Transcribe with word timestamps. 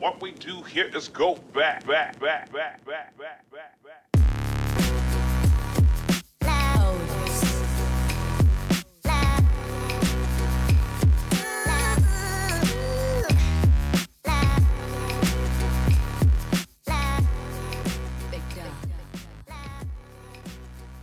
What 0.00 0.20
we 0.20 0.32
do 0.32 0.62
here 0.62 0.90
is 0.94 1.08
go 1.08 1.38
back, 1.54 1.86
back, 1.86 2.20
back, 2.20 2.52
back, 2.52 2.84
back, 2.84 3.16
back, 3.16 3.40
back, 3.50 3.72
back. 3.82 4.02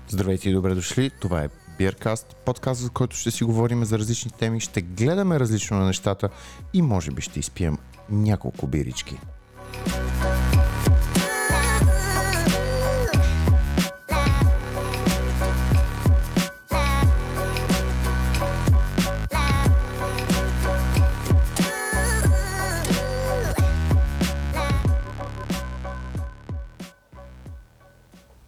Здравейте 0.07 0.49
и 0.49 0.53
добре 0.53 0.75
дошли. 0.75 1.11
Това 1.21 1.43
е 1.43 1.49
Биркаст, 1.77 2.35
подкаст, 2.45 2.81
за 2.81 2.89
който 2.89 3.15
ще 3.15 3.31
си 3.31 3.43
говорим 3.43 3.85
за 3.85 3.99
различни 3.99 4.31
теми, 4.31 4.59
ще 4.59 4.81
гледаме 4.81 5.39
различно 5.39 5.77
на 5.77 5.85
нещата 5.85 6.29
и 6.73 6.81
може 6.81 7.11
би 7.11 7.21
ще 7.21 7.39
изпием 7.39 7.77
няколко 8.13 8.67
бирички. 8.67 9.19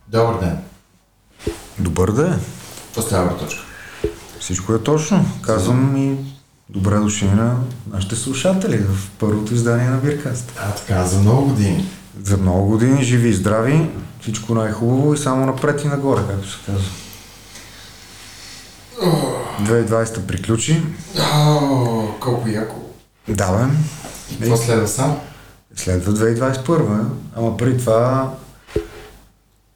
Добър 0.07 0.39
ден. 0.39 0.57
Добър 1.79 2.11
ден. 2.11 2.39
Това 2.93 3.07
става 3.07 3.37
точка. 3.37 3.61
Всичко 4.39 4.73
е 4.73 4.83
точно. 4.83 5.25
Казвам 5.41 5.97
и 5.97 6.34
добре 6.69 6.95
дошли 6.95 7.27
на 7.27 7.55
нашите 7.91 8.15
слушатели 8.15 8.77
в 8.77 9.09
първото 9.19 9.53
издание 9.53 9.89
на 9.89 9.97
Биркаст. 9.97 10.53
А 10.59 10.71
така, 10.71 11.05
за 11.05 11.19
много 11.19 11.47
години. 11.47 11.89
За 12.23 12.37
много 12.37 12.67
години 12.67 13.03
живи 13.03 13.29
и 13.29 13.33
здрави, 13.33 13.89
всичко 14.21 14.55
най-хубаво 14.55 15.13
и 15.13 15.17
само 15.17 15.45
напред 15.45 15.83
и 15.83 15.87
нагоре, 15.87 16.21
както 16.29 16.51
се 16.51 16.57
казва. 16.65 16.89
2020 19.61 20.19
приключи. 20.19 20.83
О, 21.33 22.07
колко 22.19 22.49
яко. 22.49 22.75
Да, 23.27 23.51
бе. 23.51 23.73
И 24.31 24.39
какво 24.39 24.57
следва 24.57 24.87
сам? 24.87 25.17
Следва 25.75 26.13
2021, 26.13 27.05
ама 27.35 27.57
при 27.57 27.77
това, 27.77 28.33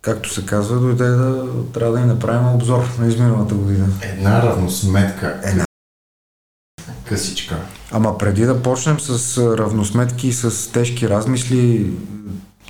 както 0.02 0.34
се 0.34 0.46
казва, 0.46 0.80
дойде 0.80 1.08
да 1.10 1.46
трябва 1.74 1.94
да 1.94 2.00
ни 2.00 2.06
направим 2.06 2.54
обзор 2.54 2.84
на 3.00 3.08
изминалата 3.08 3.56
година. 3.56 3.88
Една 4.02 4.44
равносметка. 4.44 5.40
Една. 5.44 5.66
Късичка. 7.10 7.58
Ама 7.92 8.18
преди 8.18 8.46
да 8.46 8.64
почнем 8.64 9.00
с 9.00 9.38
равносметки 9.58 10.28
и 10.28 10.34
с 10.34 10.72
тежки 10.72 11.10
размисли, 11.10 11.92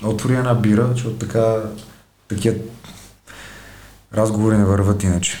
отвори 0.04 0.34
една 0.34 0.54
бира, 0.54 0.88
защото 0.92 1.16
така 1.16 1.62
такива 2.28 2.56
разговори 4.14 4.56
не 4.56 4.64
върват 4.64 5.02
иначе. 5.02 5.38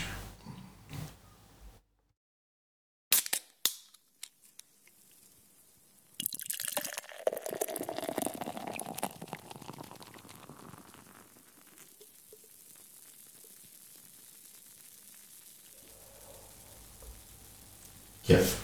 Кеф. 18.26 18.59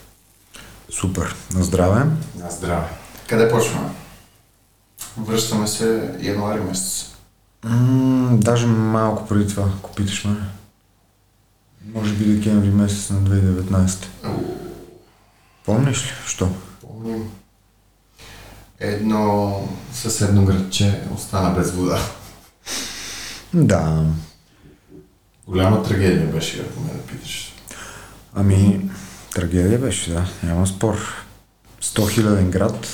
Супер. 1.00 1.34
На 1.54 1.64
здраве. 1.64 2.04
На 2.38 2.50
здраве. 2.50 2.88
Къде 3.28 3.50
почваме? 3.50 3.88
Връщаме 5.16 5.66
се 5.66 6.14
януари 6.20 6.60
месец. 6.60 7.10
М- 7.64 8.36
даже 8.36 8.66
малко 8.66 9.28
преди 9.28 9.48
това, 9.48 9.68
ако 9.78 9.94
питаш 9.94 10.24
ме. 10.24 10.36
Може 11.94 12.12
би 12.14 12.24
декември 12.24 12.70
месец 12.70 13.10
на 13.10 13.20
2019. 13.20 14.06
Помниш 15.64 16.04
ли? 16.04 16.10
Що? 16.26 16.48
Помним. 16.80 17.30
Едно 18.80 19.60
съседно 19.92 20.44
градче 20.44 21.02
остана 21.14 21.50
без 21.50 21.70
вода. 21.70 21.98
Да. 23.54 24.04
Голяма 25.46 25.82
трагедия 25.82 26.26
беше, 26.26 26.60
ако 26.70 26.80
ме 26.80 26.88
да 26.92 27.02
питаш. 27.02 27.52
Ами, 28.34 28.90
трагедия 29.36 29.78
беше, 29.78 30.10
да. 30.10 30.26
Няма 30.42 30.66
спор. 30.66 31.24
100 31.82 32.14
хиляден 32.14 32.50
град 32.50 32.86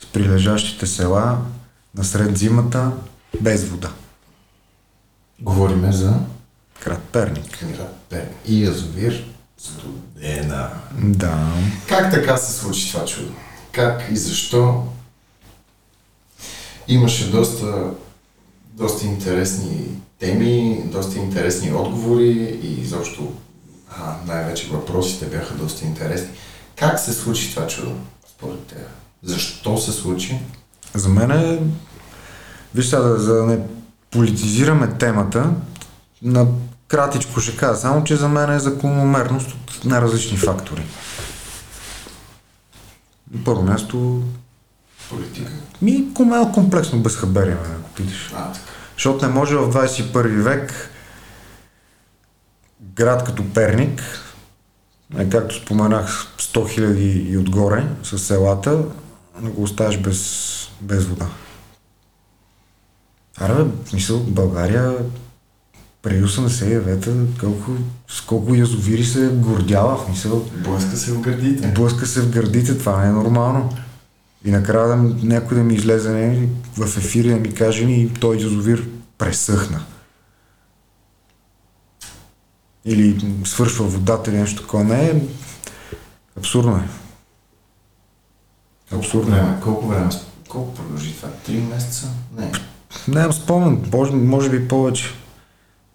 с 0.00 0.06
прилежащите 0.06 0.86
села 0.86 1.38
насред 1.94 2.38
зимата 2.38 2.92
без 3.40 3.64
вода. 3.64 3.90
Говориме 5.40 5.92
за 5.92 6.14
Град 6.84 7.00
Перник. 7.12 7.64
град 7.76 7.96
Перник. 8.08 8.36
И 8.46 8.64
язовир 8.64 9.24
Студена. 9.58 10.70
Да. 11.02 11.52
Как 11.88 12.10
така 12.10 12.36
се 12.36 12.52
случи 12.52 12.92
това 12.92 13.04
чудо? 13.04 13.32
Как 13.72 14.02
и 14.10 14.16
защо? 14.16 14.84
Имаше 16.88 17.30
доста, 17.30 17.90
доста 18.72 19.06
интересни 19.06 19.88
теми, 20.18 20.82
доста 20.86 21.18
интересни 21.18 21.72
отговори 21.72 22.58
и 22.62 22.80
изобщо 22.80 23.32
а, 23.90 24.14
най-вече 24.26 24.68
въпросите 24.68 25.26
бяха 25.26 25.54
доста 25.54 25.84
интересни. 25.84 26.28
Как 26.76 26.98
се 27.00 27.12
случи 27.12 27.54
това 27.54 27.66
чудо, 27.66 27.92
според 28.28 28.60
теб? 28.60 28.78
Защо 29.22 29.78
се 29.78 29.92
случи? 29.92 30.38
За 30.94 31.08
мен 31.08 31.30
е... 31.30 31.58
Виж 32.74 32.86
сега, 32.86 33.02
да- 33.02 33.18
за 33.18 33.34
да 33.34 33.46
не 33.46 33.58
политизираме 34.10 34.88
темата, 34.88 35.50
на 36.22 36.46
кратичко 36.88 37.40
ще 37.40 37.56
кажа, 37.56 37.76
само 37.76 38.04
че 38.04 38.16
за 38.16 38.28
мен 38.28 38.50
е 38.50 38.58
закономерност 38.58 39.50
от 39.50 39.84
най-различни 39.84 40.36
фактори. 40.36 40.82
На 43.30 43.44
първо 43.44 43.62
място, 43.62 44.22
Политика. 45.10 45.52
ми 45.82 46.04
малко 46.18 46.52
комплексно 46.52 46.98
безхаберие, 46.98 47.56
ако 47.80 47.90
питаш. 47.90 48.30
А, 48.36 48.52
така. 48.52 48.66
Защото 48.94 49.26
не 49.26 49.32
може 49.32 49.56
в 49.56 49.72
21 49.86 50.42
век 50.42 50.90
град 52.80 53.24
като 53.24 53.52
Перник, 53.54 54.02
е, 55.18 55.28
както 55.28 55.54
споменах, 55.54 56.26
100 56.38 56.70
хиляди 56.70 57.26
и 57.30 57.38
отгоре 57.38 57.84
с 58.02 58.18
селата, 58.18 58.84
да 59.42 59.50
го 59.50 59.62
оставиш 59.62 59.98
без, 59.98 60.70
без 60.80 61.04
вода. 61.04 61.26
Аре, 63.38 63.52
в 63.52 63.88
смисъл, 63.88 64.20
България 64.20 64.94
преди 66.02 66.24
89-та, 66.24 67.40
колко, 67.40 67.70
с 68.08 68.20
колко 68.20 68.54
язовири 68.54 69.04
се 69.04 69.28
гордяла, 69.28 69.96
в 69.96 70.04
смисъл, 70.04 70.48
Блъска 70.64 70.96
се 70.96 71.12
в 71.12 71.20
гърдите. 71.20 71.68
блъска 71.68 72.06
се 72.06 72.20
в 72.20 72.30
гърдите, 72.30 72.78
това 72.78 73.00
не 73.00 73.08
е 73.08 73.12
нормално. 73.12 73.72
И 74.44 74.50
накрая 74.50 74.88
да, 74.88 74.96
някой 75.22 75.56
да 75.56 75.64
ми 75.64 75.74
излезе 75.74 76.12
не, 76.12 76.48
в 76.76 76.96
ефир 76.96 77.24
и 77.24 77.28
да 77.28 77.36
ми 77.36 77.54
каже, 77.54 77.84
и 77.84 78.14
той 78.14 78.36
язовир 78.36 78.88
пресъхна. 79.18 79.80
Или 82.86 83.24
свършва 83.44 83.86
водата 83.86 84.30
или 84.30 84.38
нещо 84.38 84.62
такова. 84.62 84.84
Не. 84.84 85.22
Абсурдно 86.38 86.76
е. 86.76 86.88
Абсурдно 88.96 89.36
е. 89.36 89.40
време, 89.40 89.60
колко 89.62 89.86
време, 89.86 90.10
колко 90.48 90.74
продължи 90.74 91.16
това? 91.16 91.28
Три 91.28 91.56
месеца? 91.56 92.08
Не. 92.36 92.52
Нямам 93.08 93.32
спомен, 93.32 93.84
може, 93.92 94.12
може 94.12 94.50
би 94.50 94.68
повече. 94.68 95.04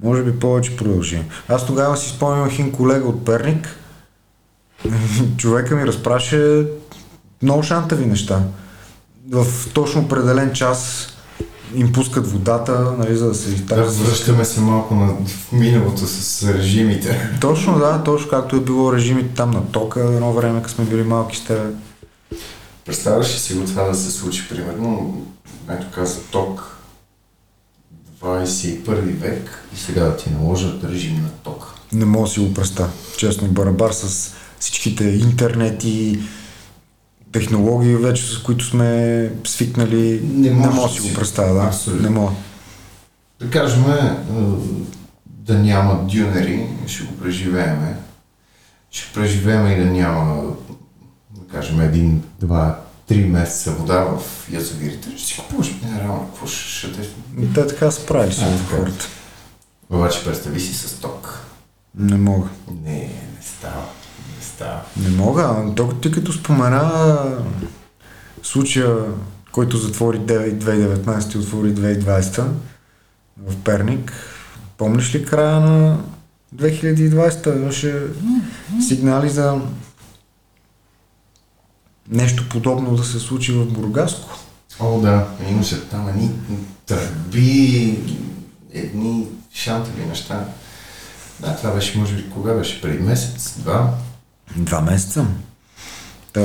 Може 0.03 0.23
би 0.23 0.39
повече 0.39 0.77
продължи. 0.77 1.23
Аз 1.47 1.65
тогава 1.65 1.97
си 1.97 2.09
спомням 2.09 2.49
един 2.49 2.71
колега 2.71 3.07
от 3.07 3.25
Перник. 3.25 3.77
Човека 5.37 5.75
ми 5.75 5.87
разпраше 5.87 6.67
много 7.41 7.63
шантави 7.63 8.05
неща. 8.05 8.43
В 9.29 9.45
точно 9.73 10.01
определен 10.01 10.53
час 10.53 11.07
им 11.75 11.93
пускат 11.93 12.27
водата, 12.31 12.93
нали, 12.97 13.15
за 13.17 13.27
да 13.27 13.35
се 13.35 13.49
Да, 13.49 13.55
изтарят. 13.55 13.95
връщаме 13.95 14.45
се 14.45 14.59
малко 14.59 14.95
на 14.95 15.13
в 15.27 15.51
миналото 15.51 16.07
с 16.07 16.43
режимите. 16.53 17.29
Точно, 17.41 17.79
да, 17.79 18.03
точно 18.03 18.29
както 18.29 18.55
е 18.55 18.59
било 18.59 18.93
режимите 18.93 19.35
там 19.35 19.51
на 19.51 19.65
тока 19.71 19.99
едно 19.99 20.33
време, 20.33 20.61
като 20.61 20.73
сме 20.75 20.85
били 20.85 21.03
малки 21.03 21.37
с 21.37 21.43
тебе. 21.43 21.69
Представяш 22.85 23.35
ли 23.35 23.39
си 23.39 23.53
го 23.53 23.65
това 23.65 23.83
да 23.83 23.95
се 23.95 24.11
случи, 24.11 24.47
примерно, 24.49 25.21
ето 25.69 25.85
каза 25.95 26.19
ток, 26.31 26.77
21 28.23 28.83
век 29.01 29.65
и 29.75 29.79
сега 29.79 30.03
да 30.03 30.17
ти 30.17 30.29
наложат 30.29 30.83
режим 30.83 31.15
на 31.15 31.29
ток. 31.43 31.73
Не 31.93 32.05
мога 32.05 32.27
да 32.27 32.33
си 32.33 32.39
го 32.39 32.53
представя. 32.53 32.89
Честно, 33.17 33.47
барабар 33.47 33.91
с 33.91 34.33
всичките 34.59 35.03
интернети, 35.03 36.19
технологии 37.31 37.95
вече, 37.95 38.33
с 38.33 38.37
които 38.37 38.65
сме 38.65 39.31
свикнали. 39.45 40.21
Не 40.23 40.49
не 40.49 40.55
може 40.55 40.75
мога 40.75 40.87
да 40.87 40.93
си 40.93 41.01
го 41.01 41.13
представя, 41.13 41.53
да. 41.53 41.67
Абсолютно. 41.67 42.03
Не 42.03 42.09
мога. 42.09 42.31
Да 43.39 43.49
кажем, 43.49 43.91
е, 43.91 44.15
да 45.25 45.59
няма 45.59 46.07
дюнери, 46.11 46.67
ще 46.87 47.03
го 47.03 47.17
преживееме. 47.17 47.95
Ще 48.91 49.13
преживееме 49.13 49.71
и 49.71 49.79
да 49.79 49.85
няма, 49.85 50.43
да 51.31 51.47
кажем, 51.51 51.81
един, 51.81 52.23
два, 52.39 52.79
три 53.07 53.25
месеца 53.25 53.71
вода 53.71 54.03
в 54.03 54.49
язовирите, 54.51 55.09
ще 55.17 55.27
си 55.27 55.39
купуваш 55.39 55.75
минерална. 55.83 56.25
Какво 56.25 56.47
ще, 56.47 56.69
ще 56.69 56.91
те... 56.93 57.07
Те 57.53 57.67
така 57.67 57.91
се 57.91 58.05
правили 58.05 58.33
си 58.33 58.43
хората. 58.69 59.07
Обаче 59.89 60.23
представи 60.23 60.59
си 60.59 60.73
с 60.73 60.93
ток. 60.93 61.45
Не 61.95 62.17
мога. 62.17 62.47
Не, 62.83 62.97
не 62.99 63.41
става. 63.41 63.83
Не 64.61 64.67
става. 64.67 64.81
Не 64.97 65.09
мога. 65.09 65.73
То, 65.75 65.87
ти 65.87 66.11
като 66.11 66.33
спомена 66.33 67.23
случая, 68.43 68.97
който 69.51 69.77
затвори 69.77 70.19
9 70.19 70.57
2019 70.57 71.35
и 71.35 71.37
отвори 71.37 71.73
2020 71.75 72.45
в 73.47 73.63
Перник, 73.63 74.13
помниш 74.77 75.15
ли 75.15 75.25
края 75.25 75.59
на 75.59 75.97
2020 76.55 77.55
имаше 77.55 78.03
сигнали 78.87 79.29
за 79.29 79.61
нещо 82.09 82.49
подобно 82.49 82.95
да 82.95 83.03
се 83.03 83.19
случи 83.19 83.51
в 83.51 83.65
Бургаско? 83.65 84.29
О, 84.79 84.99
да, 84.99 85.27
имаше 85.49 85.89
там 85.89 86.09
едни 86.09 86.31
тръби, 86.85 87.99
едни 88.73 89.27
шантови 89.53 90.05
неща. 90.05 90.45
Да, 91.39 91.55
това 91.55 91.71
беше, 91.71 91.97
може 91.97 92.15
би, 92.15 92.29
кога 92.29 92.53
беше? 92.53 92.81
Преди 92.81 93.03
месец, 93.03 93.53
два. 93.57 93.93
Два 94.55 94.81
месеца. 94.81 95.25
Та, 96.33 96.41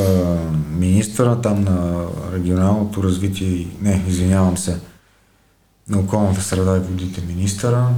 министъра 0.71 1.41
там 1.41 1.65
на 1.65 2.07
регионалното 2.33 3.03
развитие, 3.03 3.69
не, 3.81 4.05
извинявам 4.09 4.59
се, 4.59 4.81
на 5.89 5.99
околната 5.99 6.41
среда 6.41 6.77
и 6.77 6.81
водите 6.81 7.21
министъра, 7.21 7.89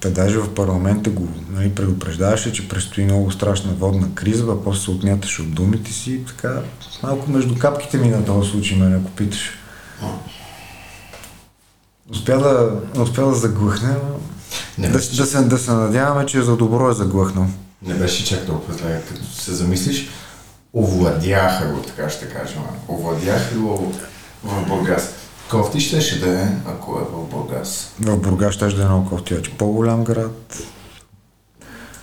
Та 0.00 0.10
даже 0.10 0.38
в 0.38 0.54
парламента 0.54 1.10
го 1.10 1.28
нали, 1.50 1.74
предупреждаваше, 1.74 2.52
че 2.52 2.68
предстои 2.68 3.04
много 3.04 3.30
страшна 3.30 3.72
водна 3.72 4.14
криза, 4.14 4.46
а 4.52 4.64
после 4.64 4.80
се 4.80 4.90
отмяташе 4.90 5.42
от 5.42 5.54
думите 5.54 5.92
си. 5.92 6.24
Така, 6.26 6.62
малко 7.02 7.30
между 7.30 7.58
капките 7.58 7.98
ми 7.98 8.08
на 8.08 8.24
този 8.24 8.50
случай, 8.50 8.78
мен, 8.78 8.94
ако 8.94 9.10
питаш. 9.10 9.50
Успя 12.10 12.38
да, 12.38 12.80
успя 13.02 13.26
да 13.26 13.34
заглъхне, 13.34 13.88
но 14.78 14.88
да, 14.88 14.92
да, 14.92 15.26
се, 15.26 15.40
да 15.40 15.58
се 15.58 15.72
надяваме, 15.72 16.26
че 16.26 16.42
за 16.42 16.56
добро 16.56 16.90
е 16.90 16.94
заглъхнал. 16.94 17.46
Не 17.82 17.94
беше 17.94 18.24
чак 18.24 18.46
толкова 18.46 18.74
зле, 18.74 19.02
като 19.08 19.24
се 19.24 19.52
замислиш. 19.52 20.08
Овладяха 20.74 21.66
го, 21.68 21.82
така 21.82 22.10
ще 22.10 22.28
кажем. 22.28 22.62
Овладяха 22.88 23.54
го 23.58 23.92
в 24.44 24.66
Бургас. 24.68 25.14
Кофти 25.50 25.80
щеше 25.80 26.20
да 26.20 26.40
е, 26.40 26.48
ако 26.66 26.98
е 26.98 27.02
в 27.02 27.30
Бургас. 27.30 27.94
В 28.00 28.16
Бургас 28.16 28.54
ще 28.54 28.66
да 28.66 28.82
е 28.82 28.86
много 28.86 29.08
кофтияч. 29.08 29.48
По-голям 29.48 30.04
град, 30.04 30.62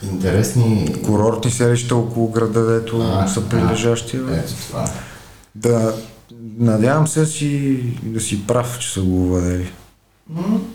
Интересни... 0.04 0.96
курортни 1.06 1.52
селища 1.52 1.96
около 1.96 2.28
града, 2.32 2.66
дето 2.66 3.02
А, 3.02 3.28
са 3.28 3.40
а, 3.40 3.50
прилежащи. 3.50 4.18
бе. 4.18 4.36
Ето 4.36 4.54
това. 4.56 4.90
Да, 5.56 5.96
надявам 6.60 7.08
се 7.08 7.26
си, 7.26 7.80
да 8.04 8.22
си 8.22 8.48
прав, 8.48 8.78
че 8.80 8.94
са 8.94 9.02
го 9.02 9.24
овладели. 9.24 9.72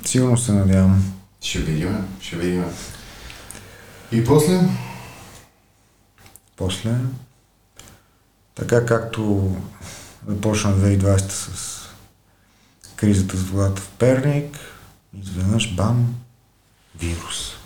Сигурно 0.05 0.39
се 0.39 0.53
надявам. 0.53 1.05
Ще 1.41 1.59
видим, 1.59 1.97
ще 2.21 2.37
видим. 2.37 2.65
И 4.13 4.25
после? 4.25 4.61
После, 6.63 6.95
така 8.55 8.87
както 8.87 9.57
започна 10.29 10.71
2020 10.71 11.19
с 11.29 11.89
кризата 12.97 13.37
с 13.37 13.43
водата 13.43 13.81
в 13.81 13.89
Перник, 13.99 14.59
изведнъж 15.23 15.75
бам, 15.75 16.15
вирус. 16.99 17.57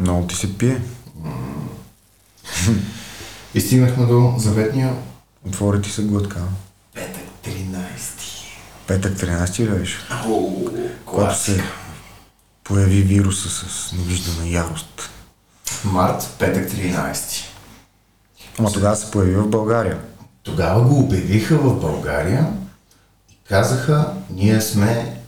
Много 0.00 0.26
ти 0.26 0.34
се 0.34 0.58
пие. 0.58 0.80
И 3.54 3.60
стигнахме 3.60 4.06
до 4.06 4.34
заветния 4.38 4.94
Отвори 5.46 5.82
ти 5.82 5.90
се 5.90 6.02
глътка. 6.02 6.40
петък 6.94 7.22
13. 7.44 7.76
Петък 8.86 9.12
13 9.12 9.60
ли 9.60 9.78
беше? 9.78 9.98
Когато 11.04 11.38
се 11.38 11.62
появи 12.64 13.02
вируса 13.02 13.48
с 13.48 13.92
невиждана 13.92 14.48
ярост. 14.48 15.10
Март, 15.84 16.34
петък 16.38 16.70
13. 16.70 17.44
Ама 18.58 18.72
тогава 18.72 18.96
се 18.96 19.10
появи 19.10 19.34
в 19.34 19.48
България. 19.48 19.98
Тогава 20.42 20.82
го 20.82 20.98
обявиха 20.98 21.58
в 21.58 21.80
България 21.80 22.46
и 23.30 23.34
казаха, 23.48 24.12
ние 24.30 24.60
сме 24.60 25.19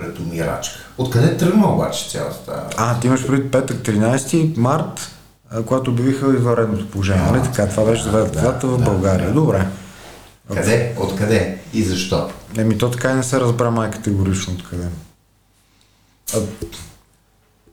пред 0.00 0.18
умирачка. 0.18 0.78
Откъде 0.98 1.36
тръгна 1.36 1.72
обаче 1.72 2.10
цялата 2.10 2.38
тази? 2.38 2.74
А, 2.76 3.00
ти 3.00 3.06
имаш 3.06 3.26
преди 3.26 3.50
петък 3.50 3.76
13 3.76 4.56
март, 4.56 5.10
когато 5.66 5.90
обявиха 5.90 6.34
извънредното 6.34 6.90
положение, 6.90 7.30
нали 7.30 7.42
така? 7.42 7.68
Това 7.68 7.84
беше 7.84 8.02
за 8.02 8.10
дата 8.26 8.66
в 8.66 8.84
България. 8.84 9.32
Добре. 9.32 9.66
Къде? 10.54 10.94
Откъде? 10.98 11.58
И 11.72 11.82
защо? 11.82 12.30
Еми 12.58 12.78
то 12.78 12.90
така 12.90 13.10
и 13.10 13.14
не 13.14 13.22
се 13.22 13.40
разбра 13.40 13.70
май 13.70 13.90
категорично 13.90 14.54
откъде. 14.54 14.88
А, 16.34 16.38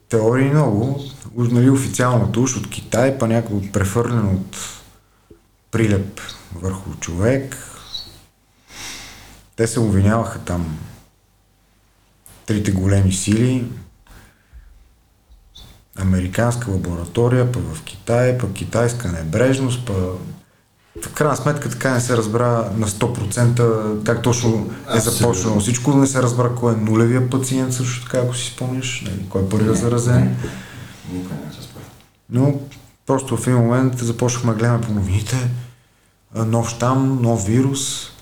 теории 0.08 0.50
много. 0.50 1.04
Нали, 1.36 1.70
официалното 1.70 2.42
уж 2.42 2.56
от 2.56 2.70
Китай, 2.70 3.18
па 3.18 3.28
някой 3.28 3.56
от 3.56 3.72
прехвърлен 3.72 4.28
от 4.28 4.56
прилеп 5.70 6.20
върху 6.54 6.94
човек. 7.00 7.56
Те 9.56 9.66
се 9.66 9.80
обвиняваха 9.80 10.38
там 10.38 10.78
трите 12.48 12.72
големи 12.72 13.12
сили. 13.12 13.64
Американска 15.98 16.70
лаборатория, 16.70 17.52
па 17.52 17.58
в 17.60 17.82
Китай, 17.82 18.38
па 18.38 18.52
китайска 18.52 19.12
небрежност, 19.12 19.86
па 19.86 19.92
в 21.02 21.12
крайна 21.14 21.36
сметка 21.36 21.70
така 21.70 21.94
не 21.94 22.00
се 22.00 22.16
разбра 22.16 22.70
на 22.76 22.88
100% 22.88 24.04
как 24.04 24.22
точно 24.22 24.70
е 24.94 25.00
започнало 25.00 25.60
всичко, 25.60 25.96
не 25.96 26.06
се 26.06 26.22
разбра 26.22 26.54
кой 26.54 26.72
е 26.72 26.76
нулевия 26.76 27.30
пациент 27.30 27.74
също 27.74 28.04
така, 28.04 28.18
ако 28.18 28.34
си 28.34 28.52
спомняш, 28.52 29.02
нали, 29.06 29.28
кой 29.28 29.42
е 29.42 29.48
първият 29.48 29.78
заразен. 29.78 30.36
Никой 31.12 31.36
не 31.36 31.56
разбра. 31.58 31.80
Но 32.30 32.60
просто 33.06 33.36
в 33.36 33.46
един 33.46 33.58
момент 33.58 33.98
започнахме 33.98 34.52
да 34.52 34.58
гледаме 34.58 34.80
по 34.80 34.92
новините, 34.92 35.50
нов 36.34 36.68
щам, 36.70 37.22
нов 37.22 37.46
вирус. 37.46 38.12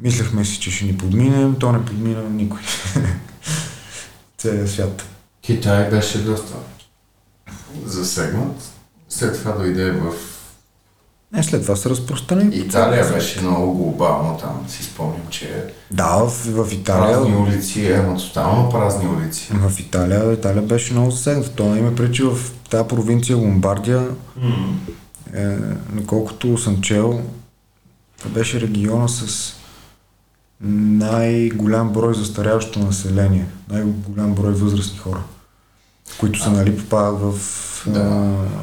Мислехме 0.00 0.44
си, 0.44 0.60
че 0.60 0.70
ще 0.70 0.84
ни 0.84 0.96
подминем, 0.98 1.56
то 1.60 1.72
не 1.72 1.84
подмина 1.84 2.22
никой. 2.22 2.60
Целият 4.38 4.70
свят. 4.70 5.04
Китай 5.42 5.90
беше 5.90 6.18
доста 6.18 6.54
засегнат. 7.86 8.70
След 9.08 9.38
това 9.38 9.52
дойде 9.52 9.90
в 9.90 10.12
Не, 11.32 11.42
след 11.42 11.62
това 11.62 11.76
се 11.76 11.90
разпространи. 11.90 12.56
Италия 12.56 13.12
беше 13.12 13.40
много 13.40 13.74
глобално 13.74 14.38
там. 14.38 14.64
Си 14.68 14.82
спомням, 14.84 15.26
че 15.30 15.64
Да, 15.90 16.16
в, 16.16 16.28
в 16.44 16.72
Италия. 16.72 17.12
празни 17.12 17.36
улици, 17.36 17.86
ема 17.92 18.16
тотално 18.18 18.70
празни 18.70 19.08
улици. 19.08 19.48
В 19.52 19.80
Италия, 19.80 20.32
Италия 20.32 20.62
беше 20.62 20.92
много 20.92 21.10
засегната. 21.10 21.50
То 21.50 21.76
има 21.76 21.94
пречи 21.94 22.22
в 22.22 22.38
тази 22.70 22.88
провинция 22.88 23.36
Ломбардия, 23.36 24.08
е, 25.34 25.46
наколкото 25.92 26.58
съм 26.58 26.80
чел, 26.80 27.22
това 28.18 28.30
беше 28.30 28.60
региона 28.60 29.08
с 29.08 29.52
най-голям 30.60 31.92
брой 31.92 32.14
застаряващо 32.14 32.78
население, 32.78 33.46
най-голям 33.70 34.34
брой 34.34 34.52
възрастни 34.52 34.98
хора, 34.98 35.22
които 36.20 36.42
са 36.42 36.50
нали 36.50 36.78
попадат 36.78 37.20
в 37.20 37.34
Да, 37.86 38.00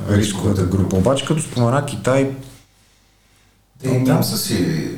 а, 0.10 0.18
рисковата 0.18 0.64
група. 0.64 0.96
Обаче 0.96 1.26
като 1.26 1.42
спомена 1.42 1.86
Китай, 1.86 2.36
Те 3.84 3.90
и 3.90 4.06
там 4.06 4.24
са 4.24 4.38
си... 4.38 4.90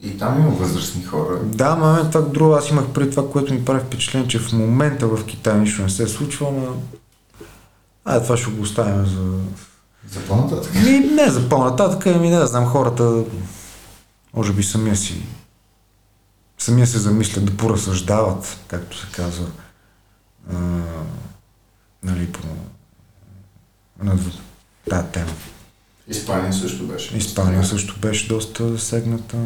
И 0.00 0.18
там 0.18 0.38
има 0.40 0.50
възрастни 0.50 1.04
хора. 1.04 1.38
да, 1.44 1.76
ма 1.76 2.10
това 2.10 2.20
друго, 2.20 2.52
аз 2.52 2.70
имах 2.70 2.88
преди 2.88 3.10
това, 3.10 3.30
което 3.30 3.54
ми 3.54 3.64
прави 3.64 3.80
впечатление, 3.80 4.28
че 4.28 4.38
в 4.38 4.52
момента 4.52 5.06
в 5.06 5.24
Китай 5.24 5.58
нищо 5.58 5.82
не 5.82 5.88
се 5.88 6.06
случва, 6.08 6.50
но 6.50 6.66
а, 8.04 8.22
това 8.22 8.36
ще 8.36 8.50
го 8.50 8.62
оставим 8.62 9.06
за... 9.06 9.38
За 10.12 10.20
по-нататък. 10.28 10.74
Ми, 10.74 10.98
не 10.98 11.30
за 11.30 11.48
по-нататък, 11.48 12.06
ами 12.06 12.30
не 12.30 12.36
да 12.36 12.46
знам, 12.46 12.66
хората 12.66 13.22
може 14.34 14.52
би 14.52 14.62
самия 14.62 14.96
си 14.96 15.22
самия 16.58 16.86
се 16.86 16.98
замислят 16.98 17.44
да 17.44 17.56
поразсъждават, 17.56 18.58
както 18.68 18.98
се 18.98 19.06
казва, 19.12 19.46
а, 20.52 20.56
нали, 22.02 22.32
по 22.32 22.40
на 24.02 24.18
тази 24.90 25.06
тема. 25.12 25.32
Испания 26.08 26.52
също 26.52 26.86
беше. 26.86 27.16
Испания 27.16 27.64
също 27.64 28.00
беше 28.00 28.28
доста 28.28 28.68
засегната. 28.68 29.36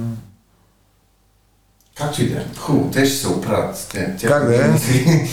Както 1.95 2.23
и 2.23 2.29
да 2.29 2.41
е. 2.41 2.45
Хубаво, 2.59 2.91
те 2.91 3.07
ще 3.07 3.17
се 3.17 3.29
оправят. 3.29 3.89
Те, 3.91 4.17
тя, 4.19 4.29
Как 4.29 4.47
да 4.47 4.67
е? 4.67 4.71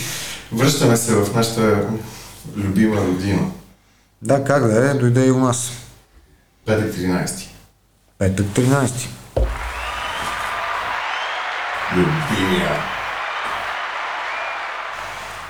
Връщаме 0.52 0.96
се 0.96 1.14
в 1.14 1.34
нашата 1.34 1.88
любима 2.56 2.96
родина. 2.96 3.50
Да, 4.22 4.44
как 4.44 4.66
да 4.66 4.90
е, 4.90 4.94
дойде 4.94 5.26
и 5.26 5.30
у 5.30 5.38
нас. 5.38 5.70
Петък 6.66 6.94
13. 6.94 7.46
Петък 8.18 8.46
13. 8.46 9.08
Любимия. 11.96 12.70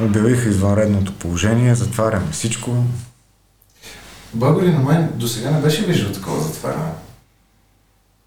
Обявиха 0.00 0.48
извънредното 0.48 1.12
положение, 1.12 1.74
затваряме 1.74 2.32
всичко. 2.32 2.84
Българи 4.34 4.72
на 4.72 4.78
мен 4.78 5.10
до 5.14 5.28
сега 5.28 5.50
не 5.50 5.60
беше 5.60 5.84
виждал 5.84 6.12
такова 6.12 6.42
затваряне. 6.42 6.92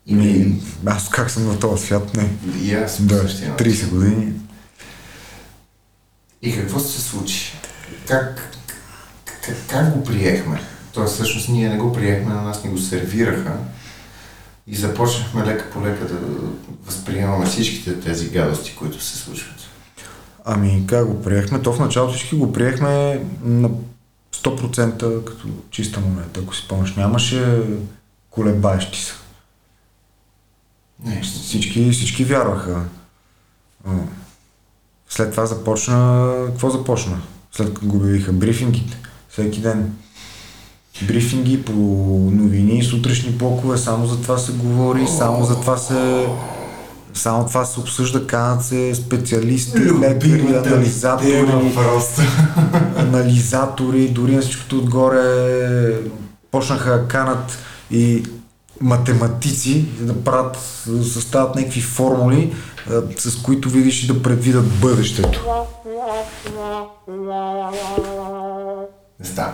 Ми, 0.08 0.62
аз 0.86 1.10
как 1.10 1.32
съм 1.32 1.48
на 1.48 1.60
този 1.60 1.86
свят, 1.86 2.16
не. 2.16 2.30
и 2.62 2.74
аз 2.74 3.02
Да, 3.02 3.22
по 3.22 3.28
същия 3.28 3.52
начин. 3.52 3.68
30 3.68 3.90
години. 3.90 4.34
И 6.42 6.56
какво 6.56 6.80
се 6.80 7.02
случи? 7.02 7.54
Как, 8.08 8.58
как, 9.26 9.56
как 9.70 9.94
го 9.94 10.04
приехме? 10.04 10.62
Тоест, 10.94 11.14
всъщност 11.14 11.50
ние 11.50 11.70
не 11.70 11.78
го 11.78 11.94
приехме, 11.94 12.34
на 12.34 12.42
нас 12.42 12.64
ни 12.64 12.70
го 12.70 12.78
сервираха 12.78 13.54
и 14.68 14.76
започнахме 14.76 15.46
лека 15.46 15.70
по 15.72 15.82
лека 15.86 16.08
да 16.08 16.20
възприемаме 16.86 17.46
всичките 17.46 18.00
тези 18.00 18.30
гадости, 18.30 18.76
които 18.76 19.04
се 19.04 19.18
случват. 19.18 19.56
Ами 20.46 20.84
как 20.88 21.08
го 21.08 21.24
приехме? 21.24 21.62
То 21.62 21.74
в 21.74 21.80
началото 21.80 22.14
всички 22.14 22.36
го 22.36 22.54
приехме 22.54 23.26
на 23.44 23.70
100% 24.36 25.24
като 25.24 25.48
чиста 25.70 26.00
монета, 26.00 26.40
ако 26.40 26.56
си 26.56 26.68
помниш. 26.68 26.96
Нямаше 26.96 27.62
колебаещи 28.30 29.02
се. 29.02 29.14
Не, 31.06 31.22
Всички, 31.22 31.92
всички 31.92 32.24
вярваха. 32.24 32.86
След 35.10 35.32
това 35.32 35.46
започна... 35.46 36.34
Какво 36.46 36.70
започна? 36.70 37.22
След 37.52 37.74
като 37.74 37.88
го 37.88 37.98
обявиха 37.98 38.34
брифингите. 38.34 38.98
Всеки 39.30 39.62
ден. 39.62 39.98
Брифинги 41.02 41.64
по 41.64 41.72
новини, 42.32 42.84
сутрешни 42.84 43.32
блокове, 43.32 43.78
само 43.78 44.06
за 44.06 44.22
това 44.22 44.38
се 44.38 44.52
говори, 44.52 45.08
само 45.08 45.46
за 45.46 45.56
това 45.56 45.78
се... 45.78 46.28
Само 47.14 47.46
това 47.46 47.66
се 47.66 47.80
обсъжда, 47.80 48.28
канат 48.28 48.64
се 48.64 48.96
специалисти, 48.96 49.80
лекари, 49.80 50.56
анализатори, 50.66 51.36
анализатори, 52.98 54.08
дори 54.08 54.36
на 54.36 54.42
всичкото 54.42 54.78
отгоре 54.78 55.24
почнаха 56.52 57.08
канат 57.08 57.58
и 57.92 58.24
математици 58.82 59.86
да 60.00 60.24
правят, 60.24 60.58
да 60.88 61.04
съставят 61.04 61.56
някакви 61.56 61.82
формули, 61.82 62.54
с 63.18 63.36
които 63.36 63.70
видиш 63.70 64.04
и 64.04 64.08
да 64.08 64.24
предвидят 64.24 64.80
бъдещето. 64.80 65.44
Не 69.20 69.26
става. 69.26 69.54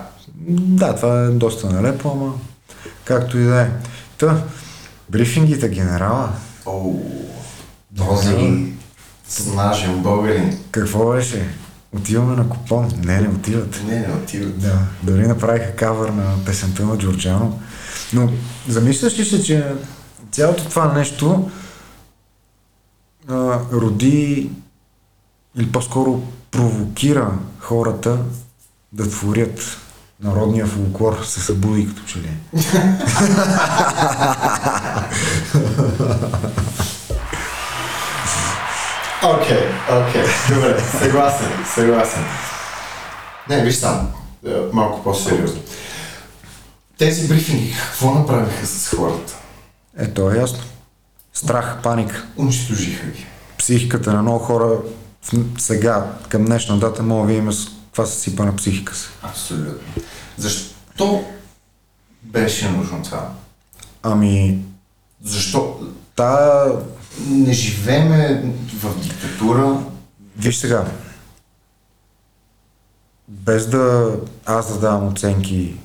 Да, 0.50 0.96
това 0.96 1.24
е 1.24 1.28
доста 1.28 1.70
нелепо, 1.74 2.12
ама 2.12 2.34
както 3.06 3.38
и 3.38 3.44
да 3.44 3.62
е. 3.62 3.70
Та, 4.18 4.44
брифингите 5.10 5.70
генерала, 5.70 6.30
О, 6.66 6.94
този 7.98 8.66
снажен 9.28 10.02
българин. 10.04 10.60
какво 10.72 11.12
беше? 11.12 11.50
Отиваме 11.96 12.36
на 12.36 12.50
купон? 12.50 12.92
Не, 12.98 13.22
не 13.22 13.28
отиват. 13.28 13.82
Не, 13.88 14.00
не 14.00 14.14
отиват. 14.14 14.60
Да, 14.62 14.80
дори 15.04 15.28
направиха 15.28 15.76
кавър 15.76 16.10
на 16.10 16.46
песента 16.46 16.86
на 16.86 16.98
Джорджано. 16.98 17.60
Но 18.14 18.30
замисляш 18.68 19.20
ли 19.20 19.26
се, 19.26 19.44
че 19.44 19.74
цялото 20.32 20.70
това 20.70 20.94
нещо 20.94 21.50
а, 23.28 23.60
роди 23.72 24.52
или 25.56 25.72
по-скоро 25.72 26.22
провокира 26.52 27.32
хората 27.60 28.18
да 28.94 29.10
творят 29.10 29.78
народния 30.24 30.66
фолклор 30.66 31.24
се 31.24 31.40
събуди 31.40 31.88
като 31.88 32.02
че 32.08 32.20
ли. 32.20 32.30
Окей, 39.24 39.68
окей, 39.92 40.24
добре, 40.50 40.80
съгласен, 41.00 41.48
съгласен. 41.76 42.24
Не, 43.50 43.64
виж 43.64 43.76
сам, 43.76 44.12
е, 44.48 44.50
малко 44.74 45.04
по-сериозно. 45.04 45.62
Тези 46.98 47.28
брифинги, 47.28 47.76
какво 47.86 48.14
направиха 48.14 48.68
с 48.68 48.96
хората? 48.96 49.36
Е, 49.98 50.08
то 50.14 50.32
е 50.32 50.38
ясно. 50.38 50.60
Страх, 51.34 51.78
паника. 51.84 52.26
Унищожиха 52.38 53.08
ги. 53.08 53.26
Психиката 53.58 54.14
на 54.14 54.22
много 54.22 54.40
хора 54.40 54.78
сега, 55.58 56.06
към 56.30 56.46
днешна 56.46 56.80
дата, 56.80 57.04
мога 57.04 57.28
да 57.28 57.34
видим 57.34 57.52
с 57.52 57.79
каква 58.00 58.12
съсипана 58.12 58.56
психика 58.56 58.96
си. 58.96 59.10
Абсолютно. 59.22 60.04
Защо 60.38 61.24
беше 62.24 62.70
нужно 62.70 63.04
това? 63.04 63.30
Ами, 64.04 64.60
Защо 65.24 65.80
та 66.16 66.66
не 67.28 67.54
живееме 67.54 68.54
в 68.74 69.00
диктатура? 69.02 69.84
Виж 70.38 70.56
сега, 70.58 70.86
без 73.28 73.68
да 73.68 74.16
аз 74.46 74.74
да 74.74 74.80
давам 74.80 75.08
оценки 75.08 75.76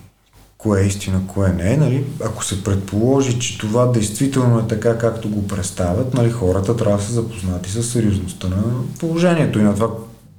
кое 0.58 0.82
е 0.82 0.86
истина, 0.86 1.20
кое 1.26 1.48
не 1.48 1.72
е, 1.72 1.76
нали, 1.76 2.06
ако 2.24 2.44
се 2.44 2.64
предположи, 2.64 3.40
че 3.40 3.58
това 3.58 3.86
действително 3.86 4.58
е 4.58 4.66
така, 4.66 4.98
както 4.98 5.30
го 5.30 5.48
представят, 5.48 6.14
нали, 6.14 6.30
хората 6.30 6.76
трябва 6.76 6.98
да 6.98 7.04
са 7.04 7.12
запознати 7.12 7.70
с 7.70 7.82
сериозността 7.82 8.48
на 8.48 8.62
положението 8.98 9.58
и 9.58 9.62
на 9.62 9.74
това, 9.74 9.88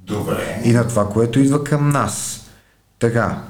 Добре. 0.06 0.62
и 0.64 0.72
на 0.72 0.88
това, 0.88 1.08
което 1.08 1.40
идва 1.40 1.64
към 1.64 1.88
нас. 1.88 2.46
Така, 2.98 3.42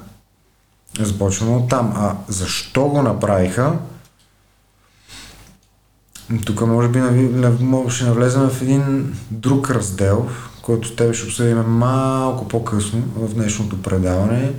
започваме 0.99 1.55
от 1.55 1.69
там. 1.69 1.93
А 1.95 2.15
защо 2.27 2.85
го 2.85 3.01
направиха? 3.01 3.73
Тук 6.45 6.61
може 6.61 6.87
би 6.87 6.99
ще 7.89 8.03
навлезем 8.03 8.49
в 8.49 8.61
един 8.61 9.15
друг 9.31 9.69
раздел, 9.69 10.29
който 10.61 10.95
тебе 10.95 11.13
ще 11.13 11.25
обсъдим 11.25 11.57
малко 11.57 12.47
по-късно 12.47 13.03
в 13.15 13.33
днешното 13.33 13.81
предаване. 13.81 14.53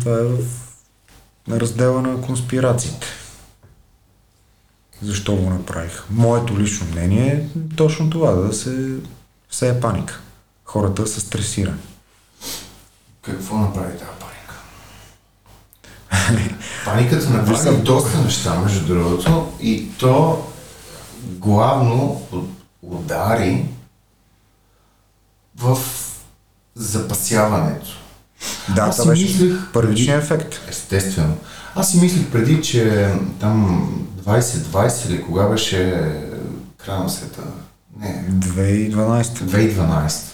Това 0.00 0.18
е 0.18 0.22
в 0.22 0.38
раздела 1.50 2.02
на 2.02 2.20
конспирациите. 2.20 3.06
Защо 5.02 5.36
го 5.36 5.50
направих? 5.50 6.04
Моето 6.10 6.60
лично 6.60 6.86
мнение 6.86 7.26
е 7.32 7.46
точно 7.76 8.10
това, 8.10 8.32
да 8.32 8.52
се 8.52 8.96
все 9.48 9.68
е 9.68 9.80
паника. 9.80 10.20
Хората 10.74 11.06
са 11.06 11.20
стресирани. 11.20 11.78
Какво 13.22 13.56
направи 13.56 13.92
тази 13.98 14.10
паника? 14.20 14.54
Паниката 16.84 17.30
направи 17.30 17.76
доста 17.76 18.18
неща, 18.18 18.58
между 18.60 18.86
другото, 18.86 19.52
и 19.60 19.88
то 19.98 20.44
главно 21.22 22.22
удари 22.82 23.64
в 25.56 25.78
запасяването. 26.74 27.86
Да, 28.74 28.82
Аз 28.82 28.96
това 28.96 29.10
беше 29.10 29.24
мислех- 29.24 29.72
първичният 29.72 30.22
ефект. 30.24 30.60
Естествено. 30.68 31.36
Аз 31.74 31.90
си 31.90 32.00
мислих 32.00 32.30
преди, 32.30 32.62
че 32.62 33.12
там 33.40 33.88
2020 34.22 35.08
или 35.08 35.22
кога 35.22 35.42
беше 35.44 36.10
края 36.76 37.00
на 37.00 37.10
света? 37.10 37.42
Не, 38.00 38.24
2012. 38.30 39.22
2012. 39.22 40.33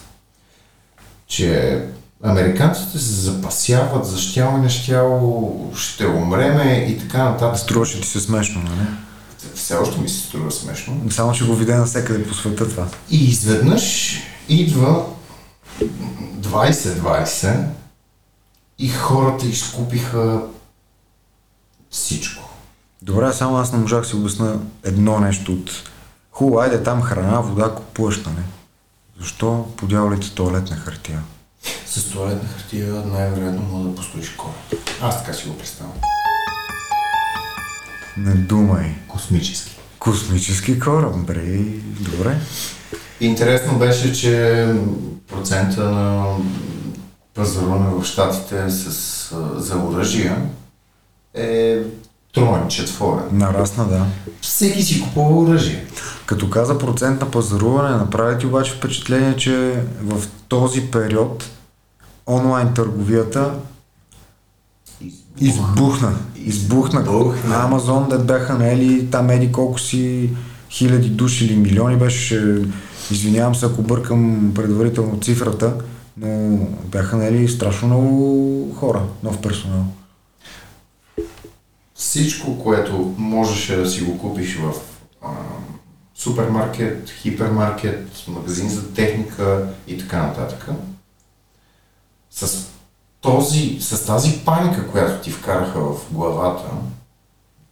Че 1.30 1.82
американците 2.24 2.98
се 2.98 3.12
запасяват 3.12 4.06
за 4.06 4.18
щяло 4.18 4.58
и 4.58 4.60
нещяло, 4.60 5.72
ще 5.76 6.06
умреме 6.06 6.86
и 6.88 6.98
така 6.98 7.24
нататък. 7.24 7.58
Струваше 7.58 8.00
ти 8.00 8.08
се 8.08 8.20
смешно, 8.20 8.62
нали? 8.62 8.86
Все 9.54 9.74
още 9.74 10.00
ми 10.00 10.08
се 10.08 10.26
струва 10.26 10.50
смешно. 10.50 11.00
Само, 11.10 11.32
че 11.32 11.46
го 11.46 11.54
видя 11.54 11.76
навсекъде 11.76 12.28
по 12.28 12.34
света 12.34 12.68
това. 12.68 12.86
И 13.10 13.24
изведнъж 13.24 14.16
идва 14.48 15.04
2020 16.40 17.64
и 18.78 18.88
хората 18.88 19.46
изкупиха 19.46 20.42
всичко. 21.90 22.50
Добре, 23.02 23.32
само 23.32 23.56
аз 23.56 23.72
не 23.72 23.78
можах 23.78 24.00
да 24.00 24.06
си 24.06 24.16
обясна 24.16 24.58
едно 24.84 25.20
нещо 25.20 25.52
от 25.52 25.70
хубаво, 26.32 26.58
айде 26.58 26.82
там 26.82 27.02
храна, 27.02 27.40
вода 27.40 27.74
купуваш, 27.74 28.24
нали? 28.24 28.44
Защо 29.20 29.66
подявалите 29.76 30.34
туалетна 30.34 30.76
хартия? 30.76 31.22
С 31.86 32.10
туалетна 32.10 32.48
хартия 32.48 32.94
най-вероятно 32.94 33.62
мога 33.62 33.88
да 33.88 33.94
построиш 33.94 34.28
кораб. 34.28 34.54
Аз 35.02 35.24
така 35.24 35.32
си 35.32 35.48
го 35.48 35.58
представям. 35.58 35.92
Не 38.16 38.34
думай. 38.34 38.94
Космически. 39.08 39.76
Космически 39.98 40.78
кораб, 40.78 41.16
бре. 41.16 41.58
Добре. 42.00 42.38
Интересно 43.20 43.78
беше, 43.78 44.14
че 44.14 44.66
процента 45.28 45.90
на 45.90 46.26
пазаруване 47.34 47.90
в 47.90 48.04
щатите 48.04 48.70
с, 48.70 48.90
за 49.56 49.76
оръжия 49.76 50.42
е 51.34 51.78
троен, 52.34 52.68
четворен. 52.68 53.28
Нарасна, 53.32 53.88
да. 53.88 54.06
Всеки 54.40 54.82
си 54.82 55.02
купува 55.02 55.40
оръжие. 55.40 55.86
Като 56.30 56.50
каза 56.50 56.78
процент 56.78 57.20
на 57.20 57.30
пазаруване, 57.30 57.96
направи 57.96 58.38
ти 58.38 58.46
обаче 58.46 58.72
впечатление, 58.72 59.36
че 59.36 59.82
в 60.02 60.22
този 60.48 60.90
период 60.90 61.50
онлайн 62.26 62.74
търговията 62.74 63.54
Избухна. 65.40 66.14
Избухна. 66.36 67.04
Избухна. 67.04 67.04
Амазон 67.54 68.08
да 68.08 68.18
бяха 68.18 68.54
наели 68.54 69.10
там 69.10 69.30
еди 69.30 69.52
колко 69.52 69.80
си 69.80 70.30
хиляди 70.70 71.08
души 71.08 71.44
или 71.44 71.56
милиони 71.56 71.96
беше. 71.96 72.62
Извинявам 73.10 73.54
се, 73.54 73.66
ако 73.66 73.82
бъркам 73.82 74.52
предварително 74.54 75.20
цифрата, 75.20 75.74
но 76.16 76.58
бяха 76.84 77.16
наели 77.16 77.48
страшно 77.48 77.88
много 77.88 78.74
хора, 78.74 79.02
нов 79.22 79.40
персонал. 79.40 79.84
Всичко, 81.94 82.58
което 82.58 83.14
можеше 83.18 83.76
да 83.76 83.86
си 83.86 84.02
го 84.02 84.18
купиш 84.18 84.56
в 84.56 84.72
супермаркет, 86.20 87.10
хипермаркет, 87.10 88.24
магазин 88.28 88.68
за 88.68 88.92
техника 88.92 89.68
и 89.86 89.98
така 89.98 90.22
нататък, 90.22 90.68
с, 92.30 92.66
този, 93.20 93.78
с 93.80 94.06
тази 94.06 94.40
паника, 94.44 94.90
която 94.90 95.22
ти 95.22 95.30
вкараха 95.30 95.80
в 95.80 95.96
главата, 96.10 96.70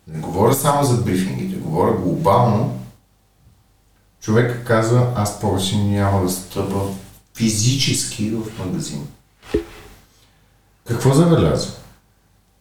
не 0.07 0.21
говоря 0.21 0.55
само 0.55 0.85
за 0.85 0.97
брифингите, 0.97 1.57
говоря 1.57 1.93
глобално, 1.93 2.81
човек 4.21 4.67
каза, 4.67 5.12
аз 5.17 5.40
повече 5.40 5.76
няма 5.76 6.23
да 6.23 6.31
стъпа 6.31 6.81
физически 7.37 8.31
в 8.31 8.59
магазин. 8.59 9.07
Какво 10.87 11.14
забеляза? 11.14 11.73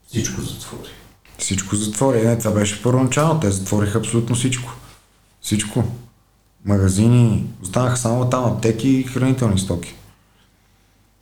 Всичко 0.07 0.41
затвори. 0.41 0.89
Всичко 1.37 1.75
затвори. 1.75 2.27
Не, 2.27 2.37
това 2.37 2.51
беше 2.51 2.83
първоначално. 2.83 3.39
Те 3.39 3.51
затвориха 3.51 3.97
абсолютно 3.97 4.35
всичко. 4.35 4.76
Всичко. 5.47 5.83
Магазини, 6.65 7.45
останаха 7.63 7.97
само 7.97 8.29
там 8.29 8.45
аптеки 8.45 8.89
и 8.89 9.03
хранителни 9.03 9.59
стоки. 9.59 9.95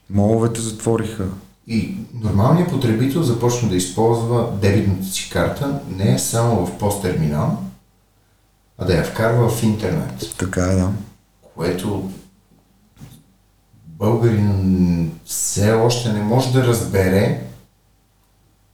Моловете 0.09 0.61
затвориха. 0.61 1.27
И 1.67 1.97
нормалният 2.13 2.69
потребител 2.69 3.23
започна 3.23 3.69
да 3.69 3.75
използва 3.75 4.51
дебитната 4.61 5.05
си 5.05 5.29
карта 5.29 5.79
не 5.89 6.19
само 6.19 6.65
в 6.65 6.77
посттерминал, 6.77 7.63
а 8.77 8.85
да 8.85 8.97
я 8.97 9.03
вкарва 9.03 9.49
в 9.49 9.63
интернет, 9.63 10.35
Така 10.37 10.61
е, 10.61 10.75
да. 10.75 10.91
което 11.55 12.11
българин 13.85 15.11
все 15.25 15.71
още 15.71 16.13
не 16.13 16.21
може 16.21 16.53
да 16.53 16.67
разбере, 16.67 17.47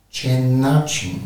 че 0.10 0.32
е 0.32 0.42
начин 0.42 1.22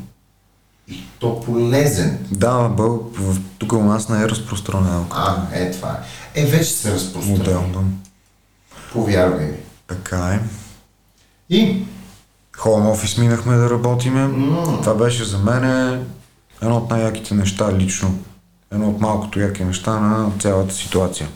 и 0.87 1.03
то 1.19 1.41
полезен. 1.41 2.27
Да, 2.31 2.67
бъл, 2.69 3.11
тук 3.57 3.73
у 3.73 3.83
нас 3.83 4.09
не 4.09 4.21
е 4.21 4.29
разпространено. 4.29 5.05
А, 5.09 5.35
е 5.53 5.71
това. 5.71 5.99
е. 6.35 6.41
Е, 6.41 6.45
вече 6.45 6.71
се 6.71 6.93
разпространи. 6.93 7.37
Модел, 7.37 7.63
да. 7.73 7.79
Повярвай 8.93 9.45
ми. 9.45 9.57
Така 9.87 10.27
е. 10.27 10.39
И 11.49 11.85
Home 12.57 12.91
офис 12.91 13.17
минахме 13.17 13.55
да 13.55 13.69
работиме. 13.69 14.27
М. 14.27 14.79
Това 14.81 14.93
беше 14.93 15.23
за 15.23 15.37
мен 15.37 15.63
едно 16.61 16.77
от 16.77 16.89
най-яките 16.89 17.33
неща 17.33 17.73
лично. 17.73 18.19
Едно 18.71 18.89
от 18.89 19.01
малкото 19.01 19.39
яки 19.39 19.63
неща 19.63 19.99
на 19.99 20.31
цялата 20.39 20.73
ситуация. 20.73 21.27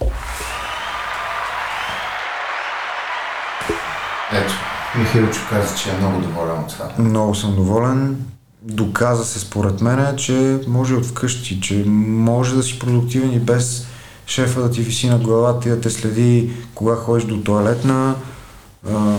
ето, 4.34 4.54
Михайлчо 4.98 5.40
каза, 5.50 5.78
че 5.78 5.90
е 5.90 5.98
много 5.98 6.22
доволен 6.22 6.60
от 6.60 6.68
това. 6.70 6.90
Много 7.00 7.36
съм 7.36 7.56
доволен. 7.56 8.26
Доказа 8.62 9.26
се 9.26 9.40
според 9.40 9.82
мен, 9.82 10.18
че 10.18 10.60
може 10.68 10.96
от 10.96 11.06
вкъщи, 11.06 11.62
че 11.62 11.84
може 11.88 12.56
да 12.56 12.64
си 12.64 12.80
продуктивен 12.80 13.34
и 13.34 13.40
без 13.40 13.88
шефа 14.28 14.62
да 14.62 14.72
ти 14.72 14.82
виси 14.82 15.10
на 15.10 15.20
главата 15.20 15.70
и 15.70 15.72
да 15.72 15.82
те 15.82 15.90
следи 15.90 16.52
кога 16.76 16.96
ходиш 16.96 17.24
до 17.24 17.42
туалетна, 17.42 18.16
а, 18.90 19.18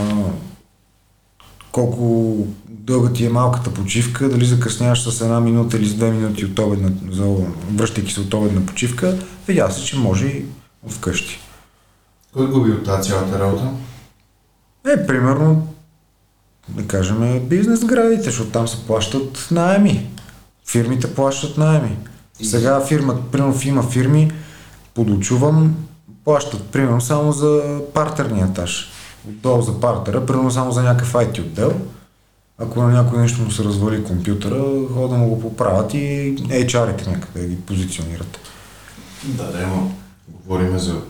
колко 1.72 2.36
дълга 2.68 3.12
ти 3.12 3.26
е 3.26 3.30
малката 3.30 3.74
почивка, 3.74 4.28
дали 4.28 4.44
закъсняваш 4.44 5.02
с 5.02 5.20
една 5.20 5.40
минута 5.40 5.76
или 5.76 5.86
с 5.86 5.94
две 5.94 6.10
минути 6.10 6.44
от 6.44 6.58
обедна, 6.58 6.92
за, 7.10 7.36
връщайки 7.74 8.12
се 8.12 8.20
от 8.20 8.34
обедна 8.34 8.66
почивка, 8.66 9.18
видя 9.48 9.70
се, 9.70 9.84
че 9.84 9.98
може 9.98 10.26
и 10.26 10.44
от 10.86 10.92
вкъщи. 10.92 11.38
Кой 12.32 12.46
губи 12.46 12.70
от 12.70 12.84
тази 12.84 13.10
цялата 13.10 13.38
работа? 13.38 13.70
Е, 14.88 15.06
примерно, 15.06 15.69
да 16.76 16.86
кажем, 16.86 17.48
бизнес 17.48 17.84
градите, 17.84 18.22
защото 18.22 18.50
там 18.50 18.68
се 18.68 18.86
плащат 18.86 19.48
найеми. 19.50 20.10
Фирмите 20.66 21.14
плащат 21.14 21.58
найеми. 21.58 21.96
Сега 22.42 22.80
фирма, 22.86 23.30
примерно 23.32 23.54
има 23.64 23.82
фирми, 23.82 24.32
подочувам, 24.94 25.76
плащат 26.24 26.62
примерно 26.64 27.00
само 27.00 27.32
за 27.32 27.80
партерния 27.94 28.46
етаж. 28.46 28.90
Отдолу 29.28 29.62
за 29.62 29.80
партера, 29.80 30.26
примерно 30.26 30.50
само 30.50 30.72
за 30.72 30.82
някакъв 30.82 31.12
IT 31.12 31.40
отдел. 31.40 31.72
Ако 32.58 32.82
на 32.82 32.88
някой 32.88 33.18
нещо 33.18 33.42
му 33.42 33.50
се 33.50 33.64
развали 33.64 34.04
компютъра, 34.04 34.64
хода 34.94 35.14
му 35.14 35.28
го 35.28 35.40
поправят 35.40 35.94
и 35.94 36.34
HR-ите 36.48 37.10
някъде 37.10 37.46
ги 37.46 37.56
позиционират. 37.60 38.38
Да, 39.24 39.44
да, 39.44 39.66
но 39.66 39.90
говорим 40.28 40.78
за 40.78 41.00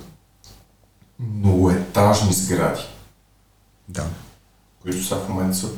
многоетажни 1.21 2.33
сгради, 2.33 2.83
Да. 3.89 4.05
Които 4.83 5.05
са 5.05 5.17
в 5.17 5.29
момента 5.29 5.57
са 5.57 5.69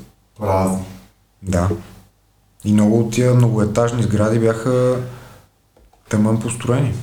празни. 0.41 0.85
Да. 1.43 1.69
И 2.65 2.73
много 2.73 3.01
от 3.01 3.12
тия 3.12 3.35
многоетажни 3.35 4.03
сгради 4.03 4.38
бяха 4.38 4.97
тъмън 6.09 6.41
построени. 6.41 6.95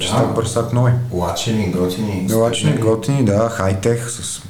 Чиста 0.00 0.32
бърсак 0.34 0.72
нови. 0.72 0.92
Лачени, 1.12 1.72
готини. 1.72 2.26
Галачни, 2.26 2.70
стъклени. 2.70 2.90
готини, 2.90 3.24
да, 3.24 3.48
хай-тех, 3.48 4.10
с... 4.10 4.42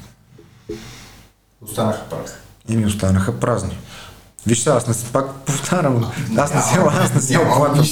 Останаха 1.62 2.04
празни. 2.10 2.36
и 2.68 2.76
ми 2.76 2.86
останаха 2.86 3.40
празни. 3.40 3.78
Виж 4.46 4.58
сега, 4.58 4.76
аз 4.76 4.86
не 4.86 4.94
се 4.94 5.12
пак 5.12 5.34
повтарям. 5.34 6.10
Аз 6.36 6.54
не 6.54 6.62
се, 6.62 6.78
аз 6.78 7.14
не 7.14 7.20
се 7.20 7.38
оплаквам. 7.38 7.84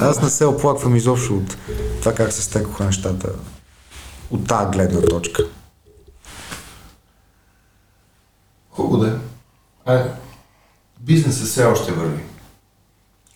Аз 0.00 0.22
не 0.22 0.30
се 0.30 0.44
оплаквам 0.46 0.96
изобщо 0.96 1.36
от 1.36 1.56
това 2.00 2.14
как 2.14 2.32
се 2.32 2.42
стекоха 2.42 2.84
нещата 2.84 3.28
от 4.30 4.46
тази 4.46 4.70
гледна 4.70 5.00
точка. 5.00 5.42
Хубаво 8.72 8.96
да 8.96 9.20
е. 9.88 10.02
Бизнесът 11.00 11.48
все 11.48 11.64
още 11.64 11.92
върви. 11.92 12.22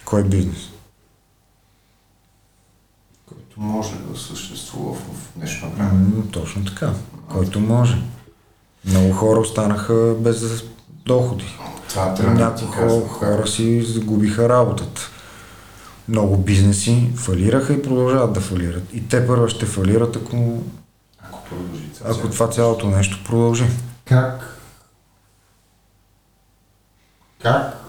Кой 0.04 0.24
бизнес? 0.24 0.70
Който 3.28 3.60
може 3.60 3.94
да 3.96 4.18
съществува 4.18 4.94
в 4.94 5.32
днешно 5.36 5.70
време. 5.70 5.92
М, 5.92 6.22
точно 6.32 6.64
така. 6.64 6.92
Който 7.32 7.60
може. 7.60 8.02
Много 8.84 9.12
хора 9.12 9.40
останаха 9.40 10.14
без 10.18 10.64
доходи. 11.06 11.58
Това 11.88 12.14
трябва 12.14 12.34
Някои 12.34 12.66
хора, 12.66 13.08
хора 13.08 13.46
си 13.46 13.82
загубиха 13.82 14.48
работата. 14.48 15.00
Много 16.08 16.36
бизнеси 16.36 17.10
фалираха 17.16 17.72
и 17.72 17.82
продължават 17.82 18.32
да 18.32 18.40
фалират. 18.40 18.84
И 18.92 19.08
те 19.08 19.26
първо 19.26 19.48
ще 19.48 19.66
фалират, 19.66 20.16
ако, 20.16 20.62
Ако 21.22 21.44
продължи 21.44 21.86
ако 22.04 22.30
това 22.30 22.50
цялото 22.50 22.88
нещо 22.88 23.18
продължи. 23.24 23.64
Как? 24.04 24.55
Как? 27.46 27.84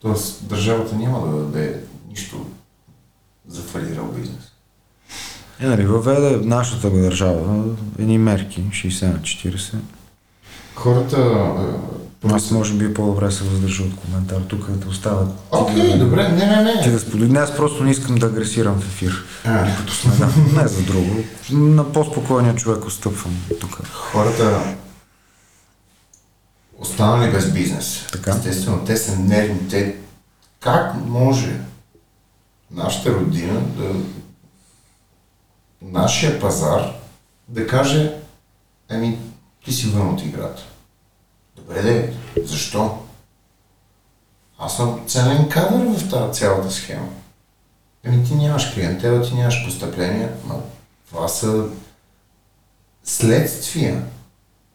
Тоест, 0.00 0.48
държавата 0.48 0.96
няма 0.96 1.26
да 1.26 1.36
даде 1.36 1.80
нищо 2.08 2.46
за 3.48 3.62
фалирал 3.62 4.04
бизнес. 4.06 4.52
Е, 5.60 5.66
нали, 5.66 5.86
въведе 5.86 6.36
нашата 6.36 6.90
държава 6.90 7.64
едни 7.98 8.18
мерки, 8.18 8.62
60 8.62 9.06
на 9.06 9.18
40. 9.18 9.74
Хората... 10.74 11.16
а, 12.24 12.34
Аз 12.34 12.50
може 12.50 12.74
би 12.74 12.84
е 12.84 12.94
по-добре 12.94 13.30
се 13.30 13.44
въздържа 13.44 13.82
от 13.82 13.96
коментар 13.96 14.40
тук 14.40 14.70
да 14.70 14.80
те 14.80 14.88
оставят. 14.88 15.28
ти 15.28 15.40
Окей, 15.52 15.88
да- 15.88 15.98
добре, 15.98 16.28
не, 16.28 16.62
не, 16.62 16.80
Ти 16.82 16.88
не. 16.88 16.92
да 16.92 17.00
сподели. 17.00 17.36
Аз 17.36 17.56
просто 17.56 17.84
не 17.84 17.90
искам 17.90 18.14
да 18.14 18.26
агресирам 18.26 18.80
в 18.80 18.84
ефир. 18.84 19.24
А, 19.44 19.76
Като 19.76 19.92
сме, 19.92 20.12
да. 20.16 20.26
Не 20.62 20.68
за 20.68 20.82
друго. 20.82 21.16
На 21.52 21.92
по-спокойния 21.92 22.54
човек 22.54 22.84
отстъпвам 22.84 23.34
тук. 23.60 23.80
хората 23.86 24.60
останали 26.82 27.32
без 27.32 27.52
бизнес. 27.52 28.06
Така. 28.12 28.30
Естествено, 28.30 28.84
те 28.84 28.96
са 28.96 29.18
нервни. 29.18 29.68
Те... 29.68 29.96
Как 30.60 30.94
може 31.06 31.60
нашата 32.70 33.14
родина 33.14 33.60
да... 33.60 33.94
Нашия 35.82 36.40
пазар 36.40 36.94
да 37.48 37.66
каже 37.66 38.14
ами, 38.88 39.18
ти 39.64 39.72
си 39.72 39.86
вън 39.86 40.08
от 40.08 40.22
играта. 40.22 40.62
Добре 41.56 41.82
де, 41.82 42.14
защо? 42.44 42.98
Аз 44.58 44.76
съм 44.76 45.00
ценен 45.06 45.48
кадър 45.48 45.98
в 45.98 46.10
тази 46.10 46.40
цялата 46.40 46.70
схема. 46.70 47.08
Ами 48.06 48.24
ти 48.24 48.34
нямаш 48.34 48.74
клиентела, 48.74 49.22
ти 49.22 49.34
нямаш 49.34 49.64
постъпления, 49.64 50.32
ма 50.44 50.54
това 51.08 51.28
са 51.28 51.64
следствия. 53.04 54.04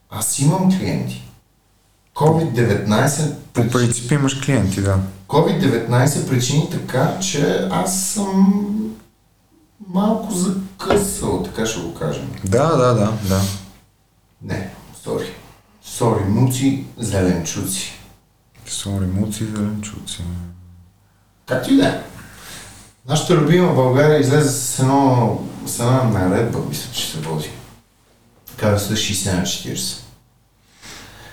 Аз 0.10 0.40
имам 0.40 0.72
клиенти. 0.72 1.27
COVID-19 2.18 3.34
По 3.54 3.68
принцип 3.68 4.12
имаш 4.12 4.42
клиенти, 4.42 4.82
да. 4.82 5.00
COVID-19 5.28 6.30
причини 6.30 6.70
така, 6.72 7.20
че 7.20 7.68
аз 7.72 8.06
съм 8.06 8.74
малко 9.88 10.34
закъсал, 10.34 11.44
така 11.44 11.66
ще 11.66 11.80
го 11.80 11.94
кажем. 11.94 12.32
Да, 12.46 12.68
да, 12.68 12.94
да, 12.94 13.14
да. 13.30 13.42
Не, 14.42 14.74
сори. 15.04 15.34
Сори, 15.84 16.24
муци, 16.24 16.86
зеленчуци. 16.98 17.94
Сон, 18.66 19.00
ремуци, 19.02 19.46
зеленчуци. 19.46 20.24
Както 21.46 21.74
и 21.74 21.78
да 21.78 21.88
е. 21.88 22.02
Нашата 23.08 23.36
любима 23.36 23.74
България 23.74 24.20
излезе 24.20 24.50
с, 24.50 24.80
едно, 24.80 25.40
с 25.66 25.80
една 25.80 26.04
наредба, 26.04 26.60
мисля, 26.70 26.94
че 26.94 27.12
се 27.12 27.18
води. 27.18 27.50
Казва 28.58 28.80
се 28.80 29.14
60 29.14 29.34
на 29.34 29.42
40. 29.42 30.07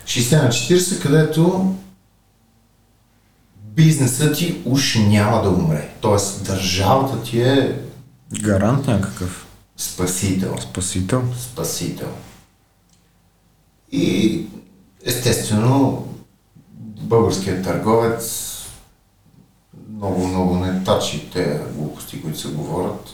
60 0.04 0.42
на 0.42 0.48
40, 0.48 1.02
където 1.02 1.74
бизнесът 3.56 4.36
ти 4.36 4.62
уж 4.64 4.94
няма 4.94 5.42
да 5.42 5.48
умре. 5.48 5.94
Тоест 6.00 6.46
държавата 6.46 7.22
ти 7.22 7.40
е 7.40 7.80
Гарант 8.32 8.86
някакъв. 8.86 9.46
спасител. 9.76 10.56
Спасител. 10.60 11.22
Спасител. 11.40 12.08
И 13.92 14.46
естествено 15.04 16.08
българският 17.00 17.64
търговец 17.64 18.54
много, 20.04 20.26
много 20.28 20.56
не 20.56 20.84
тачи 20.84 21.30
те 21.32 21.60
глупости, 21.74 22.22
които 22.22 22.38
се 22.38 22.48
говорят. 22.48 23.08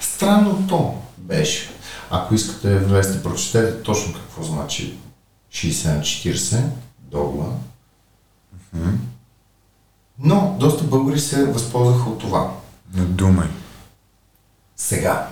Странното 0.00 0.94
беше. 1.18 1.70
Ако 2.10 2.34
искате 2.34 2.68
да 2.68 2.78
влезете, 2.78 3.22
прочетете 3.22 3.82
точно 3.82 4.14
какво 4.14 4.42
значи 4.42 4.98
60 5.54 5.96
на 5.96 6.00
40 6.00 6.62
договор. 6.98 7.52
Но 10.18 10.56
доста 10.60 10.84
българи 10.84 11.20
се 11.20 11.44
възползваха 11.46 12.10
от 12.10 12.18
това. 12.18 12.52
Не 12.94 13.04
думай. 13.04 13.48
Сега, 14.76 15.28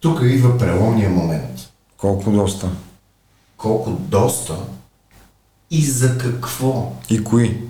тук 0.00 0.20
идва 0.22 0.58
преломния 0.58 1.10
момент. 1.10 1.60
Колко 1.96 2.30
доста. 2.30 2.70
Колко 3.56 3.90
доста 3.90 4.56
и 5.70 5.84
за 5.84 6.18
какво? 6.18 6.92
И 7.10 7.24
кои? 7.24 7.60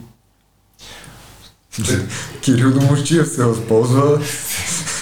Кирил 2.40 2.72
Доморчиев 2.72 3.28
се 3.28 3.44
възползва 3.44 4.20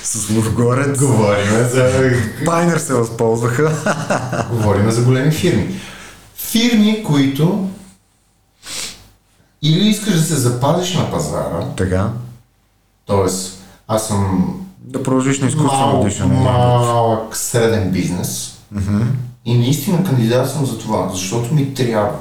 с 0.02 0.30
Лургорец. 0.30 0.98
Говориме 0.98 1.64
за, 1.64 2.12
Пайнер 2.44 2.78
се 2.78 2.94
възползваха. 2.94 3.72
говориме 4.50 4.90
за 4.92 5.02
големи 5.02 5.32
фирми. 5.32 5.80
Фирми, 6.36 7.04
които 7.04 7.68
или 9.62 9.88
искаш 9.88 10.14
да 10.14 10.22
се 10.22 10.34
запазиш 10.36 10.94
на 10.94 11.10
пазара, 11.10 11.66
Така. 11.76 12.10
т.е. 13.06 13.30
аз 13.88 14.08
съм 14.08 14.52
Да 14.80 15.02
продължиш 15.02 15.38
на 15.40 15.46
изкуствено 15.46 15.86
малък, 15.86 16.08
дишане. 16.08 16.40
малък 16.40 17.36
среден 17.36 17.90
бизнес 17.90 18.58
и 19.44 19.58
наистина 19.58 20.04
кандидат 20.04 20.50
съм 20.50 20.66
за 20.66 20.78
това, 20.78 21.08
защото 21.08 21.54
ми 21.54 21.74
трябва. 21.74 22.18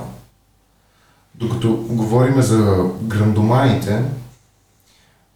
Докато 1.36 1.76
говорим 1.90 2.42
за 2.42 2.84
грандоманите, 3.02 4.04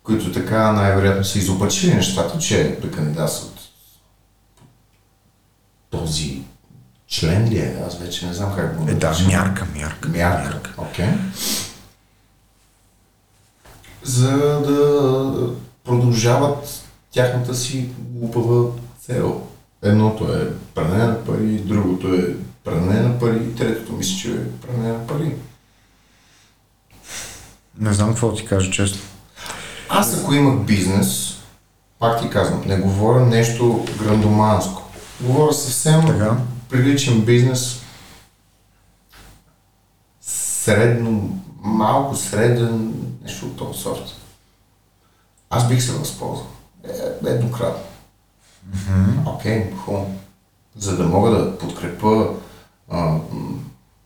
които 0.03 0.31
така 0.31 0.71
най-вероятно 0.71 1.23
са 1.23 1.39
изобачили 1.39 1.93
нещата, 1.93 2.39
че 2.39 2.79
да 2.81 2.91
кандидатстват 2.91 3.59
този 5.89 6.41
член 7.09 7.49
ли 7.49 7.57
е? 7.57 7.77
Аз 7.87 7.99
вече 7.99 8.25
не 8.25 8.33
знам 8.33 8.55
как 8.55 8.77
го 8.77 8.89
Е, 8.89 8.93
да, 8.93 9.15
мярка, 9.27 9.67
мярка. 9.75 10.09
Мярка. 10.09 10.73
Окей. 10.77 11.09
За 14.03 14.31
да 14.59 15.53
продължават 15.83 16.83
тяхната 17.11 17.55
си 17.55 17.89
глупава 17.99 18.69
цел. 19.01 19.41
Едното 19.83 20.33
е 20.33 20.53
пране 20.75 21.03
на 21.03 21.25
пари, 21.25 21.57
другото 21.57 22.13
е 22.13 22.35
пране 22.63 22.99
на 23.01 23.19
пари, 23.19 23.55
третото 23.55 23.93
мисля, 23.93 24.17
че 24.17 24.31
е 24.31 24.51
пране 24.61 24.87
на 24.89 25.07
пари. 25.07 25.35
Не 27.79 27.93
знам 27.93 28.09
какво 28.09 28.33
ти 28.33 28.45
кажа 28.45 28.71
честно. 28.71 29.01
Аз 29.89 30.17
ако 30.17 30.33
имах 30.33 30.65
бизнес, 30.65 31.37
пак 31.99 32.21
ти 32.21 32.29
казвам, 32.29 32.63
не 32.65 32.77
говоря 32.77 33.25
нещо 33.25 33.85
грандоманско. 34.03 34.83
Говоря 35.21 35.53
съвсем 35.53 36.07
Така. 36.07 36.37
Приличен 36.69 37.25
бизнес, 37.25 37.81
средно, 40.21 41.39
малко 41.61 42.15
среден, 42.15 42.93
нещо 43.23 43.45
от 43.45 43.57
този 43.57 43.79
сорт. 43.79 44.15
Аз 45.49 45.67
бих 45.67 45.83
се 45.83 45.91
възползвал. 45.91 46.47
Е, 46.83 47.29
еднократно. 47.29 47.83
Окей, 49.25 49.71
хубаво. 49.71 50.15
За 50.77 50.97
да 50.97 51.03
мога 51.03 51.29
да 51.29 51.57
подкрепа 51.57 52.27
а, 52.89 53.17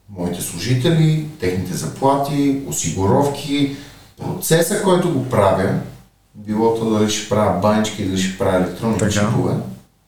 моите 0.09 0.41
служители, 0.41 1.29
техните 1.39 1.73
заплати, 1.73 2.61
осигуровки, 2.67 3.75
процеса, 4.17 4.83
който 4.83 5.13
го 5.13 5.29
правя, 5.29 5.79
било 6.35 6.75
то 6.75 6.89
дали 6.89 7.09
ще 7.09 7.29
правя 7.29 7.59
банички, 7.59 8.05
дали 8.05 8.21
ще 8.21 8.37
правя 8.37 8.57
електронни 8.57 9.11
чипове, 9.11 9.53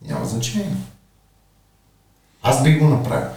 няма 0.07 0.25
значение. 0.25 0.75
Аз 2.45 2.63
бих 2.63 2.79
го 2.79 2.87
направил. 2.87 3.27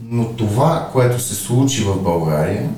Но 0.00 0.36
това, 0.36 0.88
което 0.92 1.20
се 1.20 1.34
случи 1.34 1.84
в 1.84 2.02
България, 2.02 2.70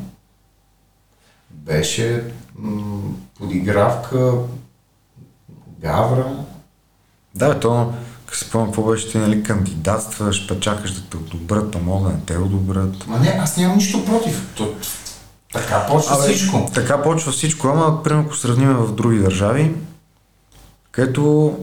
беше 1.51 2.25
м- 2.59 3.13
подигравка, 3.39 4.33
гавра. 5.81 6.37
Да, 7.35 7.61
то, 7.61 7.93
помня, 8.53 8.67
какво 8.67 8.83
беше, 8.83 9.11
ти, 9.11 9.19
нали, 9.19 9.43
кандидатстваш, 9.43 10.49
па 10.49 10.61
чакаш 10.61 10.93
да 10.93 11.03
те 11.03 11.17
одобрят, 11.17 11.75
а 11.75 11.79
мога 11.79 12.09
да 12.09 12.15
не 12.15 12.21
те 12.27 12.37
одобрят. 12.37 13.07
Ма 13.07 13.19
не, 13.19 13.29
аз 13.29 13.57
нямам 13.57 13.77
нищо 13.77 14.05
против. 14.05 14.53
То, 14.57 14.75
така 15.53 15.87
почва 15.87 16.15
Абе, 16.15 16.35
всичко. 16.35 16.71
Така 16.75 17.03
почва 17.03 17.33
всичко, 17.33 17.69
ама 17.69 18.03
примерно 18.03 18.27
ако 18.27 18.37
сравним 18.37 18.73
в 18.73 18.95
други 18.95 19.19
държави, 19.19 19.75
където 20.91 21.57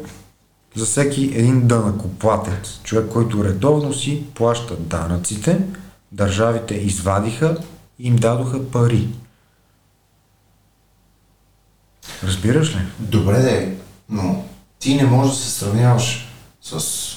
за 0.78 0.86
всеки 0.86 1.24
един 1.24 1.68
дънакоплатец, 1.68 2.80
човек, 2.84 3.12
който 3.12 3.44
редовно 3.44 3.94
си 3.94 4.24
плаща 4.36 4.76
данъците, 4.76 5.60
държавите 6.12 6.76
извадиха 6.76 7.58
и 8.00 8.08
им 8.08 8.16
дадоха 8.16 8.72
пари. 8.72 9.08
Разбираш 12.24 12.76
ли? 12.76 12.80
Добре 13.00 13.42
де, 13.42 13.76
но 14.10 14.46
ти 14.80 14.96
не 14.96 15.06
можеш 15.06 15.36
да 15.36 15.42
се 15.42 15.52
сравняваш 15.52 16.28
с 16.62 17.08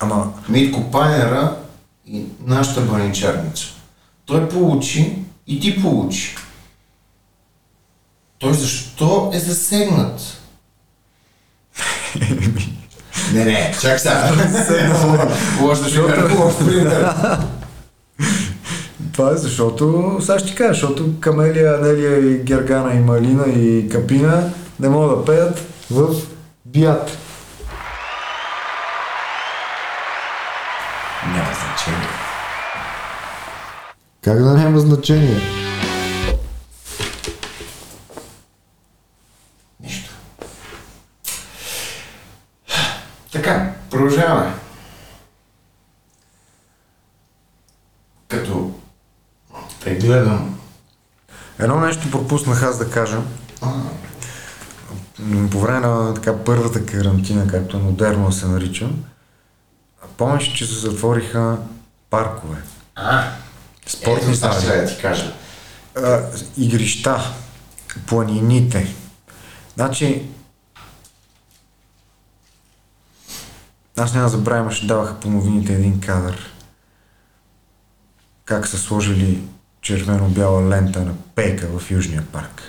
Ама, 0.00 0.32
Митко 0.48 0.90
Пайнера 0.90 1.56
и 2.06 2.24
нашата 2.40 2.80
баничарница. 2.80 3.66
Той 4.26 4.48
получи 4.48 5.18
и 5.46 5.60
ти 5.60 5.82
получи. 5.82 6.36
Той 8.38 8.54
защо 8.54 9.30
е 9.34 9.38
засегнат? 9.38 10.40
не, 13.32 13.44
не, 13.44 13.74
чак 13.80 14.00
сега. 14.00 14.32
Лош 15.62 15.80
пример, 15.82 16.30
лош 16.38 16.54
пример. 16.58 17.08
това 19.12 19.30
е 19.30 19.36
защото, 19.36 20.16
сега 20.20 20.38
ще 20.38 20.48
ти 20.48 20.54
кажа, 20.54 20.72
защото 20.72 21.20
Камелия, 21.20 21.74
Анелия 21.74 22.18
и 22.18 22.38
Гергана 22.38 22.94
и 22.94 23.00
Малина 23.00 23.44
и 23.46 23.88
Капина 23.88 24.50
не 24.80 24.88
могат 24.88 25.18
да 25.18 25.24
пеят 25.24 25.60
в 25.90 26.14
бият. 26.64 27.18
Няма 31.26 31.50
значение. 31.54 32.08
Как 34.24 34.42
да 34.42 34.54
няма 34.54 34.78
значение? 34.78 35.40
Нищо. 39.80 40.10
Така, 43.32 43.72
продължаваме. 43.90 44.54
Като 48.28 48.74
те 49.84 49.94
гледам, 49.94 50.58
Едно 51.64 51.80
нещо 51.80 52.10
пропуснах 52.10 52.62
аз 52.62 52.78
да 52.78 52.90
кажа. 52.90 53.20
По 55.50 55.60
време 55.60 55.80
на 55.80 56.14
така 56.14 56.44
първата 56.44 56.86
карантина, 56.86 57.46
както 57.46 57.76
е 57.76 57.80
модерно 57.80 58.32
се 58.32 58.46
нарича, 58.46 58.88
помниш, 60.16 60.52
че 60.52 60.66
се 60.66 60.74
затвориха 60.74 61.58
паркове, 62.10 62.56
а, 62.94 63.32
спортни 63.86 64.32
аз 64.32 64.64
зали, 64.64 64.80
да 64.80 64.86
ти 64.86 65.02
кажа. 65.02 65.32
а, 65.96 66.22
игрища, 66.58 67.34
планините. 68.06 68.94
Значи, 69.74 70.28
аз 73.96 74.14
няма 74.14 74.24
да 74.24 74.30
забравя, 74.30 74.60
имаше 74.60 74.86
даваха 74.86 75.20
по 75.20 75.30
новините 75.30 75.72
един 75.72 76.00
кадър. 76.00 76.52
Как 78.44 78.66
са 78.66 78.78
сложили 78.78 79.53
червено-бяла 79.84 80.68
лента 80.68 81.00
на 81.00 81.12
пейка 81.34 81.78
в 81.78 81.90
Южния 81.90 82.24
парк. 82.32 82.62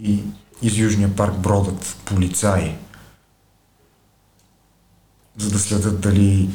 И 0.00 0.22
из 0.62 0.76
Южния 0.76 1.16
парк 1.16 1.38
бродат 1.38 1.96
полицаи, 2.04 2.74
за 5.38 5.50
да 5.50 5.58
следят 5.58 6.00
дали 6.00 6.50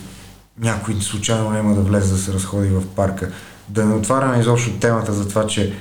някой 0.60 1.02
случайно 1.02 1.50
няма 1.50 1.76
да 1.76 1.82
влезе 1.82 2.13
да 2.13 2.17
се 2.17 2.34
разходи 2.34 2.67
в 2.67 2.88
парка. 2.88 3.32
Да 3.67 3.86
не 3.86 3.95
отваряме 3.95 4.39
изобщо 4.39 4.80
темата 4.80 5.13
за 5.13 5.30
това, 5.30 5.48
че 5.48 5.74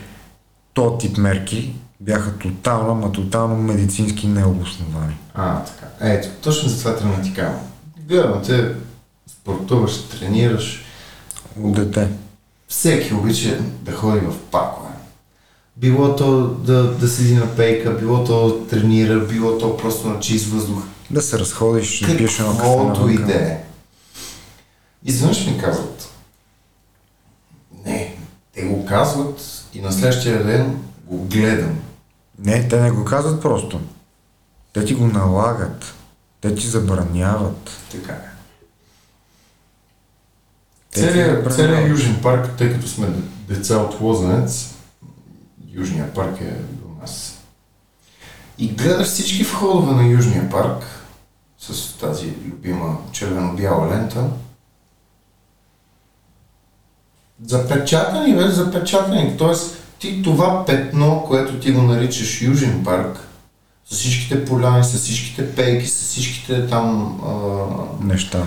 този 0.75 0.99
тип 0.99 1.19
мерки 1.19 1.75
бяха 2.01 2.38
тотално, 2.38 2.95
ма 2.95 3.12
тотално 3.12 3.57
медицински 3.57 4.27
необосновани. 4.27 5.17
А, 5.35 5.64
така. 5.64 5.87
Ето, 6.01 6.29
точно 6.43 6.69
за 6.69 6.79
това 6.79 6.97
трябва 6.97 7.17
да 7.17 7.23
ти 7.23 7.35
кажа. 7.35 7.59
Гледам 7.99 8.43
те, 8.43 8.75
спортуваш, 9.27 10.09
тренираш. 10.09 10.85
От 11.62 11.75
дете. 11.75 12.09
Всеки 12.68 13.14
обича 13.14 13.59
да 13.83 13.92
ходи 13.92 14.26
в 14.26 14.38
паркове. 14.50 14.88
Било 15.76 16.16
то 16.16 16.48
да, 16.48 16.83
да 16.83 17.09
седи 17.09 17.35
на 17.35 17.57
пейка, 17.57 17.90
било 17.90 18.24
то 18.24 18.48
да 18.48 18.66
тренира, 18.66 19.20
било 19.20 19.59
то 19.59 19.76
просто 19.76 20.09
на 20.09 20.20
чист 20.20 20.46
въздух. 20.46 20.83
Да 21.11 21.22
се 21.22 21.38
разходиш, 21.38 22.00
да 22.00 22.16
пиеш 22.16 22.38
едно 22.38 22.52
кафе 22.52 22.62
Каквото 22.62 23.09
и 23.09 23.18
да 23.18 23.35
е. 23.35 23.64
Изведнъж 25.04 25.46
ми 25.46 25.61
казват, 25.61 26.09
не, 27.85 28.16
те 28.54 28.62
го 28.62 28.87
казват 28.87 29.64
и 29.74 29.81
на 29.81 29.92
следващия 29.92 30.44
ден 30.44 30.78
го 31.04 31.18
гледам. 31.18 31.78
Не, 32.38 32.68
те 32.68 32.81
не 32.81 32.90
го 32.90 33.04
казват 33.04 33.42
просто. 33.42 33.81
Те 34.72 34.85
ти 34.85 34.94
го 34.94 35.07
налагат. 35.07 35.94
Те 36.40 36.54
ти 36.54 36.66
забраняват. 36.66 37.70
Така 37.92 38.12
е. 38.12 38.38
Ти 40.92 41.01
Целият, 41.01 41.55
целият 41.55 41.90
Южен 41.90 42.18
парк, 42.22 42.51
тъй 42.59 42.72
като 42.72 42.88
сме 42.88 43.07
деца 43.48 43.77
от 43.77 44.01
Лозенец, 44.01 44.74
Южния 45.72 46.14
парк 46.14 46.40
е 46.40 46.51
до 46.51 47.01
нас. 47.01 47.38
И 48.59 48.68
гледаш 48.68 49.07
всички 49.07 49.44
входове 49.44 49.92
на 49.92 50.07
Южния 50.07 50.51
парк 50.51 50.85
с 51.59 51.98
тази 51.98 52.35
любима 52.46 52.96
червено-бяла 53.12 53.88
лента. 53.88 54.24
Запечатани, 57.46 58.37
бе, 58.37 58.48
запечатани. 58.48 59.37
Тоест, 59.38 59.77
ти 59.98 60.22
това 60.22 60.64
петно, 60.66 61.24
което 61.27 61.61
ти 61.61 61.72
го 61.72 61.83
наричаш 61.83 62.42
Южен 62.42 62.85
парк, 62.85 63.18
с 63.90 63.94
всичките 63.94 64.44
поляни, 64.44 64.85
с 64.85 64.92
всичките 64.92 65.55
пейки, 65.55 65.87
с 65.87 66.03
всичките 66.03 66.66
там 66.66 67.20
а, 67.27 68.05
Неща. 68.05 68.44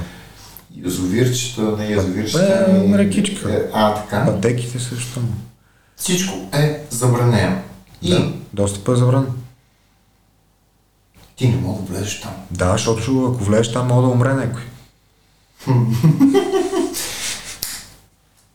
Язовирчета, 0.75 1.61
не 1.61 1.85
язовирчета. 1.85 2.65
Бе, 2.87 2.97
рекичка. 2.97 3.53
е, 3.53 3.61
А, 3.73 3.95
така. 3.95 4.25
Пътеките 4.25 4.79
също. 4.79 5.19
Всичко 5.95 6.33
е 6.53 6.81
забранено. 6.89 7.57
И 8.01 8.09
Да. 8.09 8.31
Достъпът 8.53 8.95
е 8.95 8.99
забранен. 8.99 9.27
ти 11.35 11.47
не 11.47 11.55
мога 11.57 11.81
да 11.83 11.93
влезеш 11.93 12.21
там. 12.21 12.31
Да, 12.51 12.71
защото 12.71 13.01
ако 13.25 13.43
влезеш 13.43 13.73
там, 13.73 13.87
мога 13.87 14.01
да 14.01 14.07
умре 14.07 14.33
някой. 14.33 14.61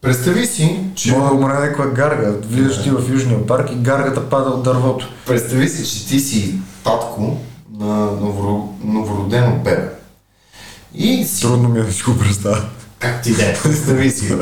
Представи 0.00 0.46
си, 0.46 0.80
че, 0.94 1.12
Мога 1.12 1.28
да 1.28 1.34
умре 1.34 1.52
някоя 1.60 1.90
гарга. 1.90 2.32
Влизаш 2.42 2.82
ти 2.82 2.90
в 2.90 3.10
Южния 3.10 3.46
парк 3.46 3.70
и 3.72 3.76
гаргата 3.76 4.28
пада 4.30 4.50
от 4.50 4.62
дървото. 4.62 5.08
представи 5.26 5.68
си, 5.68 5.98
че 5.98 6.06
ти 6.06 6.20
си 6.20 6.54
татко 6.84 7.36
на 7.78 7.86
новоро- 8.12 8.68
новородено 8.84 9.56
бебе. 9.56 9.88
И 10.96 11.24
си 11.24 11.40
Трудно 11.40 11.68
ми 11.68 11.80
е 11.80 11.82
да 11.82 11.92
си 11.92 12.02
го 12.02 12.18
представя. 12.18 12.68
Как 12.98 13.22
ти 13.22 13.34
да 13.34 13.50
е, 13.50 13.62
представи 13.62 14.10
си. 14.10 14.34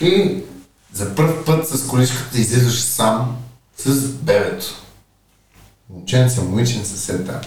И 0.00 0.42
за 0.92 1.14
първ 1.14 1.44
път 1.44 1.68
с 1.68 1.86
количката 1.86 2.38
излизаш 2.38 2.80
сам 2.80 3.36
с 3.76 4.08
бебето. 4.08 4.66
Момченце, 5.90 6.40
момиченце, 6.40 6.96
сета. 6.96 7.40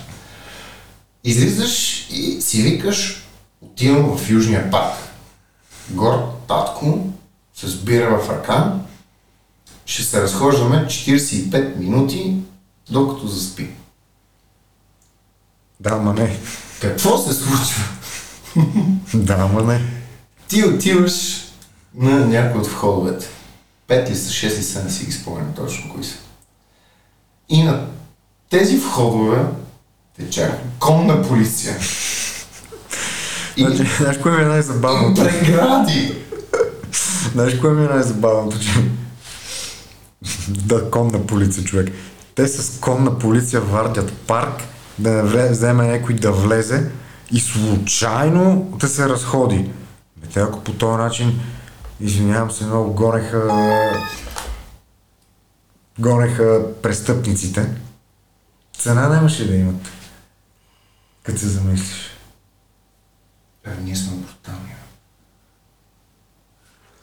Излизаш 1.24 2.08
и 2.10 2.42
си 2.42 2.62
викаш, 2.62 3.24
отивам 3.62 4.18
в 4.18 4.30
Южния 4.30 4.72
парк. 4.72 4.96
Гор 5.90 6.34
татко 6.48 7.08
с 7.56 7.76
бира 7.76 8.20
в 8.20 8.30
ръка. 8.30 8.76
Ще 9.86 10.04
се 10.04 10.22
разхождаме 10.22 10.86
45 10.86 11.78
минути, 11.78 12.36
докато 12.90 13.28
заспи. 13.28 13.70
Да, 15.80 15.90
ама 15.90 16.14
не. 16.14 16.40
Какво 16.82 17.18
се 17.18 17.34
случва? 17.34 17.84
Да, 19.14 19.34
ама 19.34 19.64
не. 19.64 19.82
Ти 20.48 20.64
отиваш 20.66 21.44
на 21.96 22.26
някой 22.26 22.62
от 22.62 22.68
входовете. 22.68 23.26
Пет 23.88 24.10
ли 24.10 24.16
са, 24.16 24.32
шест 24.34 24.58
ли 24.60 24.64
са, 24.64 24.84
не 24.84 24.90
си 24.90 25.06
ги 25.06 25.12
спомням 25.12 25.54
точно 25.56 25.94
кои 25.94 26.04
са. 26.04 26.16
И 27.50 27.64
на 27.64 27.86
тези 28.50 28.78
входове 28.78 29.46
те 30.18 30.30
чака 30.30 30.58
конна 30.80 31.22
полиция. 31.22 31.78
И 33.58 33.62
Значи, 33.62 33.90
знаеш 34.00 34.18
кое 34.18 34.32
ми 34.32 34.44
е 34.44 34.48
най-забавното? 34.48 35.22
прегради. 35.22 36.16
Знаеш 37.34 37.60
кое 37.60 37.70
ми 37.74 37.86
е 37.86 37.90
най-забавното, 37.90 38.60
че... 38.60 38.70
да, 40.50 40.92
конна 40.92 41.28
полиция, 41.28 41.64
човек. 41.64 41.90
Те 42.36 42.48
с 42.48 42.80
конна 42.80 43.20
полиция 43.20 43.62
вардят 43.62 44.14
парк, 44.14 44.62
да 45.00 45.24
не 45.24 45.50
вземе 45.50 45.88
някой 45.88 46.16
да 46.16 46.32
влезе 46.32 46.92
и 47.32 47.40
случайно 47.40 48.72
да 48.80 48.88
се 48.88 49.10
разходи. 49.10 49.72
Те 50.34 50.40
ако 50.40 50.64
по 50.64 50.74
този 50.74 50.98
начин, 50.98 51.40
извинявам 52.00 52.52
се, 52.52 52.66
много 52.66 52.94
гонеха 52.94 53.50
гонеха 56.00 56.62
престъпниците, 56.82 57.70
цена 58.78 59.10
нямаше 59.10 59.48
да 59.48 59.56
имат. 59.56 59.82
Като 61.24 61.40
се 61.40 61.48
замислиш. 61.48 62.10
Бе, 63.64 63.70
ние 63.84 63.96
сме 63.96 64.18
брутални. 64.18 64.74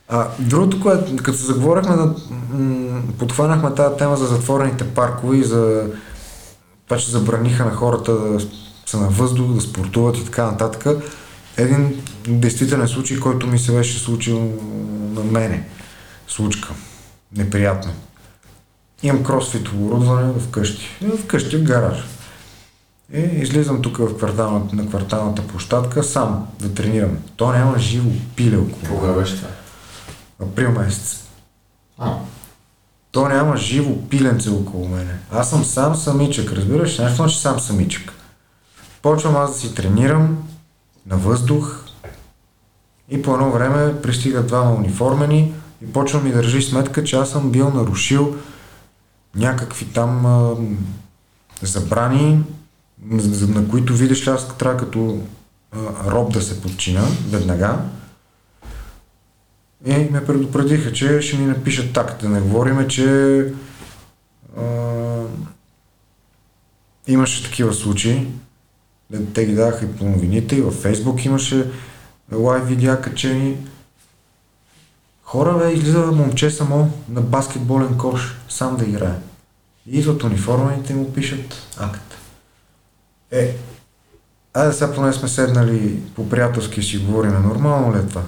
А, 0.08 0.28
другото, 0.38 0.82
което, 0.82 1.16
като 1.16 1.38
се 1.38 1.44
заговорихме, 1.44 1.96
да, 1.96 2.14
м- 2.50 3.02
подхванахме 3.18 3.74
тази 3.74 3.96
тема 3.96 4.16
за 4.16 4.26
затворените 4.26 4.94
паркове 4.94 5.36
и 5.36 5.44
за 5.44 5.90
това, 6.86 6.98
че 6.98 7.10
забраниха 7.10 7.64
на 7.64 7.70
хората 7.70 8.12
да 8.12 8.46
са 8.86 9.00
на 9.00 9.08
въздух, 9.08 9.54
да 9.54 9.60
спортуват 9.60 10.16
и 10.16 10.24
така 10.24 10.44
нататък. 10.44 11.02
Един 11.56 12.02
действителен 12.28 12.88
случай, 12.88 13.18
който 13.18 13.46
ми 13.46 13.58
се 13.58 13.72
беше 13.72 13.98
случил 13.98 14.38
на 15.14 15.24
мене. 15.24 15.68
Случка. 16.28 16.68
Неприятно. 17.36 17.92
Имам 19.02 19.24
кросфит 19.24 19.68
оборудване 19.68 20.40
вкъщи. 20.40 20.88
Вкъщи 21.18 21.56
в 21.56 21.62
гараж. 21.62 22.04
И 23.14 23.20
излизам 23.20 23.82
тук 23.82 23.96
в 23.96 24.16
кварталната, 24.16 24.76
на 24.76 24.88
кварталната 24.88 25.42
площадка 25.42 26.02
сам 26.02 26.46
да 26.60 26.74
тренирам. 26.74 27.18
То 27.36 27.52
няма 27.52 27.78
живо 27.78 28.10
пиле 28.36 28.56
около. 28.56 29.00
Кога 29.00 29.12
беше 29.12 29.36
това? 29.36 29.48
Април 30.42 30.72
месец. 30.72 31.24
А, 31.98 32.18
То 33.16 33.28
няма 33.28 33.56
живо 33.56 34.08
пиленце 34.08 34.50
около 34.50 34.88
мене. 34.88 35.18
Аз 35.32 35.50
съм 35.50 35.64
сам 35.64 35.94
самичък, 35.94 36.52
разбираш? 36.52 36.98
Нещо 36.98 37.16
значи 37.16 37.38
сам 37.38 37.60
самичък. 37.60 38.12
Почвам 39.02 39.36
аз 39.36 39.52
да 39.52 39.58
си 39.58 39.74
тренирам 39.74 40.38
на 41.06 41.16
въздух 41.16 41.84
и 43.10 43.22
по 43.22 43.34
едно 43.34 43.50
време 43.50 44.02
пристигат 44.02 44.46
двама 44.46 44.74
униформени 44.74 45.52
и 45.82 45.92
почвам 45.92 46.24
ми 46.24 46.32
държи 46.32 46.62
сметка, 46.62 47.04
че 47.04 47.16
аз 47.16 47.30
съм 47.30 47.50
бил 47.50 47.70
нарушил 47.70 48.36
някакви 49.34 49.84
там 49.84 50.26
а, 50.26 50.54
забрани, 51.62 52.40
на 53.48 53.68
които 53.68 53.94
видиш 53.94 54.26
аз 54.26 54.58
трябва 54.58 54.80
като 54.80 55.18
а, 55.72 56.10
роб 56.10 56.32
да 56.32 56.42
се 56.42 56.62
подчина 56.62 57.02
веднага. 57.30 57.78
И 59.84 60.08
ме 60.10 60.26
предупредиха, 60.26 60.92
че 60.92 61.20
ще 61.20 61.36
ми 61.36 61.46
напишат 61.46 61.92
так. 61.92 62.18
Да 62.20 62.28
не 62.28 62.40
говориме, 62.40 62.88
че 62.88 63.38
а, 64.58 64.62
имаше 67.06 67.44
такива 67.44 67.74
случаи. 67.74 68.28
Те 69.34 69.46
ги 69.46 69.54
даваха 69.54 69.84
и 69.84 69.96
по 69.96 70.04
новините, 70.04 70.56
и 70.56 70.60
във 70.60 70.74
Фейсбук 70.74 71.24
имаше 71.24 71.70
лайв 72.32 72.68
видеа 72.68 73.00
качени. 73.00 73.56
Хора, 75.22 75.58
бе, 75.58 75.72
излиза 75.72 76.12
момче 76.12 76.50
само 76.50 76.92
на 77.08 77.20
баскетболен 77.20 77.98
кош, 77.98 78.36
сам 78.48 78.76
да 78.76 78.84
играе. 78.84 79.14
И 79.86 79.98
идват 79.98 80.22
униформените 80.22 80.94
му 80.94 81.12
пишат 81.12 81.54
акт. 81.78 82.14
Е, 83.30 83.56
айде 84.54 84.72
сега 84.72 84.94
поне 84.94 85.12
сме 85.12 85.28
седнали 85.28 86.02
по-приятелски 86.14 86.80
и 86.80 86.82
си 86.82 86.98
говорим, 86.98 87.42
нормално 87.42 87.94
ли 87.94 87.98
е 87.98 88.06
това? 88.06 88.22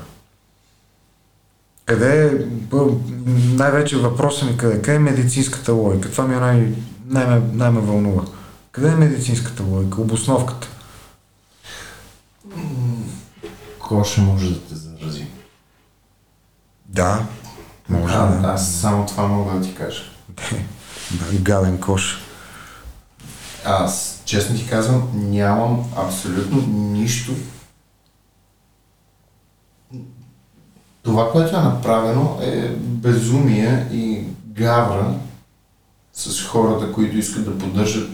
Къде 1.88 2.26
е, 2.26 2.30
най-вече 3.26 3.96
въпросът 3.96 4.50
ми 4.50 4.56
къде, 4.56 4.82
къде 4.82 4.94
е 4.94 4.98
медицинската 4.98 5.72
логика? 5.72 6.10
Това 6.10 6.26
ми 6.26 6.34
е 6.34 6.38
най- 6.38 6.72
най- 7.06 7.40
най-ме 7.52 7.80
вълнува. 7.80 8.22
Къде 8.72 8.88
е 8.88 8.94
медицинската 8.94 9.62
логика, 9.62 10.00
обосновката? 10.00 10.68
коша 13.78 14.20
може 14.20 14.50
да 14.50 14.60
те 14.60 14.74
зарази. 14.74 15.26
Да, 16.86 17.26
може 17.88 18.14
а, 18.14 18.26
да. 18.26 18.48
Аз 18.48 18.72
само 18.72 19.06
това 19.06 19.26
мога 19.26 19.58
да 19.58 19.60
ти 19.60 19.74
кажа. 19.74 20.02
Гаден 21.40 21.80
кош. 21.80 22.18
Аз, 23.64 24.22
честно 24.24 24.56
ти 24.56 24.66
казвам, 24.68 25.10
нямам 25.14 25.84
абсолютно 25.96 26.66
нищо 26.68 27.32
това, 31.08 31.32
което 31.32 31.56
е 31.56 31.60
направено 31.60 32.38
е 32.42 32.68
безумие 32.78 33.86
и 33.92 34.24
гавра 34.46 35.14
с 36.12 36.46
хората, 36.46 36.92
които 36.92 37.16
искат 37.16 37.44
да 37.44 37.58
поддържат 37.58 38.10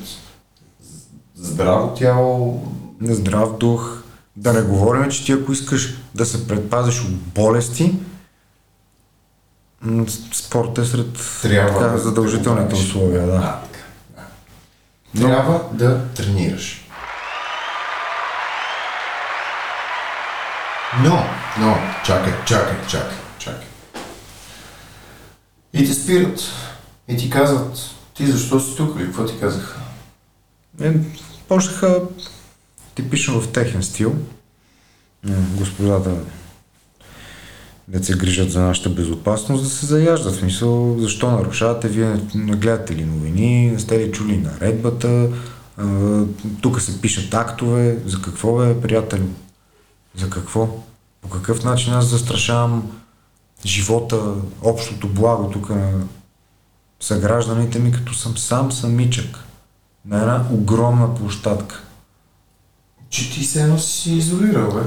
здраво 1.34 1.94
тяло. 1.94 2.66
Здрав 3.02 3.56
дух. 3.58 4.02
Да 4.36 4.52
не 4.52 4.62
говорим, 4.62 5.10
че 5.10 5.24
ти 5.24 5.32
ако 5.32 5.52
искаш 5.52 5.94
да 6.14 6.26
се 6.26 6.48
предпазиш 6.48 7.00
от 7.00 7.10
болести, 7.16 7.94
спорт 10.32 10.78
е 10.78 10.84
сред 10.84 11.40
Трябва 11.42 11.78
така, 11.78 11.92
да 11.92 11.98
задължителните 11.98 12.68
тренираш. 12.68 12.88
условия. 12.88 13.26
Да. 13.26 13.32
А, 13.32 13.60
така, 13.60 13.84
да. 15.14 15.26
Трябва 15.26 15.60
да 15.72 16.04
тренираш. 16.08 16.88
Но, 21.02 21.24
но, 21.60 21.76
чакай, 22.04 22.32
чакай, 22.46 22.76
чакай, 22.88 23.16
чакай. 23.38 23.66
И 25.72 25.86
те 25.86 25.94
спират. 25.94 26.40
И 27.08 27.16
ти 27.16 27.30
казват, 27.30 27.78
ти 28.14 28.26
защо 28.26 28.60
си 28.60 28.76
тук 28.76 28.96
или 28.96 29.04
какво 29.04 29.26
ти 29.26 29.40
казаха? 29.40 29.80
Е, 30.82 30.92
почнаха 31.48 32.00
типично 32.94 33.40
в 33.40 33.52
техен 33.52 33.82
стил. 33.82 34.14
Господата 35.58 36.10
да 37.88 38.04
се 38.04 38.16
грижат 38.16 38.50
за 38.50 38.60
нашата 38.60 38.90
безопасност, 38.90 39.64
да 39.64 39.70
се 39.70 39.86
заяждат. 39.86 40.34
В 40.34 40.38
смисъл, 40.38 40.98
защо 40.98 41.30
нарушавате? 41.30 41.88
Вие 41.88 42.20
не- 42.34 42.56
гледате 42.56 42.96
ли 42.96 43.04
новини? 43.04 43.70
Не 43.70 43.78
сте 43.78 43.98
ли 43.98 44.12
чули 44.12 44.36
наредбата? 44.36 45.28
Тук 46.60 46.80
се 46.80 47.00
пишат 47.00 47.34
актове. 47.34 47.98
За 48.06 48.22
какво 48.22 48.56
бе, 48.58 48.80
приятелю? 48.80 49.28
За 50.16 50.30
какво? 50.30 50.68
По 51.24 51.30
какъв 51.30 51.64
начин 51.64 51.92
аз 51.92 52.06
застрашавам 52.06 52.90
живота, 53.66 54.34
общото 54.62 55.08
благо 55.08 55.50
тук 55.50 55.70
на 55.70 55.92
съгражданите 57.00 57.78
ми, 57.78 57.92
като 57.92 58.14
съм 58.14 58.38
сам 58.38 58.72
самичък 58.72 59.38
на 60.06 60.20
една 60.20 60.44
огромна 60.50 61.14
площадка. 61.14 61.82
Че 63.10 63.32
ти 63.32 63.44
се 63.44 63.62
едно 63.62 63.78
си 63.78 64.12
изолирал, 64.12 64.72
бе. 64.74 64.80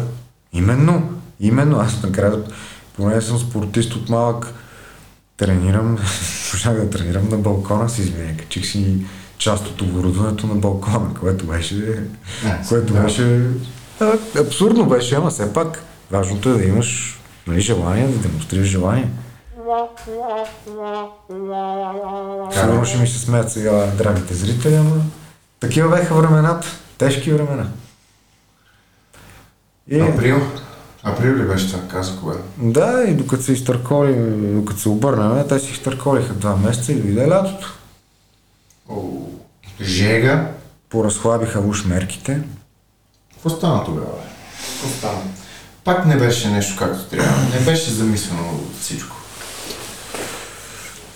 Именно, 0.53 1.09
именно, 1.39 1.79
аз 1.79 2.03
накрая, 2.03 2.43
поне 2.95 3.21
съм 3.21 3.39
спортист 3.39 3.95
от 3.95 4.09
малък, 4.09 4.53
тренирам, 5.37 5.97
почнах 6.51 6.75
да 6.75 6.89
тренирам 6.89 7.29
на 7.29 7.37
балкона 7.37 7.89
си, 7.89 8.01
извиня, 8.01 8.37
качих 8.37 8.65
си 8.65 9.05
част 9.37 9.67
от 9.67 9.81
оборудването 9.81 10.47
на 10.47 10.55
балкона, 10.55 11.13
което 11.19 11.45
беше, 11.45 12.03
което 12.69 12.93
да. 12.93 12.99
беше, 12.99 13.47
а, 13.99 14.13
абсурдно 14.39 14.85
беше, 14.85 15.15
ама 15.15 15.29
все 15.29 15.53
пак, 15.53 15.83
важното 16.11 16.49
е 16.49 16.53
да 16.53 16.63
имаш 16.63 17.19
нали, 17.47 17.61
желание, 17.61 18.07
да 18.07 18.17
демонстрираш 18.17 18.67
желание. 18.67 19.09
Сигурно 22.53 22.85
ще 22.85 22.97
ми 22.97 23.07
се 23.07 23.19
смеят 23.19 23.51
сега 23.51 23.85
драгите 23.97 24.33
зрители, 24.33 24.75
ама 24.75 24.95
такива 25.59 25.89
бяха 25.89 26.15
времената, 26.15 26.67
тежки 26.97 27.31
времена. 27.31 27.67
И... 29.87 29.99
Април. 29.99 30.41
Април 31.03 31.35
ли 31.35 31.47
беше 31.47 31.71
това, 31.71 31.87
каза 31.87 32.19
кога? 32.19 32.35
Да, 32.57 33.03
и 33.07 33.13
докато 33.13 33.43
се 33.43 33.53
изтърколи, 33.53 34.15
докато 34.53 34.79
се 34.79 34.89
обърнаме, 34.89 35.47
те 35.47 35.59
си 35.59 35.71
изтърколиха 35.71 36.33
два 36.33 36.55
месеца 36.55 36.91
и 36.91 36.95
дойде 36.95 37.27
лятото. 37.27 37.73
О, 38.89 39.03
Жега. 39.81 40.51
Поразхлабиха 40.89 41.59
уж 41.59 41.85
мерките. 41.85 42.41
Какво 43.33 43.49
стана 43.49 43.85
тогава? 43.85 44.17
Какво 44.71 44.87
стана? 44.97 45.19
Пак 45.87 46.05
не 46.05 46.17
беше 46.17 46.49
нещо 46.49 46.75
както 46.79 47.09
трябва. 47.09 47.59
Не 47.59 47.65
беше 47.65 47.91
замислено 47.91 48.63
всичко. 48.81 49.15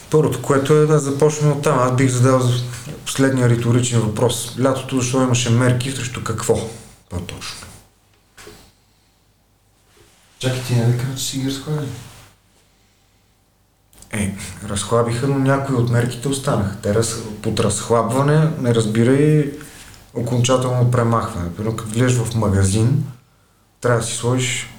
Първото, 0.09 0.41
което 0.41 0.73
е 0.73 0.85
да 0.85 0.99
започнем 0.99 1.51
от 1.51 1.61
там. 1.61 1.79
Аз 1.79 1.95
бих 1.95 2.11
задал 2.11 2.39
за 2.39 2.63
последния 3.05 3.49
риторичен 3.49 3.99
въпрос. 3.99 4.55
Лятото, 4.59 4.99
защо 4.99 5.21
имаше 5.21 5.49
мерки, 5.49 5.91
срещу 5.91 6.23
какво? 6.23 6.69
По-точно. 7.09 7.67
Чакай 10.39 10.61
ти, 10.67 10.75
нали 10.75 10.97
каза, 10.97 11.17
че 11.17 11.23
си 11.23 11.39
ги 11.39 11.47
разходили? 11.47 11.87
Е, 14.11 14.35
разхлабиха, 14.69 15.27
но 15.27 15.39
някои 15.39 15.75
от 15.75 15.89
мерките 15.89 16.27
останаха. 16.27 16.77
Те 16.81 16.93
раз, 16.95 17.15
под 17.41 17.59
разхлабване 17.59 18.51
не 18.59 18.75
разбира 18.75 19.13
и 19.13 19.51
окончателно 20.13 20.91
премахване. 20.91 21.53
Примерно, 21.53 21.77
като 21.77 21.89
влезеш 21.89 22.17
в 22.17 22.35
магазин, 22.35 23.03
трябва 23.81 23.99
да 23.99 24.05
си 24.05 24.13
сложиш 24.15 24.69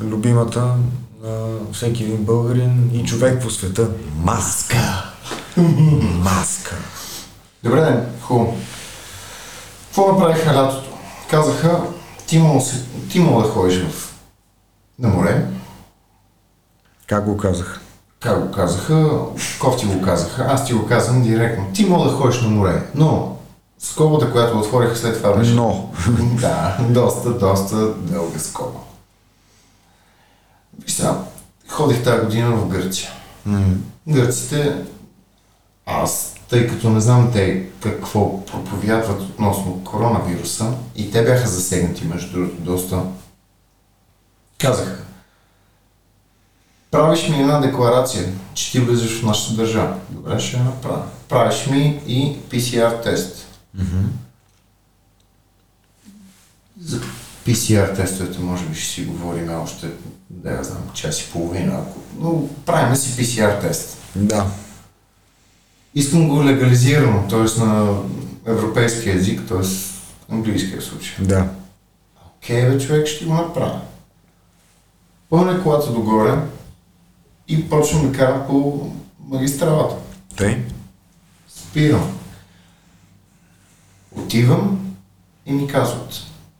любимата 0.00 0.74
на 1.22 1.58
всеки 1.72 2.02
един 2.02 2.24
българин 2.24 2.90
и 2.94 3.04
човек 3.04 3.42
по 3.42 3.50
света. 3.50 3.88
Маска! 4.16 5.04
Маска! 6.02 6.76
Добре, 7.64 7.80
ден, 7.80 8.06
хубаво. 8.20 8.56
Какво 9.86 10.12
направиха 10.12 10.54
лятото? 10.54 10.90
Казаха, 11.30 11.80
ти 12.26 12.38
мога, 12.38 12.60
се- 12.60 12.84
ти 13.10 13.20
мога 13.20 13.42
да 13.42 13.48
ходиш 13.48 13.82
в... 13.82 14.14
на 14.98 15.08
море. 15.08 15.46
Как 17.06 17.24
го 17.24 17.36
казах? 17.36 17.80
Как 18.20 18.40
го 18.46 18.52
казаха? 18.52 19.18
Кофти 19.60 19.86
го 19.86 20.02
казаха. 20.02 20.46
Аз 20.50 20.66
ти 20.66 20.72
го 20.72 20.86
казвам 20.86 21.22
директно. 21.22 21.66
Ти 21.74 21.84
мога 21.86 22.10
да 22.10 22.16
ходиш 22.16 22.40
на 22.40 22.48
море, 22.48 22.82
но 22.94 23.33
скобата, 23.84 24.32
която 24.32 24.58
отвориха 24.58 24.96
след 24.96 25.16
това 25.16 25.36
беше... 25.36 25.52
Но. 25.52 25.90
да, 26.40 26.78
доста, 26.88 27.30
доста 27.30 27.94
дълга 27.94 28.38
скоба. 28.38 28.78
Виж 30.82 30.92
сега, 30.92 31.18
ходих 31.68 32.04
тази 32.04 32.24
година 32.24 32.50
в 32.50 32.68
Гърция. 32.68 33.10
Гърците, 34.08 34.76
аз, 35.86 36.34
тъй 36.48 36.68
като 36.68 36.90
не 36.90 37.00
знам 37.00 37.32
те 37.32 37.66
какво 37.80 38.44
проповядват 38.44 39.22
относно 39.22 39.84
коронавируса, 39.84 40.72
и 40.96 41.10
те 41.10 41.24
бяха 41.24 41.48
засегнати, 41.48 42.04
между 42.04 42.32
другото, 42.32 42.62
доста, 42.62 43.02
казаха, 44.58 44.98
правиш 46.90 47.28
ми 47.28 47.40
една 47.40 47.60
декларация, 47.60 48.32
че 48.54 48.72
ти 48.72 48.80
влизаш 48.80 49.20
в 49.20 49.26
нашата 49.26 49.54
държава. 49.54 49.96
Добре, 50.10 50.40
ще 50.40 50.56
я 50.56 50.64
направя. 50.64 51.02
Правиш 51.28 51.66
ми 51.66 52.02
и 52.06 52.36
PCR 52.50 53.02
тест. 53.02 53.43
За 56.80 57.00
PCR 57.46 57.96
тестовете 57.96 58.38
може 58.38 58.66
би 58.66 58.74
ще 58.74 58.94
си 58.94 59.04
говорим 59.04 59.50
още, 59.62 59.90
да 60.30 60.50
я 60.50 60.64
знам, 60.64 60.82
час 60.94 61.20
и 61.20 61.32
половина. 61.32 61.74
Ако... 61.74 61.98
Но 62.18 62.48
правим 62.66 62.96
си 62.96 63.24
PCR 63.24 63.60
тест. 63.60 63.98
Да. 64.16 64.46
Искам 65.94 66.28
го 66.28 66.44
легализирано, 66.44 67.28
т.е. 67.28 67.60
на 67.60 67.98
европейски 68.46 69.08
язик, 69.08 69.42
т.е. 69.48 69.66
английския 70.34 70.82
случай. 70.82 71.26
Да. 71.26 71.48
Окей, 72.36 72.70
бе, 72.70 72.78
човек, 72.78 73.06
ще 73.06 73.24
го 73.24 73.34
направя. 73.34 73.80
Пълня 75.30 75.62
колата 75.62 75.92
догоре 75.92 76.38
и 77.48 77.68
почвам 77.68 78.10
да 78.12 78.18
карам 78.18 78.46
по 78.46 78.90
магистралата. 79.18 79.96
Тъй? 80.36 80.62
Спирам. 81.48 82.18
Отивам 84.16 84.94
и 85.46 85.52
ми 85.52 85.66
казват, 85.66 86.14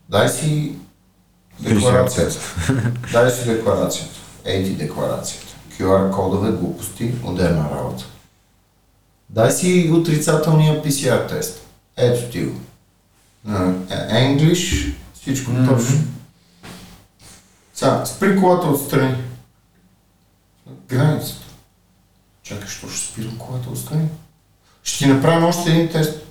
дай 0.08 0.28
си 0.28 0.76
декларацията. 1.60 2.40
дай 3.12 3.30
си 3.30 3.44
декларацията. 3.44 4.14
Ей 4.44 4.64
ти 4.64 4.70
декларацията. 4.70 5.54
QR 5.78 6.10
кодове, 6.10 6.50
глупости, 6.50 7.14
отделна 7.24 7.70
работа. 7.70 8.04
Дай 9.30 9.50
си 9.50 9.90
отрицателния 9.94 10.82
PCR 10.82 11.28
тест. 11.28 11.66
Ето 11.96 12.30
ти 12.30 12.44
го. 12.44 12.60
English, 13.46 14.94
всичко 15.14 15.50
mm-hmm. 15.50 15.68
точно. 15.68 15.98
Сега, 17.74 18.06
спри 18.06 18.40
колата 18.40 18.66
отстрани. 18.66 19.16
Границата. 20.88 21.44
Чакай, 22.42 22.68
що 22.68 22.88
ще 22.88 23.12
спирам 23.12 23.38
колата 23.38 23.70
отстрани? 23.70 24.08
Ще 24.82 25.04
ти 25.04 25.10
направим 25.10 25.44
още 25.44 25.70
един 25.70 25.88
тест. 25.88 26.23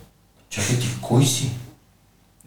Чакай 0.54 0.80
ти, 0.80 0.88
кой 1.01 1.26
си? 1.26 1.51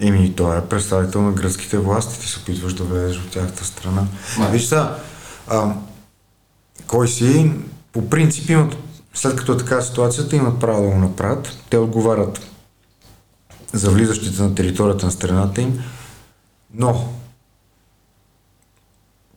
Еми, 0.00 0.34
той 0.36 0.58
е 0.58 0.66
представител 0.66 1.22
на 1.22 1.32
гръцките 1.32 1.78
власти, 1.78 2.20
ти 2.20 2.26
се 2.26 2.40
опитваш 2.40 2.74
да 2.74 2.84
влезеш 2.84 3.18
от 3.18 3.30
тяхната 3.30 3.64
страна. 3.64 4.06
Ма. 4.38 4.48
Виж 4.48 4.64
сега, 4.64 4.98
а, 5.48 5.74
кой 6.86 7.08
си, 7.08 7.52
по 7.92 8.10
принцип 8.10 8.50
имат, 8.50 8.76
след 9.14 9.36
като 9.36 9.52
е 9.52 9.56
така 9.56 9.80
ситуацията, 9.80 10.36
имат 10.36 10.60
право 10.60 10.82
да 10.82 10.88
го 10.88 10.98
направят. 10.98 11.58
Те 11.70 11.78
отговарят 11.78 12.40
за 13.72 13.90
влизащите 13.90 14.42
на 14.42 14.54
територията 14.54 15.06
на 15.06 15.12
страната 15.12 15.62
им, 15.62 15.84
но 16.74 17.08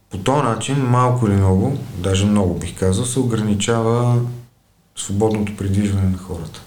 по 0.10 0.18
този 0.18 0.44
начин, 0.44 0.78
малко 0.78 1.28
или 1.28 1.36
много, 1.36 1.78
даже 1.98 2.26
много 2.26 2.54
бих 2.54 2.80
казал, 2.80 3.06
се 3.06 3.20
ограничава 3.20 4.22
свободното 4.96 5.58
придвижване 5.58 6.10
на 6.10 6.18
хората. 6.18 6.62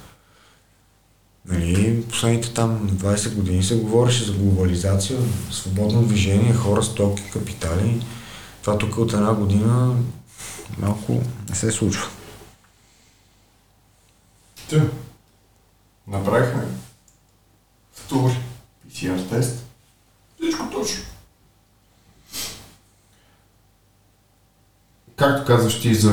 Нали, 1.46 2.04
последните 2.08 2.54
там 2.54 2.90
20 2.90 3.34
години 3.34 3.62
се 3.62 3.76
говореше 3.76 4.24
за 4.24 4.32
глобализация, 4.32 5.18
свободно 5.50 6.02
движение, 6.02 6.54
хора, 6.54 6.82
стоки, 6.82 7.22
капитали. 7.32 8.06
Това 8.60 8.78
тук 8.78 8.98
от 8.98 9.12
една 9.12 9.34
година 9.34 9.96
малко 10.78 11.20
не 11.48 11.54
се 11.54 11.72
случва. 11.72 12.08
Та. 14.70 14.82
Направихме 16.06 16.62
втори 17.92 18.36
PCR 18.88 19.28
тест. 19.30 19.64
Всичко 20.40 20.70
точно. 20.70 21.02
Както 25.16 25.46
казваш 25.46 25.80
ти 25.80 25.94
за 25.94 26.12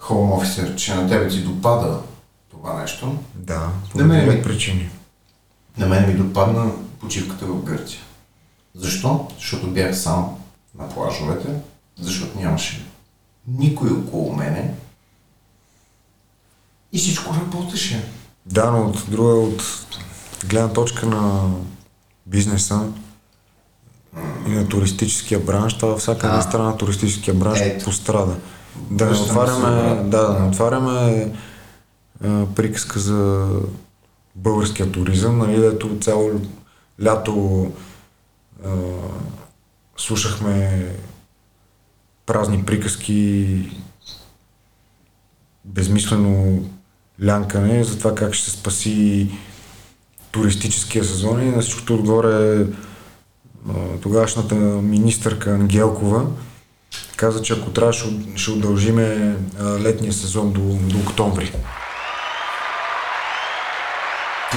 Home 0.00 0.40
Officer, 0.40 0.76
че 0.76 0.94
на 0.94 1.08
тебе 1.08 1.28
ти 1.28 1.40
допада 1.40 2.00
това 2.56 2.80
нещо, 2.80 3.16
Да, 3.34 3.68
по 3.92 3.98
На 3.98 4.04
мен 4.04 4.28
ми- 4.28 4.42
причини. 4.42 4.90
на 5.78 5.86
мен 5.86 6.06
ми 6.08 6.14
допадна 6.14 6.70
почивката 7.00 7.46
в 7.46 7.62
Гърция. 7.62 8.00
Защо? 8.74 9.28
Защото 9.36 9.66
бях 9.66 9.98
сам 9.98 10.28
на 10.78 10.88
плажовете, 10.88 11.48
защото 12.00 12.38
нямаше 12.38 12.86
никой 13.48 13.90
около 13.90 14.32
мене 14.32 14.74
и 16.92 16.98
всичко 16.98 17.34
работеше. 17.34 18.04
Да, 18.46 18.70
но 18.70 18.82
от 18.82 19.04
друга, 19.08 19.32
от 19.32 19.62
гледна 20.44 20.68
точка 20.68 21.06
на 21.06 21.50
бизнеса 22.26 22.80
и 24.46 24.50
на 24.50 24.68
туристическия 24.68 25.40
бранш, 25.40 25.74
това 25.78 25.96
всяка 25.96 26.26
една 26.26 26.42
страна 26.42 26.64
на 26.64 26.76
туристическия 26.76 27.34
бранш 27.34 27.60
Ето. 27.60 27.84
пострада. 27.84 28.36
Да 28.90 29.06
не 29.06 29.12
отваряме, 29.12 29.94
да, 30.02 30.18
да 30.28 30.38
не 30.40 30.48
отваряме 30.48 31.32
приказка 32.54 32.98
за 32.98 33.50
българския 34.34 34.92
туризъм, 34.92 35.38
нали, 35.38 35.60
дето 35.60 35.98
цяло 36.00 36.30
лято 37.04 37.72
а, 38.64 38.70
слушахме 39.96 40.86
празни 42.26 42.64
приказки, 42.64 43.58
безмислено 45.64 46.62
лянкане 47.24 47.84
за 47.84 47.98
това 47.98 48.14
как 48.14 48.34
ще 48.34 48.50
се 48.50 48.56
спаси 48.56 49.30
туристическия 50.30 51.04
сезон 51.04 51.42
и 51.42 51.50
на 51.50 51.62
всичкото 51.62 51.94
отгоре 51.94 52.60
а, 52.60 52.66
тогавашната 54.02 54.54
министърка 54.82 55.50
Ангелкова 55.50 56.26
каза, 57.16 57.42
че 57.42 57.52
ако 57.52 57.70
трябва 57.70 57.92
ще, 57.92 58.08
уд- 58.08 58.36
ще 58.36 58.50
удължиме 58.50 59.36
летния 59.80 60.12
сезон 60.12 60.52
до, 60.52 60.60
до 60.60 60.98
октомври. 60.98 61.52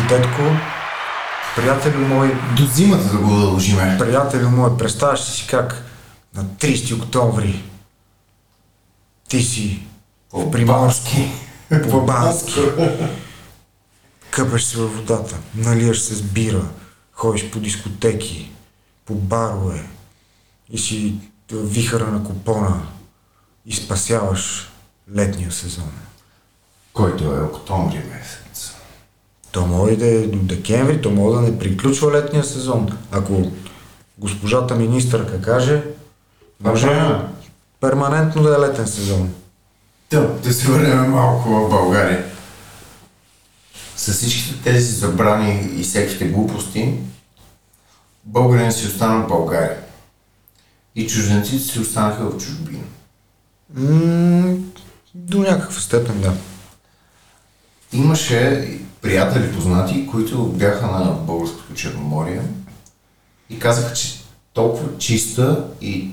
Детко, 0.09 0.41
приятели 1.55 1.97
мой, 1.97 2.33
До 2.57 2.65
зимата 2.65 3.03
да 3.03 3.17
го 3.17 3.39
дължиме. 3.39 3.97
приятели 3.99 4.43
мой, 4.43 4.77
представяш 4.77 5.21
си 5.21 5.47
как 5.47 5.83
на 6.35 6.45
30 6.45 7.03
октомври 7.03 7.63
ти 9.27 9.41
си 9.43 9.83
в 10.33 10.51
Приморски, 10.51 11.31
в 11.71 12.05
Бански, 12.05 12.59
къпеш 14.31 14.63
се 14.63 14.77
във 14.77 14.95
водата, 14.95 15.35
налияш 15.55 15.99
се 15.99 16.15
с 16.15 16.21
бира, 16.21 16.65
ходиш 17.13 17.51
по 17.51 17.59
дискотеки, 17.59 18.51
по 19.05 19.15
барове 19.15 19.83
и 20.69 20.77
си 20.77 21.15
вихъра 21.51 22.07
на 22.07 22.23
купона 22.23 22.81
и 23.65 23.73
спасяваш 23.73 24.71
летния 25.15 25.51
сезон. 25.51 25.91
Който 26.93 27.23
е 27.23 27.41
октомври 27.41 27.97
месец. 27.97 28.48
То 29.51 29.67
може 29.67 29.95
да 29.95 30.05
е 30.07 30.27
до 30.27 30.37
декември, 30.37 31.01
то 31.01 31.11
може 31.11 31.35
да 31.35 31.51
не 31.51 31.59
приключва 31.59 32.11
летния 32.11 32.43
сезон. 32.43 32.97
Ако 33.11 33.51
госпожата 34.17 34.75
министърка 34.75 35.41
каже, 35.41 35.83
може 36.59 36.85
Направо. 36.85 37.29
перманентно 37.79 38.43
да 38.43 38.55
е 38.55 38.59
летен 38.59 38.87
сезон. 38.87 39.33
Да, 40.11 40.27
да 40.27 40.53
се 40.53 40.67
върнем 40.67 41.11
малко 41.11 41.49
в 41.49 41.69
България. 41.69 42.25
С 43.97 44.13
всичките 44.13 44.63
тези 44.63 44.91
забрани 44.93 45.69
и 45.77 45.83
всяките 45.83 46.25
глупости, 46.25 46.93
българин 48.25 48.71
си 48.71 48.87
остана 48.87 49.23
в 49.23 49.27
България. 49.27 49.77
И 50.95 51.07
чужденците 51.07 51.63
си 51.63 51.79
останаха 51.79 52.23
в 52.29 52.37
чужбина. 52.37 52.83
М- 53.73 54.57
до 55.15 55.37
някаква 55.37 55.81
степен, 55.81 56.21
да. 56.21 56.33
Имаше 57.93 58.67
приятели, 59.01 59.53
познати, 59.53 60.07
които 60.07 60.43
бяха 60.43 60.87
на 60.87 61.11
българското 61.11 61.73
Черноморие 61.73 62.41
и 63.49 63.59
казаха, 63.59 63.93
че 63.93 64.19
толкова 64.53 64.97
чиста 64.97 65.67
и 65.81 66.11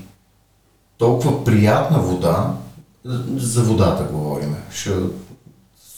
толкова 0.97 1.43
приятна 1.43 1.99
вода, 1.99 2.53
за 3.35 3.63
водата 3.63 4.03
говорим, 4.03 4.55
ще 4.71 4.91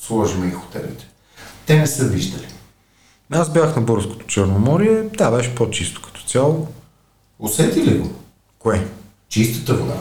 сложим 0.01 0.49
и 0.49 0.51
хотелите. 0.51 1.07
Те 1.65 1.77
не 1.77 1.87
са 1.87 2.07
виждали. 2.07 2.47
Аз 3.31 3.53
бях 3.53 3.75
на 3.75 3.81
Българското 3.81 4.25
Черноморие, 4.25 5.03
да, 5.03 5.31
беше 5.31 5.55
по-чисто 5.55 6.01
като 6.01 6.23
цяло. 6.23 6.67
Усети 7.39 7.83
ли 7.83 7.97
го? 7.97 8.11
Кое? 8.59 8.87
Чистата 9.29 9.73
вода. 9.73 9.95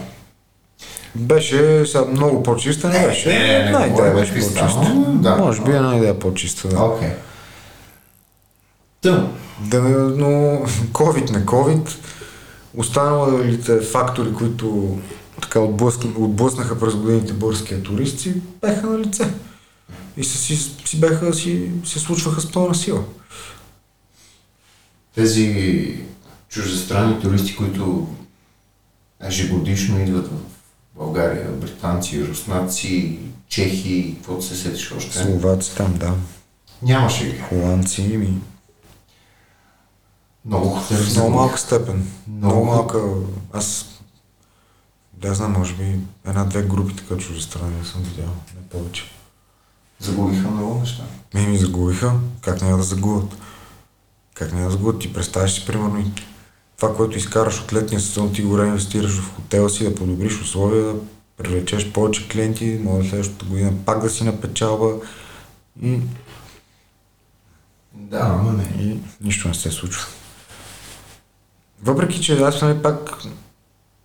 Беше 1.18 1.86
сега 1.86 2.04
много 2.04 2.42
по-чиста, 2.42 2.88
не 2.88 3.06
беше. 3.06 3.28
не, 3.28 3.38
не, 3.38 3.54
една 3.54 3.86
идея 3.86 4.14
беше 4.14 4.32
по-чиста. 4.32 4.92
да. 5.14 5.36
Може 5.36 5.62
би 5.62 5.70
една 5.70 5.96
идея 5.96 6.18
по-чиста, 6.18 6.68
да. 6.68 6.82
Окей. 6.82 7.10
Тъм. 9.00 9.32
да. 9.60 9.80
Но 10.16 10.26
COVID 10.92 11.30
не 11.30 11.44
COVID, 11.44 11.88
останалите 12.74 13.80
фактори, 13.80 14.34
които 14.34 14.98
така 15.42 15.60
отблъсна, 15.60 16.10
отблъснаха 16.18 16.80
през 16.80 16.94
годините 16.94 17.32
българския 17.32 17.82
турист, 17.82 18.20
си 18.20 18.34
бяха 18.60 18.86
на 18.86 18.98
лице. 18.98 19.30
И 20.16 20.24
се, 20.24 20.38
си, 20.38 20.56
си, 20.84 21.00
бяха, 21.00 21.34
си, 21.34 21.70
се 21.84 21.98
случваха 21.98 22.40
с 22.40 22.52
пълна 22.52 22.74
сила. 22.74 23.04
Тези 25.14 25.96
чуждестранни 26.48 27.20
туристи, 27.20 27.56
които 27.56 28.08
ежегодишно 29.24 30.00
идват 30.00 30.26
в 30.26 30.57
България, 30.98 31.50
британци, 31.50 32.28
руснаци, 32.28 33.18
чехи, 33.48 34.14
каквото 34.16 34.44
се 34.44 34.56
сетиш 34.56 34.92
още. 34.92 35.18
Словаци 35.18 35.76
там, 35.76 35.94
да. 35.94 36.14
Нямаше 36.82 37.24
ги. 37.24 37.38
Холандци 37.38 38.02
ми. 38.02 38.38
Много 40.44 40.68
хотели 40.68 40.98
В 40.98 41.14
много 41.14 41.30
малка 41.30 41.58
степен. 41.58 42.10
Много. 42.28 42.54
Много 42.54 42.64
малка. 42.64 43.02
Аз 43.52 43.86
да 45.12 45.34
знам, 45.34 45.52
може 45.52 45.74
би 45.74 45.96
една-две 46.26 46.62
групи 46.62 46.96
така 46.96 47.16
чуждестранни 47.16 47.84
съм 47.84 48.02
видял, 48.02 48.32
не 48.54 48.68
повече. 48.68 49.04
Загубиха 50.00 50.50
много 50.50 50.80
неща. 50.80 51.02
Ми 51.34 51.46
ми 51.46 51.58
загубиха. 51.58 52.12
Как 52.40 52.62
няма 52.62 52.76
да 52.76 52.82
загубят? 52.82 53.36
Как 54.34 54.52
няма 54.52 54.64
да 54.64 54.70
загубят? 54.70 55.00
Ти 55.00 55.12
представяш 55.12 55.52
си, 55.54 55.66
примерно, 55.66 56.12
това, 56.78 56.96
което 56.96 57.18
изкараш 57.18 57.60
от 57.60 57.72
летния 57.72 58.00
сезон, 58.00 58.32
ти 58.32 58.42
го 58.42 58.58
реинвестираш 58.58 59.18
в 59.18 59.34
хотела 59.34 59.70
си, 59.70 59.84
да 59.84 59.94
подобриш 59.94 60.40
условия, 60.40 60.84
да 60.84 60.94
привлечеш 61.36 61.92
повече 61.92 62.28
клиенти, 62.28 62.80
може 62.82 63.08
следващата 63.08 63.44
година 63.44 63.72
пак 63.86 64.02
да 64.02 64.10
си 64.10 64.24
на 64.24 64.40
печалба 64.40 64.94
и, 65.82 66.00
Да, 67.94 68.18
ама 68.40 68.52
не. 68.52 68.82
и 68.84 68.98
нищо 69.20 69.48
не 69.48 69.54
се 69.54 69.70
случва. 69.70 70.06
Въпреки, 71.82 72.22
че 72.22 72.40
аз 72.40 72.62
нали 72.62 72.82
пак 72.82 73.22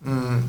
м- 0.02 0.42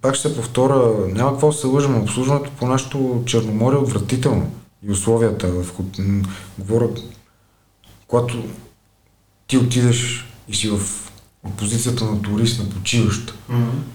пак 0.00 0.14
ще 0.14 0.28
се 0.28 0.36
повторя, 0.36 1.08
няма 1.08 1.30
какво 1.32 1.46
да 1.46 1.56
се 1.56 1.66
лъжим, 1.66 2.02
обслужването 2.02 2.50
по 2.58 2.66
нашото 2.66 3.22
Черноморие 3.26 3.78
е 3.78 3.82
отвратително. 3.82 4.52
И 4.86 4.90
условията, 4.90 5.48
в, 5.48 5.66
м, 5.98 6.22
говоря, 6.58 6.88
когато 8.06 8.44
ти 9.46 9.58
отидеш 9.58 10.26
и 10.48 10.54
си 10.54 10.70
в 10.70 11.07
позицията 11.56 12.04
на 12.04 12.22
турист, 12.22 12.58
на 12.58 12.70
почиващ, 12.70 13.34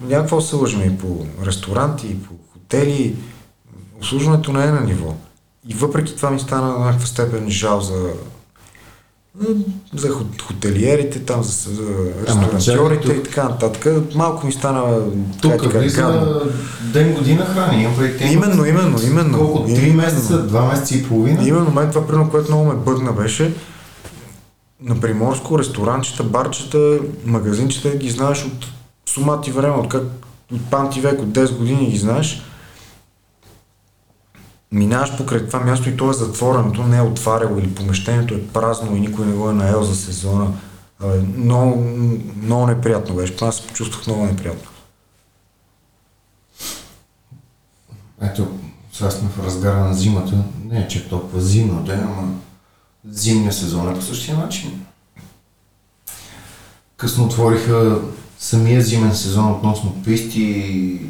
няма 0.02 0.22
какво 0.22 0.36
да 0.36 0.42
се 0.42 0.56
лъжим 0.56 0.82
и 0.82 0.98
по 0.98 1.26
ресторанти, 1.46 2.06
и 2.06 2.22
по 2.22 2.32
хотели, 2.52 3.16
обслужването 3.96 4.52
не 4.52 4.64
е 4.64 4.70
на 4.70 4.80
ниво. 4.80 5.14
И 5.68 5.74
въпреки 5.74 6.16
това 6.16 6.30
ми 6.30 6.40
стана 6.40 6.68
на 6.68 6.84
някаква 6.84 7.06
степен 7.06 7.50
жал 7.50 7.80
за 7.80 8.12
за 9.94 10.08
хот- 10.08 10.42
хотелиерите, 10.42 11.20
там 11.20 11.42
за, 11.42 11.70
за 11.74 11.82
ресторантьорите 12.26 13.12
и 13.12 13.22
така 13.22 13.44
нататък. 13.44 13.86
Малко 14.14 14.46
ми 14.46 14.52
стана 14.52 15.00
Тук 15.42 15.56
кажа, 15.62 15.78
влиза 15.78 16.02
гадно. 16.02 16.40
ден 16.82 17.14
година 17.14 17.44
храни. 17.44 17.82
Имам 17.82 17.94
имат 18.00 18.20
Именно, 18.32 18.64
именно, 18.64 18.98
именно. 19.02 19.38
Колко? 19.38 19.64
Три 19.74 19.92
месеца, 19.92 20.42
два 20.42 20.62
месеца 20.62 20.96
и 20.96 21.04
половина? 21.04 21.48
Именно 21.48 21.70
мен 21.70 21.88
това, 21.88 22.06
примерно, 22.06 22.30
което 22.30 22.50
много 22.52 22.64
ме 22.64 22.74
бъгна 22.74 23.12
беше, 23.12 23.54
на 24.84 25.00
Приморско, 25.00 25.58
ресторанчета, 25.58 26.24
барчета, 26.24 26.98
магазинчета 27.24 27.96
ги 27.96 28.10
знаеш 28.10 28.44
от 28.44 28.66
сумати 29.06 29.50
време, 29.50 29.74
от, 29.74 29.88
как, 29.88 30.02
от 30.52 30.70
памти 30.70 31.00
век, 31.00 31.20
от 31.20 31.28
10 31.28 31.58
години 31.58 31.90
ги 31.90 31.98
знаеш. 31.98 32.42
Минаваш 34.72 35.16
покрай 35.16 35.46
това 35.46 35.60
място 35.60 35.88
и 35.88 35.96
то 35.96 36.10
е 36.10 36.14
затворено, 36.14 36.72
то 36.72 36.82
не 36.82 36.96
е 36.96 37.02
отваряло 37.02 37.58
или 37.58 37.74
помещението 37.74 38.34
е 38.34 38.46
празно 38.46 38.96
и 38.96 39.00
никой 39.00 39.26
не 39.26 39.32
го 39.32 39.50
е 39.50 39.54
наел 39.54 39.82
за 39.82 39.96
сезона. 39.96 40.46
Абе, 41.00 41.20
много, 41.36 41.84
много 42.42 42.66
неприятно 42.66 43.14
беше. 43.14 43.34
Аз 43.40 43.56
се 43.56 43.66
почувствах 43.66 44.06
много 44.06 44.24
неприятно. 44.24 44.70
ето, 48.22 48.48
сега 48.92 49.10
сме 49.10 49.28
в 49.28 49.46
разгара 49.46 49.78
на 49.78 49.94
зимата, 49.94 50.44
не 50.64 50.78
е 50.78 50.88
че 50.88 51.08
толкова 51.08 51.40
зимно 51.40 51.82
да 51.82 51.94
е, 51.94 51.98
ама 51.98 52.28
зимния 53.08 53.52
сезон 53.52 53.90
е 53.90 53.94
по 53.94 54.02
същия 54.02 54.36
начин. 54.36 54.84
Късно 56.96 57.24
отвориха 57.24 57.98
самия 58.38 58.82
зимен 58.82 59.14
сезон 59.16 59.50
относно 59.52 60.02
писти, 60.04 61.00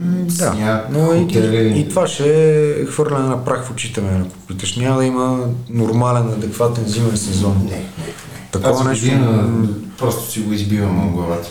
Да, 0.00 0.52
сняг, 0.52 0.86
но 0.90 1.14
и, 1.14 1.24
хотели. 1.24 1.78
и, 1.78 1.80
и 1.80 1.88
това 1.88 2.06
ще 2.06 2.52
е 2.82 2.86
хвърляне 2.86 3.28
на 3.28 3.44
прах 3.44 3.66
в 3.66 3.70
очите 3.70 4.00
ме, 4.00 4.24
ако 4.26 4.38
питаш. 4.38 4.76
Няма 4.76 4.98
да 4.98 5.04
има 5.04 5.48
нормален, 5.68 6.28
адекватен 6.28 6.84
зимен 6.84 7.16
сезон. 7.16 7.58
Не, 7.58 7.70
не, 7.70 7.76
не. 7.76 8.12
Такова 8.52 8.72
Тази 8.78 8.88
нещо- 8.88 9.04
година 9.06 9.68
просто 9.98 10.30
си 10.30 10.40
го 10.40 10.52
избивам 10.52 11.06
от 11.08 11.12
главата. 11.12 11.48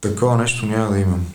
Такова 0.00 0.36
нещо 0.36 0.66
няма 0.66 0.90
да 0.90 0.98
имам. 0.98 1.26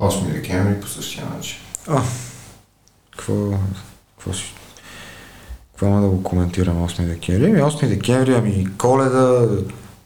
8 0.00 0.32
декември 0.32 0.80
по 0.80 0.86
същия 0.88 1.26
начин. 1.36 1.56
А, 1.88 2.02
какво, 3.10 3.50
какво 4.16 4.32
си... 4.32 4.54
Какво 5.78 5.86
има 5.86 6.00
да 6.00 6.08
го 6.08 6.22
коментирам 6.22 6.88
8 6.88 7.06
декември? 7.06 7.44
Ами 7.44 7.58
8 7.58 7.88
декември, 7.88 8.34
ами 8.34 8.68
коледа, 8.78 9.48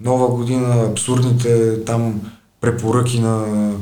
нова 0.00 0.28
година, 0.28 0.86
абсурдните 0.90 1.84
там 1.84 2.20
препоръки 2.60 3.20
на 3.20 3.72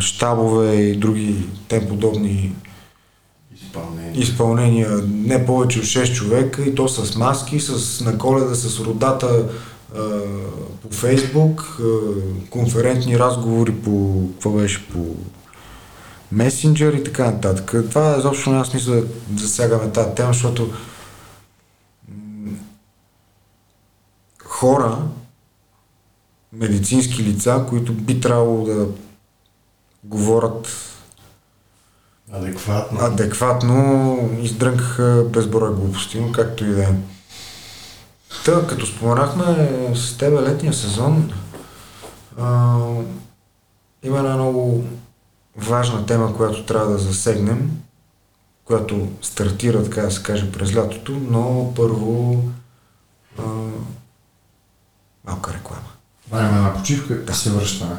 щабове 0.00 0.74
и 0.74 0.96
други 0.96 1.36
тем 1.68 1.88
подобни 1.88 2.52
Изпълнение. 3.62 4.20
изпълнения. 4.20 4.88
Не 5.06 5.46
повече 5.46 5.78
от 5.78 5.84
6 5.84 6.14
човека 6.14 6.62
и 6.62 6.74
то 6.74 6.88
с 6.88 7.16
маски, 7.16 7.60
с 7.60 8.04
на 8.04 8.18
коледа, 8.18 8.54
с 8.54 8.80
родата 8.80 9.46
е, 9.94 9.98
по 10.82 10.94
Фейсбук, 10.94 11.80
е, 11.80 11.84
конферентни 12.50 13.18
разговори 13.18 13.72
по, 13.72 14.22
какво 14.32 14.50
беше, 14.50 14.88
по 14.88 14.98
месенджер 16.32 16.92
и 16.92 17.04
така 17.04 17.24
нататък. 17.24 17.74
Това 17.90 18.16
изобщо 18.18 18.50
няма 18.50 18.64
смисъл 18.64 18.94
да 18.94 19.06
засягаме 19.36 19.92
тази 19.92 20.14
тема, 20.14 20.32
защото 20.32 20.72
хора, 24.44 24.98
медицински 26.52 27.22
лица, 27.22 27.64
които 27.68 27.92
би 27.92 28.20
трябвало 28.20 28.64
да 28.64 28.88
говорят 30.04 30.68
Адекватно. 32.32 32.98
адекватно 33.00 34.18
издрънкаха 34.42 35.26
безброй 35.30 35.74
глупости, 35.74 36.20
но 36.20 36.32
както 36.32 36.64
и 36.64 36.68
да 36.68 36.82
е. 36.82 36.94
Та, 38.44 38.66
като 38.66 38.86
споменахме 38.86 39.70
с 39.94 40.18
тебе 40.18 40.42
летния 40.42 40.72
сезон, 40.72 41.32
а, 42.38 42.78
има 44.02 44.18
една 44.18 44.34
много 44.34 44.84
важна 45.56 46.06
тема, 46.06 46.36
която 46.36 46.64
трябва 46.66 46.92
да 46.92 46.98
засегнем, 46.98 47.82
която 48.64 49.08
стартира, 49.22 49.84
така 49.84 50.02
да 50.02 50.10
се 50.10 50.22
каже, 50.22 50.52
през 50.52 50.76
лятото, 50.76 51.12
но 51.12 51.72
първо 51.76 52.42
а, 53.38 53.42
малка 55.26 55.54
реклама. 55.54 55.88
Време 56.30 56.60
на 56.60 56.74
почивка 56.74 57.24
и 57.30 57.34
се 57.34 57.50
връщаме. 57.50 57.96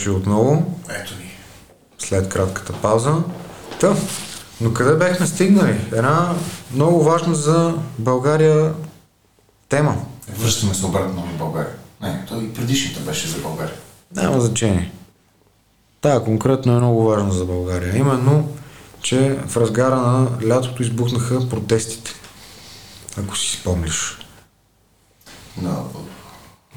Дошли 0.00 0.10
отново, 0.10 0.74
Ето 0.90 1.14
ни. 1.14 1.30
след 1.98 2.28
кратката 2.28 2.72
пауза. 2.72 3.14
Та, 3.80 3.96
но 4.60 4.74
къде 4.74 4.96
бехме 4.96 5.26
стигнали? 5.26 5.80
Една 5.92 6.34
много 6.74 7.02
важна 7.02 7.34
за 7.34 7.74
България 7.98 8.74
тема. 9.68 9.96
Връщаме 10.38 10.74
се 10.74 10.86
обратно 10.86 11.22
в 11.22 11.38
България. 11.38 11.74
Не, 12.02 12.24
то 12.28 12.40
и 12.40 12.54
предишната 12.54 13.00
беше 13.00 13.28
за 13.28 13.38
България. 13.38 13.74
Няма 14.16 14.40
значение. 14.40 14.92
Тая 16.00 16.24
конкретно 16.24 16.72
е 16.72 16.78
много 16.78 17.04
важна 17.04 17.32
за 17.32 17.44
България. 17.44 17.96
Именно, 17.96 18.48
че 19.02 19.38
в 19.46 19.56
разгара 19.56 19.96
на 19.96 20.28
лятото 20.48 20.82
избухнаха 20.82 21.48
протестите. 21.48 22.10
Ако 23.18 23.36
си 23.36 23.56
спомниш. 23.56 24.18
На 25.62 25.76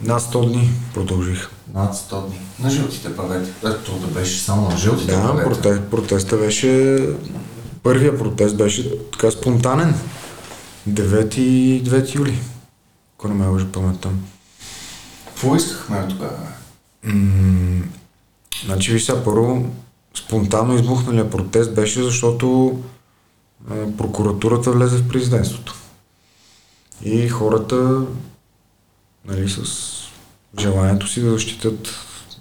Над 0.02 0.22
100 0.22 0.48
дни 0.48 0.70
продължиха. 0.94 1.50
над 1.74 1.94
100 1.96 2.28
дни. 2.28 2.40
На 2.60 2.70
жълтите 2.70 3.16
павета. 3.16 3.70
Ето, 3.70 3.92
да 3.92 4.08
беше 4.08 4.40
само 4.40 4.70
на 4.70 4.78
жълтите 4.78 5.12
Да, 5.12 5.22
павета. 5.22 5.50
проте, 5.50 5.82
протеста 5.82 6.38
беше... 6.38 6.98
Първия 7.84 8.18
протест 8.18 8.58
беше 8.58 9.00
така 9.12 9.32
спонтанен. 9.32 9.96
9, 10.90 11.28
9 11.84 12.16
юли. 12.16 12.40
Ако 13.18 13.28
не 13.28 13.34
ме 13.34 13.48
лъжи 13.48 13.66
паметта. 13.66 14.10
Какво 15.26 15.56
искахме 15.56 16.08
тогава? 16.10 16.38
М, 17.04 17.82
Значи, 18.66 18.92
виж 18.92 19.04
сега, 19.06 19.24
първо, 19.24 19.66
спонтанно 20.16 20.76
избухналия 20.76 21.30
протест 21.30 21.76
беше, 21.76 22.04
защото 22.04 22.80
прокуратурата 23.98 24.72
влезе 24.72 24.98
в 24.98 25.08
президентството. 25.08 25.76
И 27.04 27.30
хората, 27.30 28.02
нали, 29.26 29.50
с 29.50 29.64
желанието 30.60 31.08
си 31.08 31.22
да 31.22 31.32
защитят 31.32 31.90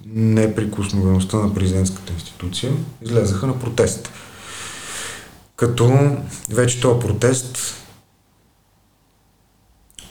неприкосновеността 0.06 1.36
на 1.36 1.54
президентската 1.54 2.12
институция, 2.12 2.72
излезаха 3.02 3.46
на 3.46 3.58
протест. 3.58 4.10
Като 5.56 6.16
вече 6.50 6.80
този 6.80 7.00
протест 7.00 7.74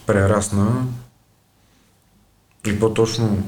прерасна 0.06 0.86
или 2.66 2.80
по-точно 2.80 3.42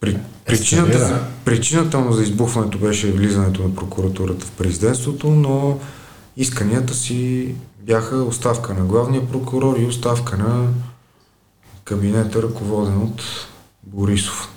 при, 0.00 0.18
причината, 0.46 0.98
за, 0.98 1.24
причината 1.44 1.98
му 1.98 2.12
за 2.12 2.22
избухването 2.22 2.78
беше 2.78 3.12
влизането 3.12 3.62
на 3.62 3.74
прокуратурата 3.74 4.46
в 4.46 4.50
президентството, 4.50 5.30
но 5.30 5.78
исканията 6.36 6.94
си 6.94 7.54
бяха 7.80 8.16
оставка 8.16 8.74
на 8.74 8.84
главния 8.84 9.28
прокурор 9.28 9.78
и 9.78 9.84
оставка 9.84 10.36
на 10.36 10.68
кабинета, 11.90 12.42
ръководен 12.42 13.02
от 13.02 13.22
Борисов. 13.82 14.48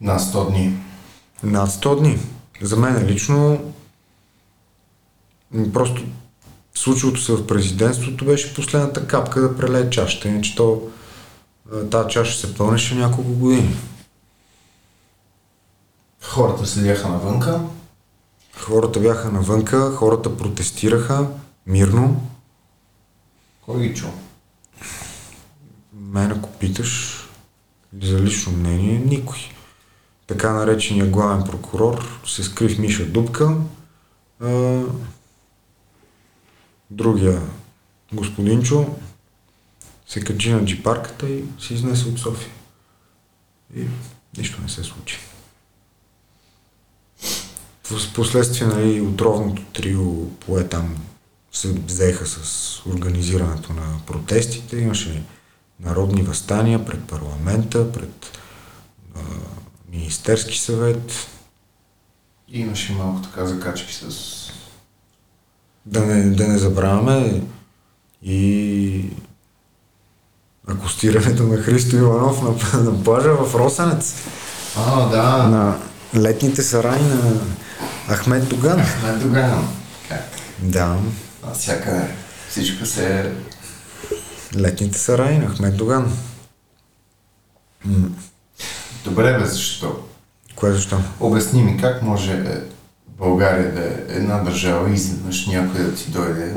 На 0.00 0.18
100 0.18 0.50
дни. 0.50 0.78
Над 1.42 1.70
100 1.70 1.98
дни. 1.98 2.18
За 2.60 2.76
мен 2.76 3.06
лично 3.06 3.72
просто 5.72 6.02
случилото 6.74 7.20
се 7.20 7.32
в 7.32 7.46
президентството 7.46 8.24
беше 8.24 8.54
последната 8.54 9.06
капка 9.06 9.40
да 9.40 9.56
прелее 9.56 9.90
чашата, 9.90 10.28
иначе 10.28 10.56
то 10.56 10.90
тази 11.90 12.08
чаша 12.08 12.38
се 12.38 12.54
пълнеше 12.54 12.94
няколко 12.94 13.32
години. 13.32 13.76
Хората 16.22 16.66
седяха 16.66 17.08
навънка. 17.08 17.60
Хората 18.56 19.00
бяха 19.00 19.30
навънка, 19.30 19.92
хората 19.92 20.36
протестираха 20.36 21.26
мирно. 21.66 22.28
Кой 23.66 23.80
ги 23.80 23.94
чу? 23.94 24.06
Мен 26.12 26.32
ако 26.32 26.52
питаш 26.52 27.22
за 28.02 28.20
лично 28.20 28.52
мнение, 28.52 28.98
никой. 28.98 29.38
Така 30.26 30.52
наречения 30.52 31.06
главен 31.06 31.44
прокурор 31.44 32.20
се 32.26 32.42
скри 32.42 32.74
в 32.74 32.78
Миша 32.78 33.06
Дупка. 33.06 33.56
А, 34.40 34.82
другия 36.90 37.42
господинчо 38.12 38.96
се 40.06 40.20
качи 40.20 40.52
на 40.52 40.64
джипарката 40.64 41.28
и 41.28 41.44
се 41.58 41.74
изнесе 41.74 42.08
от 42.08 42.18
София. 42.18 42.52
И 43.76 43.86
нищо 44.38 44.62
не 44.62 44.68
се 44.68 44.84
случи. 44.84 45.18
В 47.84 48.14
последствие 48.14 48.68
нали, 48.68 49.00
отровното 49.00 49.62
трио 49.64 50.28
пое 50.28 50.68
там 50.68 50.96
се 51.52 51.72
взеха 51.72 52.26
с 52.26 52.80
организирането 52.86 53.72
на 53.72 54.00
протестите. 54.06 54.76
Имаше 54.76 55.22
народни 55.82 56.22
възстания 56.22 56.84
пред 56.84 57.04
парламента, 57.04 57.92
пред 57.92 58.38
а, 59.16 59.20
Министерски 59.90 60.58
съвет. 60.58 61.12
И 62.48 62.60
имаше 62.60 62.92
малко 62.92 63.22
така 63.22 63.46
закачки 63.46 63.92
с... 63.94 64.08
Да 65.86 66.06
не, 66.06 66.30
да 66.30 66.48
не 66.48 66.58
забравяме 66.58 67.42
и 68.22 69.10
акустирането 70.68 71.42
на 71.42 71.56
Христо 71.56 71.96
Иванов 71.96 72.42
на, 72.42 72.82
на 72.90 73.04
плажа 73.04 73.34
в 73.34 73.54
Росенец. 73.54 74.14
А, 74.76 75.08
да. 75.08 75.48
На 75.48 75.78
летните 76.14 76.62
сараи 76.62 77.02
на 77.02 77.40
Ахмед 78.08 78.48
Доган. 78.48 78.80
На 79.02 79.18
Доган. 79.18 79.68
Как? 80.08 80.30
Да, 80.58 80.98
Навсякъде. 81.46 82.08
Всичко 82.48 82.86
се... 82.86 83.32
летните 84.56 84.98
сараи 84.98 85.38
на 85.38 85.48
Ахмед 85.50 85.76
Доган. 85.76 86.12
М, 87.84 88.08
Добре, 89.04 89.38
бе, 89.38 89.46
защо? 89.46 89.96
Кое 90.56 90.72
защо? 90.72 90.98
Обясни 91.20 91.62
ми 91.62 91.80
как 91.80 92.02
може 92.02 92.32
е, 92.32 92.60
България 93.18 93.74
да 93.74 93.80
е 93.80 94.16
една 94.16 94.38
държава 94.38 94.90
и 94.90 94.94
изведнъж 94.94 95.46
някой 95.46 95.80
да 95.80 95.94
ти 95.94 96.10
дойде 96.10 96.54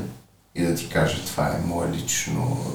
и 0.55 0.63
да 0.63 0.75
ти 0.75 0.89
каже 0.89 1.25
това 1.25 1.47
е 1.47 1.67
мое 1.67 1.87
лично... 1.91 2.65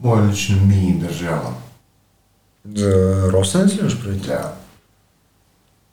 Моя 0.00 0.28
лично 0.28 0.66
мини 0.66 0.98
държава. 0.98 1.54
За 2.74 3.22
Росенец 3.32 3.74
ли 3.74 3.80
имаш 3.80 4.02
преди? 4.02 4.18
Да. 4.18 4.52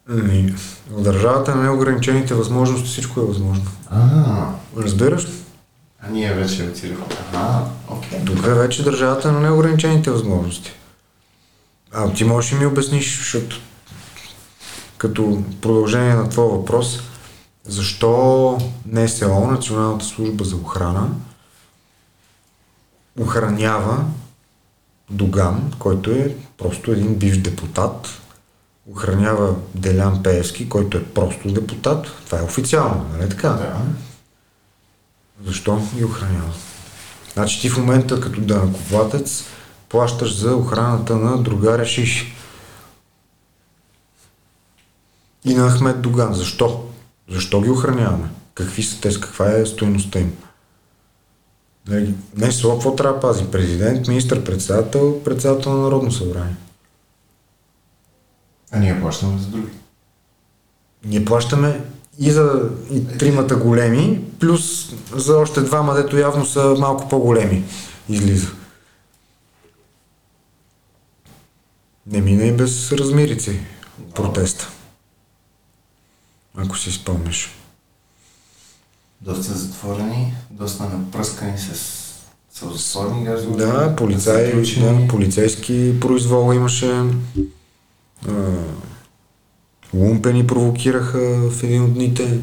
Ами, 0.10 0.54
в 0.90 1.02
държавата 1.02 1.56
на 1.56 1.64
неограничените 1.64 2.34
възможности 2.34 2.88
всичко 2.90 3.20
е 3.20 3.26
възможно. 3.26 3.66
А, 3.90 4.48
Разбираш? 4.78 5.28
А 6.08 6.10
ние 6.10 6.34
вече 6.34 6.64
отидохме. 6.64 7.06
Ага, 7.34 7.66
окей. 7.90 8.26
Тук 8.26 8.46
е 8.46 8.54
вече 8.54 8.84
държавата 8.84 9.32
на 9.32 9.40
неограничените 9.40 10.12
възможности. 10.12 10.72
А 11.92 12.14
ти 12.14 12.24
можеш 12.24 12.54
ли 12.54 12.56
ми 12.56 12.66
обясниш, 12.66 13.18
защото 13.18 13.62
като 14.98 15.44
продължение 15.62 16.14
на 16.14 16.30
твоя 16.30 16.50
въпрос, 16.50 17.00
защо 17.64 18.58
НСО, 18.86 19.48
Националната 19.48 20.06
служба 20.06 20.44
за 20.44 20.56
охрана, 20.56 21.10
охранява 23.20 24.06
Доган, 25.10 25.72
който 25.80 26.12
е 26.12 26.36
просто 26.58 26.92
един 26.92 27.16
бивш 27.16 27.38
депутат, 27.38 28.08
охранява 28.92 29.56
Делян 29.76 30.24
Пеевски, 30.24 30.70
който 30.70 30.98
е 30.98 31.04
просто 31.04 31.52
депутат. 31.52 32.08
Това 32.26 32.40
е 32.40 32.44
официално, 32.44 33.06
нали 33.14 33.30
така? 33.30 33.50
Да. 33.50 33.78
Защо 35.42 35.82
ги 35.96 36.04
охранява? 36.04 36.54
Значи 37.34 37.62
ти 37.62 37.70
в 37.70 37.78
момента 37.78 38.22
като 38.22 38.42
данъкоплатец 38.42 39.44
плащаш 39.90 40.36
за 40.38 40.56
охраната 40.56 41.16
на 41.16 41.44
другаря 41.44 41.86
Шиши. 41.86 42.34
И 45.46 45.54
на 45.54 45.72
Ахмед 45.72 46.02
Доган. 46.02 46.34
Защо? 46.34 46.90
Защо 47.30 47.62
ги 47.62 47.70
охраняваме? 47.70 48.30
Какви 48.54 48.84
са 48.84 49.02
те? 49.02 49.20
Каква 49.20 49.52
е 49.52 49.66
стоеността 49.66 50.20
им? 50.20 50.38
Нали, 51.88 52.16
НСО 52.36 52.74
какво 52.74 52.96
трябва 52.96 53.14
да 53.14 53.20
пази? 53.20 53.52
Президент, 53.52 54.08
министър-председател, 54.08 55.24
председател 55.24 55.74
на 55.74 55.82
Народно 55.82 56.12
събрание. 56.12 56.56
А 58.72 58.80
ние 58.80 59.02
плащаме 59.02 59.40
за 59.40 59.48
други. 59.48 59.72
Ние 61.06 61.26
плащаме 61.26 61.82
и 62.20 62.32
за 62.32 62.70
и 62.92 63.18
тримата 63.18 63.56
големи, 63.56 64.22
плюс 64.40 64.94
за 65.16 65.38
още 65.38 65.62
двама, 65.62 65.94
дето 65.94 66.18
явно 66.18 66.46
са 66.46 66.76
малко 66.80 67.10
по-големи. 67.10 67.64
Излиза. 68.10 68.52
Не 72.08 72.22
мина 72.22 72.44
и 72.44 72.52
без 72.52 72.92
размерици 72.92 73.60
протеста. 74.16 74.70
Ако 76.58 76.78
си 76.78 76.92
спомняш. 76.92 77.50
Доста 79.22 79.54
затворени, 79.54 80.34
доста 80.50 80.84
напръскани 80.84 81.58
с 81.58 82.04
сълзотворни 82.54 83.26
газове. 83.26 83.66
Да, 83.66 83.96
заключени. 84.18 85.02
да, 85.02 85.08
полицейски 85.08 86.00
произвол 86.02 86.54
имаше. 86.54 87.04
А, 88.28 88.34
лумпени 89.94 90.48
провокираха 90.48 91.50
в 91.50 91.64
един 91.64 91.84
от 91.84 91.94
дните. 91.94 92.40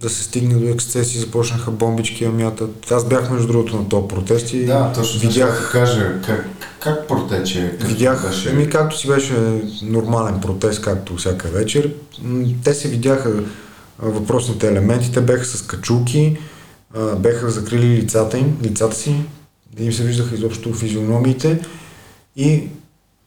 да 0.00 0.10
се 0.10 0.22
стигне 0.22 0.54
до 0.54 0.68
ексцеси, 0.68 1.18
започнаха 1.18 1.70
бомбички 1.70 2.24
да 2.24 2.30
мятат. 2.30 2.92
Аз 2.92 3.08
бях 3.08 3.30
между 3.30 3.46
другото 3.46 3.76
на 3.76 3.88
този 3.88 4.08
протест 4.08 4.52
и 4.52 4.64
Да, 4.64 4.92
точно 4.92 5.20
видях, 5.20 5.72
кажа 5.72 6.20
как, 6.26 6.48
как 6.80 7.08
протече. 7.08 7.76
Как 7.80 7.88
видях, 7.88 8.28
беше? 8.28 8.50
ами 8.50 8.70
както 8.70 8.98
си 8.98 9.08
беше 9.08 9.34
нормален 9.82 10.40
протест, 10.40 10.82
както 10.82 11.16
всяка 11.16 11.48
вечер, 11.48 11.92
те 12.64 12.74
се 12.74 12.88
видяха 12.88 13.42
въпросните 13.98 14.68
елементи, 14.68 15.12
те 15.12 15.20
беха 15.20 15.44
с 15.44 15.62
качулки, 15.62 16.38
беха 17.18 17.50
закрили 17.50 17.96
лицата 17.96 18.38
им, 18.38 18.56
лицата 18.62 18.96
си, 18.96 19.14
да 19.76 19.84
им 19.84 19.92
се 19.92 20.04
виждаха 20.04 20.34
изобщо 20.34 20.74
физиономиите 20.74 21.60
и 22.36 22.68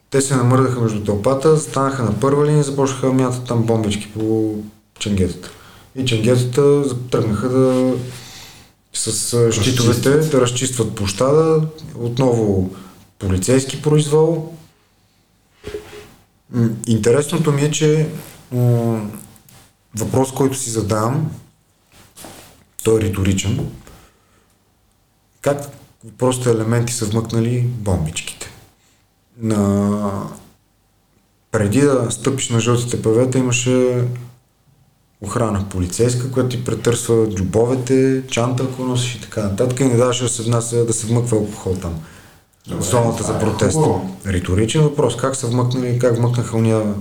те 0.09 0.21
се 0.21 0.35
намърдаха 0.35 0.79
между 0.79 1.03
тълпата, 1.03 1.57
станаха 1.57 2.03
на 2.03 2.19
първа 2.19 2.45
линия 2.45 2.59
и 2.59 2.63
започнаха 2.63 3.07
да 3.07 3.13
мятат 3.13 3.47
там 3.47 3.63
бомбички 3.63 4.11
по 4.13 4.55
ченгетата. 4.99 5.51
И 5.95 6.05
ченгетата 6.05 6.83
тръгнаха 7.09 7.49
да 7.49 7.93
с 8.93 9.51
щитовете 9.51 10.09
да 10.09 10.41
разчистват 10.41 10.95
площада, 10.95 11.61
отново 11.95 12.71
полицейски 13.19 13.81
произвол. 13.81 14.53
Интересното 16.87 17.51
ми 17.51 17.61
е, 17.61 17.71
че 17.71 18.09
въпрос, 19.95 20.31
който 20.31 20.57
си 20.57 20.69
задавам, 20.69 21.31
той 22.83 22.99
е 22.99 23.01
риторичен. 23.01 23.69
Как 25.41 25.69
въпросите 26.05 26.49
елементи 26.49 26.93
са 26.93 27.05
вмъкнали 27.05 27.59
бомбичките? 27.59 28.48
На... 29.41 30.23
Преди 31.51 31.81
да 31.81 32.07
стъпиш 32.11 32.49
на 32.49 32.59
жълтите 32.59 33.01
павета 33.01 33.37
имаше 33.37 34.05
охрана 35.21 35.69
полицейска, 35.69 36.31
която 36.31 36.49
ти 36.49 36.63
претърсва 36.63 37.29
джубовете, 37.29 38.23
чанта, 38.27 38.63
ако 38.63 38.83
носиш 38.83 39.15
и 39.15 39.21
така 39.21 39.43
нататък 39.43 39.79
и 39.79 39.83
не 39.83 39.97
даваше 39.97 40.23
да 40.23 40.29
се 40.29 40.43
внася, 40.43 40.85
да 40.85 40.93
се 40.93 41.07
вмъква 41.07 41.37
алкохол 41.37 41.75
там. 41.75 41.99
Добре, 42.67 42.83
зоната 42.83 43.23
за 43.23 43.35
е 43.35 43.39
протест. 43.39 43.77
Риторичен 44.25 44.81
въпрос. 44.81 45.17
Как 45.17 45.35
са 45.35 45.47
вмъкнали, 45.47 45.99
как 45.99 46.15
вмъкнаха 46.17 46.57
уния 46.57 46.93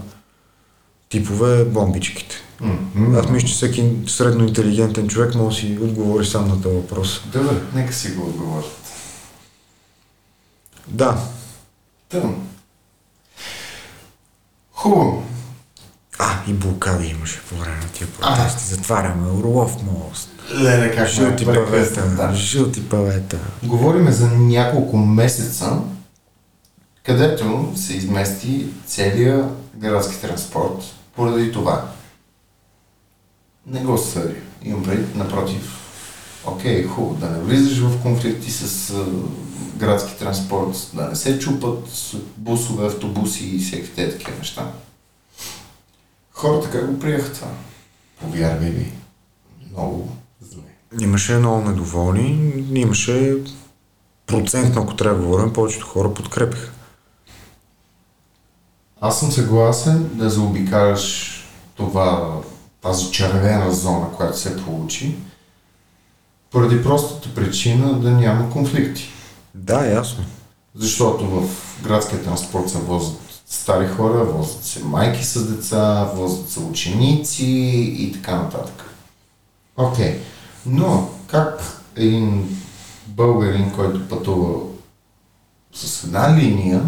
типове 1.09 1.65
бомбичките? 1.65 2.37
М-м. 2.61 3.19
Аз 3.19 3.31
мисля, 3.31 3.49
че 3.49 3.55
всеки 3.55 3.91
средно 4.07 4.45
интелигентен 4.45 5.09
човек 5.09 5.35
може 5.35 5.57
да 5.57 5.61
си 5.61 5.79
отговори 5.83 6.27
сам 6.27 6.49
на 6.49 6.63
този 6.63 6.75
въпрос. 6.75 7.23
Добре, 7.33 7.61
нека 7.75 7.93
си 7.93 8.11
го 8.11 8.27
отговорят. 8.27 8.79
Да. 10.89 11.19
Тъм. 12.09 12.49
Хубаво. 14.73 15.23
А, 16.19 16.31
и 16.49 16.53
блокади 16.53 17.07
имаше 17.07 17.41
по 17.49 17.55
време 17.55 17.77
на 17.77 17.89
тия 17.89 18.09
протести. 18.09 18.65
Затваряме 18.65 19.31
Орлов 19.31 19.83
мост. 19.83 20.29
Леле, 20.55 20.97
как 20.97 21.09
Жълти 21.09 21.45
павета. 21.45 22.07
да. 22.07 22.35
Жълти 22.35 22.89
павета. 22.89 23.39
Говориме 23.63 24.13
за 24.13 24.29
няколко 24.31 24.97
месеца, 24.97 25.79
където 27.05 27.73
се 27.77 27.97
измести 27.97 28.67
целият 28.87 29.47
градски 29.77 30.21
транспорт 30.21 30.83
поради 31.17 31.53
това. 31.53 31.91
Не 33.67 33.81
го 33.81 33.99
съди. 33.99 34.35
Имам 34.63 34.83
предвид, 34.85 35.15
напротив. 35.17 35.75
Окей, 36.45 36.85
хубаво, 36.87 37.15
да 37.15 37.31
не 37.31 37.39
влизаш 37.39 37.79
в 37.79 38.03
конфликти 38.03 38.51
с 38.51 38.95
градски 39.77 40.19
транспорт, 40.19 40.91
да 40.95 41.09
не 41.09 41.17
се 41.17 41.39
чупат 41.39 41.89
бусове, 42.37 42.87
автобуси 42.87 43.57
и 43.57 43.59
всеки 43.59 43.91
те 43.91 44.11
такива 44.11 44.39
неща. 44.39 44.73
Хората 46.33 46.71
как 46.71 46.93
го 46.93 46.99
приеха 46.99 47.33
това? 47.33 47.49
Повярвай 48.21 48.71
ви, 48.71 48.93
много 49.71 50.09
зле. 50.41 50.63
Имаше 51.01 51.37
много 51.37 51.69
недоволни, 51.69 52.55
имаше 52.75 53.37
процентно, 54.27 54.83
ако 54.83 54.97
трябва 54.97 55.19
да 55.19 55.25
говорим, 55.25 55.53
повечето 55.53 55.87
хора 55.87 56.15
подкрепиха. 56.15 56.73
Аз 59.01 59.21
съм 59.21 59.33
съгласен 59.33 60.11
да 60.13 60.31
заобикаляш 60.31 61.35
това, 61.75 62.37
тази 62.83 63.11
червена 63.11 63.73
зона, 63.73 64.13
която 64.17 64.39
се 64.39 64.65
получи, 64.65 65.17
поради 66.51 66.83
простата 66.83 67.35
причина 67.35 68.01
да 68.01 68.11
няма 68.11 68.51
конфликти. 68.51 69.09
Да, 69.59 69.87
ясно. 69.87 70.25
Защото 70.75 71.27
в 71.27 71.49
градския 71.83 72.25
транспорт 72.25 72.71
се 72.71 72.79
возят 72.79 73.43
стари 73.47 73.89
хора, 73.89 74.25
возят 74.25 74.65
се 74.65 74.85
майки 74.85 75.25
с 75.25 75.47
деца, 75.47 76.11
возят 76.15 76.51
се 76.51 76.61
ученици 76.61 77.47
и 77.99 78.13
така 78.13 78.37
нататък. 78.37 78.95
Окей. 79.77 80.21
Но 80.67 81.11
как 81.27 81.83
един 81.97 82.57
българин, 83.07 83.73
който 83.73 84.09
пътува 84.09 84.61
с 85.73 86.05
една 86.05 86.37
линия 86.37 86.83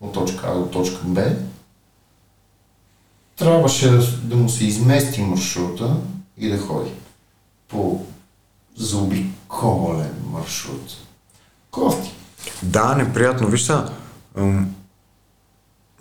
от 0.00 0.12
точка 0.12 0.46
А 0.46 0.54
до 0.54 0.66
точка 0.66 1.00
Б, 1.04 1.22
трябваше 3.36 3.90
да 4.22 4.36
му 4.36 4.48
се 4.48 4.64
измести 4.64 5.22
маршрута 5.22 5.96
и 6.38 6.48
да 6.48 6.58
ходи 6.58 6.90
по 7.68 8.04
заобиколен 8.76 10.14
маршрут. 10.30 10.96
Кофти. 11.70 12.13
Да, 12.62 12.94
неприятно. 12.94 13.48
Виж 13.48 13.62
са, 13.62 13.92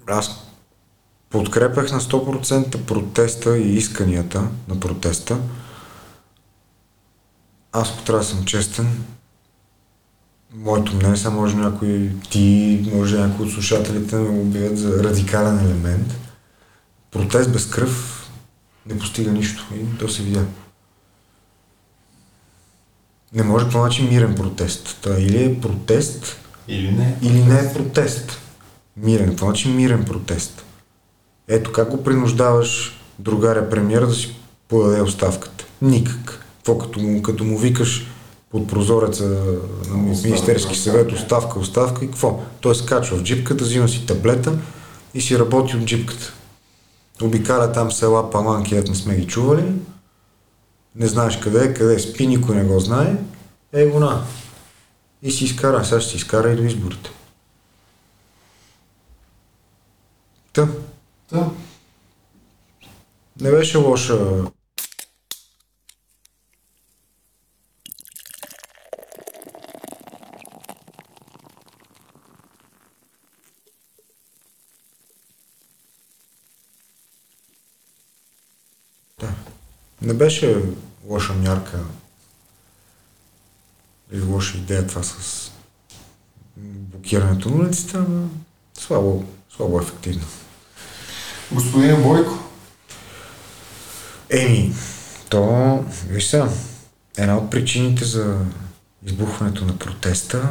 аз 0.07 0.43
подкрепях 1.29 1.91
на 1.91 2.01
100% 2.01 2.85
протеста 2.85 3.57
и 3.57 3.75
исканията 3.75 4.47
на 4.67 4.79
протеста. 4.79 5.37
Аз, 7.71 7.91
ако 7.91 8.03
трябва 8.03 8.19
да 8.19 8.29
съм 8.29 8.45
честен, 8.45 9.03
моето 10.55 10.95
мнение, 10.95 11.17
сега 11.17 11.29
може 11.29 11.55
някой 11.55 12.11
ти, 12.29 12.91
може 12.93 13.19
някой 13.19 13.45
от 13.45 13.51
слушателите 13.51 14.15
ме 14.15 14.39
обявят 14.39 14.77
за 14.77 15.03
радикален 15.03 15.59
елемент. 15.59 16.17
Протест 17.11 17.51
без 17.53 17.69
кръв 17.69 18.23
не 18.85 18.99
постига 18.99 19.31
нищо 19.31 19.67
и 19.75 19.97
то 19.97 20.09
се 20.09 20.23
видя. 20.23 20.45
Не 23.34 23.43
може 23.43 23.69
по 23.69 23.77
начин 23.77 24.09
мирен 24.09 24.36
протест. 24.36 24.97
Та 25.01 25.19
или 25.19 25.43
е 25.43 25.59
протест, 25.61 26.38
Или 26.67 26.91
не? 26.91 27.17
или 27.21 27.43
не 27.43 27.59
е 27.59 27.73
протест. 27.73 28.39
Мирен. 28.97 29.36
Това 29.36 29.47
значи 29.47 29.69
мирен 29.69 30.05
протест. 30.05 30.63
Ето 31.47 31.71
как 31.71 31.89
го 31.89 32.03
принуждаваш 32.03 32.99
другаря 33.19 33.69
премьер 33.69 34.05
да 34.05 34.13
си 34.13 34.36
подаде 34.67 35.01
оставката. 35.01 35.65
Никак. 35.81 36.45
Какво 36.57 36.77
като 36.77 36.99
му, 36.99 37.21
като 37.21 37.43
му 37.43 37.57
викаш 37.57 38.07
под 38.51 38.67
прозореца 38.67 39.23
на 39.89 39.97
Министерски 39.97 40.77
съвет 40.77 41.11
оставка. 41.11 41.59
оставка, 41.59 42.05
и 42.05 42.07
какво? 42.07 42.43
Той 42.61 42.75
скачва 42.75 43.17
в 43.17 43.23
джипката, 43.23 43.63
взима 43.63 43.89
си 43.89 44.05
таблета 44.05 44.53
и 45.13 45.21
си 45.21 45.39
работи 45.39 45.77
от 45.77 45.86
джипката. 45.86 46.34
Обикаля 47.21 47.71
там 47.71 47.91
села, 47.91 48.31
паланки, 48.31 48.75
не 48.75 48.95
сме 48.95 49.15
ги 49.15 49.27
чували. 49.27 49.63
Не 50.95 51.07
знаеш 51.07 51.39
къде 51.39 51.65
е, 51.65 51.73
къде 51.73 51.99
спи, 51.99 52.27
никой 52.27 52.55
не 52.55 52.63
го 52.63 52.79
знае. 52.79 53.15
Е, 53.73 53.85
го 53.85 53.99
на. 53.99 54.23
И 55.21 55.31
си 55.31 55.45
изкара, 55.45 55.85
сега 55.85 56.01
ще 56.01 56.09
си 56.11 56.17
изкара 56.17 56.49
и 56.51 56.55
до 56.55 56.63
изборите. 56.63 57.09
Та, 60.53 60.67
Да. 61.31 61.49
не 63.41 63.51
беше 63.51 63.77
лоша 63.77 64.43
Не 80.04 80.14
беше 80.14 80.62
лоша 81.06 81.34
мярка 81.34 81.80
или 84.12 84.22
лоша 84.22 84.58
идея 84.58 84.88
това 84.88 85.04
с 85.04 85.51
блокирането 86.58 87.49
на 87.49 87.56
улиците, 87.56 87.97
но 87.97 88.30
слабо, 88.74 89.26
слабо 89.56 89.80
ефективно. 89.80 90.26
Господин 91.51 92.04
Бойко, 92.04 92.43
Еми, 94.30 94.74
то, 95.30 95.80
виж 96.08 96.26
сега, 96.26 96.49
една 97.18 97.38
от 97.38 97.49
причините 97.49 98.06
за 98.06 98.45
избухването 99.06 99.66
на 99.66 99.78
протеста 99.78 100.49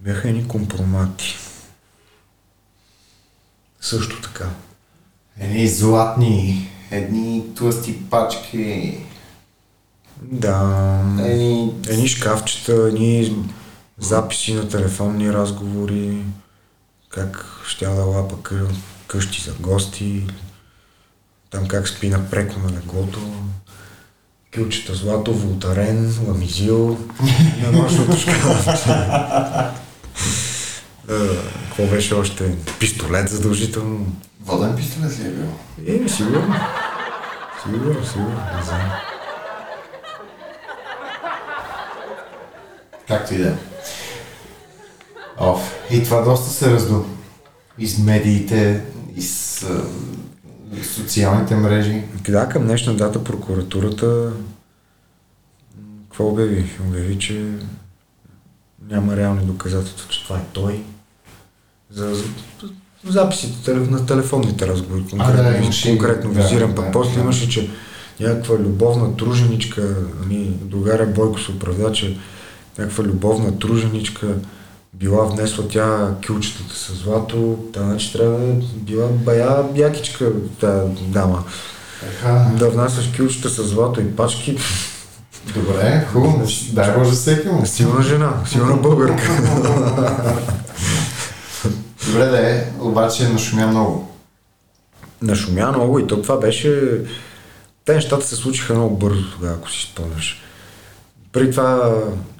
бяха 0.00 0.28
едни 0.28 0.48
компромати. 0.48 1.36
Също 3.80 4.20
така. 4.20 4.50
едни 5.38 5.68
златни, 5.68 6.70
едни 6.90 7.54
тлъсти 7.56 8.10
пачки, 8.10 8.98
Да. 10.22 11.00
едни... 11.20 11.72
Едни 11.88 12.08
шкафчета, 12.08 12.72
едни 12.88 13.36
записи 13.98 14.54
на 14.54 14.68
телефонни 14.68 15.32
разговори, 15.32 16.18
как 17.08 17.62
ще 17.66 17.84
да 17.86 17.90
лапа 18.04 18.34
къ- 18.36 18.74
къщи 19.06 19.42
за 19.42 19.52
гости, 19.52 20.26
там 21.50 21.68
как 21.68 21.88
спи 21.88 22.08
напреко 22.08 22.58
на 22.60 22.70
леглото, 22.70 23.20
Кючета, 24.54 24.94
Злато, 24.94 25.34
Волтарен, 25.34 26.14
Ламизил, 26.28 26.98
на 27.62 27.72
нощното 27.72 28.16
шкафче. 28.16 28.90
Е, 31.10 31.36
Какво 31.66 31.86
беше 31.86 32.14
още? 32.14 32.56
Пистолет 32.80 33.28
задължително. 33.28 34.06
Воден 34.44 34.76
пистолет 34.76 35.18
ли 35.20 35.26
е 35.26 35.30
бил? 35.30 36.04
Е, 36.04 36.08
сигурно. 36.08 36.54
Сигурно, 37.62 38.04
сигурно. 38.06 38.40
Не 38.56 38.62
знам. 38.64 38.90
Както 43.08 43.34
и 43.34 43.38
да 43.38 43.48
е. 43.48 43.54
Оф. 45.38 45.74
И 45.90 46.04
това 46.04 46.20
доста 46.20 46.50
се 46.50 46.70
разду. 46.70 47.04
И 47.78 47.86
с 47.86 47.98
медиите, 47.98 48.84
и 49.16 49.22
с 49.22 49.62
а, 49.62 50.84
социалните 50.84 51.54
мрежи. 51.54 52.04
Да, 52.28 52.48
към 52.48 52.62
днешна 52.64 52.94
дата 52.96 53.24
прокуратурата 53.24 54.32
какво 56.02 56.28
обяви? 56.28 56.70
Обяви, 56.88 57.18
че 57.18 57.52
няма 58.88 59.16
реални 59.16 59.44
доказателства, 59.46 60.08
че 60.08 60.24
това 60.24 60.38
е 60.38 60.44
той. 60.52 60.84
За, 61.90 62.14
за 62.14 62.22
за 63.06 63.12
записите 63.12 63.74
на 63.74 64.06
телефонните 64.06 64.66
разговори, 64.66 65.04
конкретно, 65.10 65.42
да, 65.42 65.56
имаше 65.56 65.88
конкретно 65.88 66.32
да, 66.32 66.42
визирам. 66.42 66.70
да, 66.70 66.74
Пък 66.74 66.92
после 66.92 67.14
да. 67.14 67.20
имаше, 67.20 67.48
че 67.48 67.70
някаква 68.20 68.54
любовна 68.54 69.16
труженичка, 69.16 69.96
нали, 70.22 70.50
другаря 70.62 71.06
Бойко 71.06 71.40
се 71.40 71.50
оправда, 71.50 71.92
че 71.92 72.16
някаква 72.78 73.04
любовна 73.04 73.58
труженичка 73.58 74.26
била 74.94 75.24
внесла 75.24 75.68
тя 75.68 76.14
кюлчетата 76.26 76.74
с 76.74 76.92
злато, 77.04 77.58
та 77.72 77.82
значи 77.82 78.12
трябва 78.12 78.38
да 78.38 78.44
е 78.44 78.56
била 78.76 79.08
бая 79.08 79.64
якичка 79.74 80.32
тази 80.60 80.92
дама. 81.02 81.44
Еха. 82.08 82.46
Да 82.58 82.70
внасяш 82.70 83.10
кюлчета 83.16 83.48
с 83.48 83.62
злато 83.62 84.00
и 84.00 84.16
пачки, 84.16 84.58
Добре, 85.54 86.06
хубаво. 86.12 86.46
Дай 86.72 86.98
Боже 86.98 87.10
всеки 87.10 87.48
му. 87.48 87.66
силна 87.66 88.02
жена, 88.02 88.32
силна 88.46 88.76
българка. 88.76 89.22
Добре 92.06 92.24
да 92.24 92.50
е, 92.50 92.66
обаче 92.80 93.28
нашумя 93.28 93.66
много. 93.66 94.10
Нашумя 95.22 95.72
много 95.72 95.98
и 95.98 96.06
то 96.06 96.22
това 96.22 96.36
беше... 96.36 97.00
Те 97.84 97.94
нещата 97.94 98.26
се 98.26 98.36
случиха 98.36 98.74
много 98.74 98.96
бързо 98.96 99.30
тогава, 99.30 99.54
ако 99.54 99.70
си 99.70 99.90
спомняш. 99.92 100.42
При 101.32 101.50
това 101.50 101.94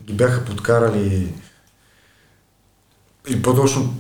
ги 0.04 0.12
бяха 0.12 0.44
подкарали 0.44 1.32
и 3.28 3.42
по-точно 3.42 3.94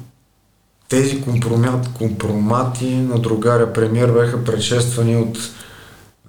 тези 0.88 1.22
компромат, 1.22 1.88
компромати 1.94 2.96
на 2.96 3.18
другаря 3.18 3.72
премьер 3.72 4.10
бяха 4.10 4.44
предшествани 4.44 5.16
от 5.16 5.38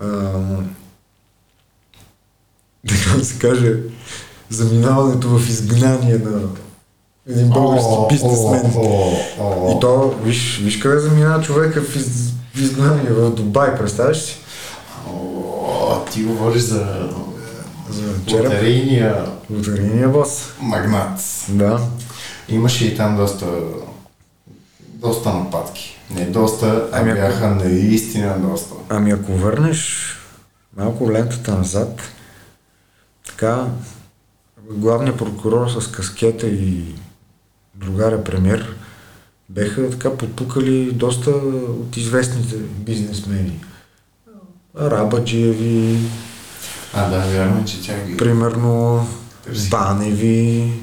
ам, 0.01 0.75
така 2.87 3.17
да 3.17 3.25
се 3.25 3.39
каже 3.39 3.75
заминаването 4.49 5.37
в 5.37 5.49
изгнание 5.49 6.17
на 6.17 6.41
един 7.29 7.49
български 7.49 7.87
О, 7.89 8.07
бизнесмен. 8.07 8.71
о, 8.75 8.81
о, 8.81 9.13
о. 9.39 9.71
И 9.71 9.79
то, 9.79 10.15
виж, 10.23 10.59
виж 10.63 10.77
къде 10.77 10.99
заминава 10.99 11.43
човека 11.43 11.81
в, 11.81 11.95
из, 11.95 12.31
в 12.53 12.61
изгнание, 12.61 13.09
в 13.09 13.31
Дубай, 13.31 13.77
представяш 13.77 14.17
си? 14.17 14.37
Ти 16.11 16.23
говориш 16.23 16.61
за 16.61 17.09
За 17.89 18.25
череп. 18.25 18.43
лотарийния 18.45 19.25
Лотарийния 19.51 20.09
бос. 20.09 20.43
магнат. 20.61 21.19
Да. 21.49 21.79
Имаше 22.49 22.85
и 22.85 22.97
там 22.97 23.17
доста, 23.17 23.45
доста 24.81 25.33
нападки. 25.33 25.97
Не 26.09 26.25
доста, 26.25 26.89
а 26.91 26.99
Ами 26.99 27.11
ако- 27.11 27.19
бяха 27.19 27.47
наистина 27.47 28.39
доста. 28.39 28.73
Ами 28.89 29.11
ако 29.11 29.31
върнеш 29.31 30.13
малко 30.77 31.11
лентата 31.11 31.51
назад, 31.51 31.99
така, 33.27 33.65
главният 34.69 35.17
прокурор 35.17 35.69
с 35.71 35.87
каскета 35.87 36.47
и 36.47 36.83
другаря 37.77 38.23
премьер 38.23 38.75
беха 39.49 39.89
така 39.89 40.17
подпукали 40.17 40.91
доста 40.91 41.29
от 41.29 41.97
известните 41.97 42.55
бизнесмени. 42.57 43.59
Рабаджиеви, 44.79 45.99
А, 46.93 47.09
да, 47.09 47.19
вярно, 47.19 47.61
е, 47.61 47.65
че 47.65 47.81
тя 47.81 48.03
ги... 48.05 48.17
примерно 48.17 49.07
Търси. 49.45 49.69
Баневи, 49.69 50.73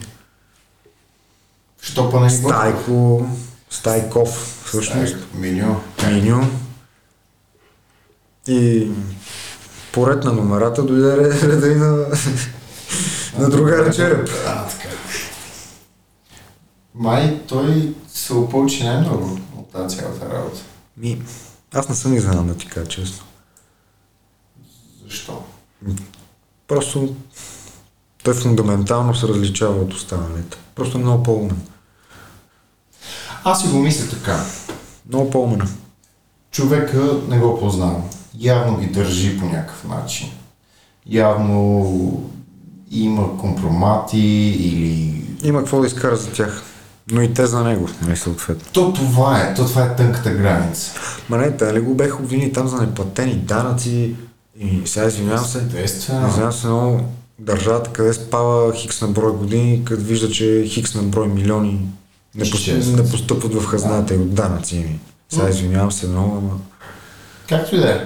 Що 1.82 2.10
па 2.10 2.30
Стайко, 2.30 3.28
Стайков, 3.70 4.62
всъщност, 4.66 5.08
Стайк, 5.08 5.34
Меню. 5.34 5.80
Миньо. 6.06 6.50
И 8.48 8.88
поред 9.92 10.24
на 10.24 10.32
номерата 10.32 10.82
дойде 10.82 11.06
ре- 11.06 11.42
реда 11.42 11.68
и 11.68 11.74
на, 11.74 12.06
на 13.38 13.50
друга 13.50 13.90
череп. 13.94 14.28
А, 14.46 14.66
така. 14.66 14.83
Май 16.94 17.42
той 17.48 17.94
се 18.08 18.34
опълчи 18.34 18.84
най-много 18.84 19.38
от 19.58 19.72
тази 19.72 19.96
цялата 19.96 20.34
работа. 20.34 20.60
Ми, 20.96 21.22
аз 21.74 21.88
не 21.88 21.94
съм 21.94 22.14
изненадан 22.14 22.46
да 22.46 22.56
ти 22.56 22.66
кажа 22.66 22.88
честно. 22.88 23.24
Защо? 25.04 25.42
Просто 26.68 27.14
той 28.24 28.34
фундаментално 28.34 29.14
се 29.14 29.28
различава 29.28 29.82
от 29.82 29.92
останалите. 29.92 30.56
Просто 30.74 30.98
е 30.98 31.00
много 31.00 31.22
по-умен. 31.22 31.60
Аз 33.44 33.62
си 33.62 33.68
го 33.68 33.78
мисля 33.78 34.10
така. 34.10 34.44
Много 35.08 35.30
по-умен. 35.30 35.68
Човека 36.50 37.20
не 37.28 37.38
го 37.38 37.60
познавам. 37.60 38.10
Явно 38.38 38.78
ги 38.78 38.86
държи 38.86 39.38
по 39.38 39.46
някакъв 39.46 39.84
начин. 39.84 40.30
Явно 41.06 42.30
има 42.90 43.38
компромати 43.38 44.18
или... 44.58 45.24
Има 45.42 45.58
какво 45.58 45.80
да 45.80 45.86
изкара 45.86 46.16
за 46.16 46.32
тях. 46.32 46.73
Но 47.10 47.22
и 47.22 47.34
те 47.34 47.46
за 47.46 47.64
него, 47.64 47.88
не 48.06 48.16
съответно. 48.16 48.64
То 48.72 48.92
това 48.92 49.40
е, 49.40 49.54
то 49.54 49.66
това 49.66 49.84
е 49.84 49.96
тънката 49.96 50.30
граница. 50.30 50.92
Ма 51.28 51.36
не, 51.36 51.56
те 51.56 51.74
ли 51.74 51.80
го 51.80 51.94
беха 51.94 52.16
обвини 52.16 52.52
там 52.52 52.68
за 52.68 52.76
неплатени 52.76 53.34
данъци 53.34 54.14
и 54.60 54.82
сега 54.84 55.06
извинявам 55.06 55.44
се. 55.44 55.58
Естествено. 55.74 56.28
Извинявам 56.28 56.52
се 56.52 56.66
много 56.66 57.00
държавата, 57.38 57.90
къде 57.90 58.12
спава 58.12 58.74
хикс 58.74 59.00
на 59.00 59.08
брой 59.08 59.32
години, 59.32 59.84
като 59.84 60.02
вижда, 60.02 60.30
че 60.30 60.64
хикс 60.68 60.94
на 60.94 61.02
брой 61.02 61.28
милиони 61.28 61.80
не, 62.34 62.50
пос, 62.50 62.60
Изчезват. 62.60 63.04
не 63.04 63.10
постъпват 63.10 63.54
в 63.54 63.66
хазната 63.66 64.14
и 64.14 64.18
от 64.18 64.34
данъци 64.34 64.76
ми. 64.76 64.98
Сега 65.28 65.48
извинявам 65.48 65.92
се 65.92 66.06
много, 66.08 66.36
ама... 66.36 66.58
Както 67.48 67.76
и 67.76 67.78
да 67.78 67.90
е. 67.90 68.00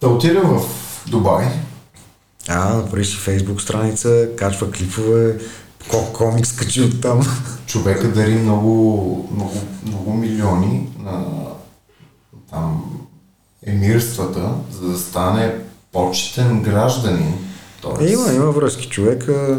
Да 0.00 0.08
отида 0.08 0.40
в 0.40 0.62
Дубай. 1.10 1.46
А, 2.48 2.74
направи 2.74 3.04
си 3.04 3.16
фейсбук 3.16 3.62
страница, 3.62 4.28
качва 4.36 4.70
клипове, 4.70 5.38
ко- 5.88 6.12
комикс 6.12 6.52
качи 6.52 6.82
от 6.82 7.00
там. 7.00 7.20
Човека 7.66 8.08
дари 8.08 8.34
много, 8.34 8.70
много, 9.34 9.52
много 9.86 10.12
милиони 10.12 10.88
на 10.98 11.24
там 12.50 12.84
емирствата, 13.66 14.48
за 14.72 14.88
да 14.88 14.98
стане 14.98 15.54
почетен 15.92 16.62
гражданин. 16.62 17.34
Тоест, 17.82 18.00
Е, 18.02 18.06
има, 18.06 18.32
има 18.32 18.44
връзки. 18.46 18.88
Човека 18.88 19.58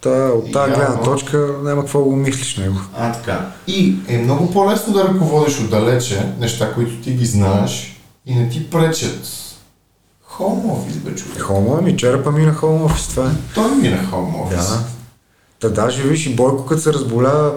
та- 0.00 0.10
от 0.10 0.52
тази 0.52 0.72
гледна 0.72 1.00
точка 1.00 1.54
няма 1.62 1.82
какво 1.82 2.00
го 2.00 2.16
мислиш 2.16 2.56
него. 2.56 2.76
А, 2.96 3.12
така. 3.12 3.46
И 3.66 3.96
е 4.08 4.18
много 4.18 4.50
по-лесно 4.50 4.92
да 4.92 5.04
ръководиш 5.04 5.60
отдалече 5.60 6.32
неща, 6.38 6.74
които 6.74 6.92
ти 6.94 7.12
ги 7.12 7.26
знаеш 7.26 8.00
и 8.26 8.34
не 8.34 8.48
ти 8.48 8.70
пречат. 8.70 9.26
Home 10.30 10.72
офис, 10.72 10.96
бе, 10.96 11.14
човек. 11.14 11.40
Хомо, 11.40 11.76
ами 11.78 11.96
черепа 11.96 12.32
ми 12.32 12.42
на 12.42 12.54
хоум 12.54 12.82
офис, 12.82 13.08
това 13.08 13.26
е. 13.26 13.54
Той 13.54 13.70
ми 13.70 13.88
е 13.88 13.90
на 13.90 14.02
home 14.02 14.42
офис. 14.42 14.68
Да. 14.68 14.84
Та 15.60 15.68
даже 15.68 16.02
виж 16.02 16.26
и 16.26 16.34
Бойко, 16.34 16.66
като 16.66 16.80
се 16.80 16.92
разболя 16.92 17.52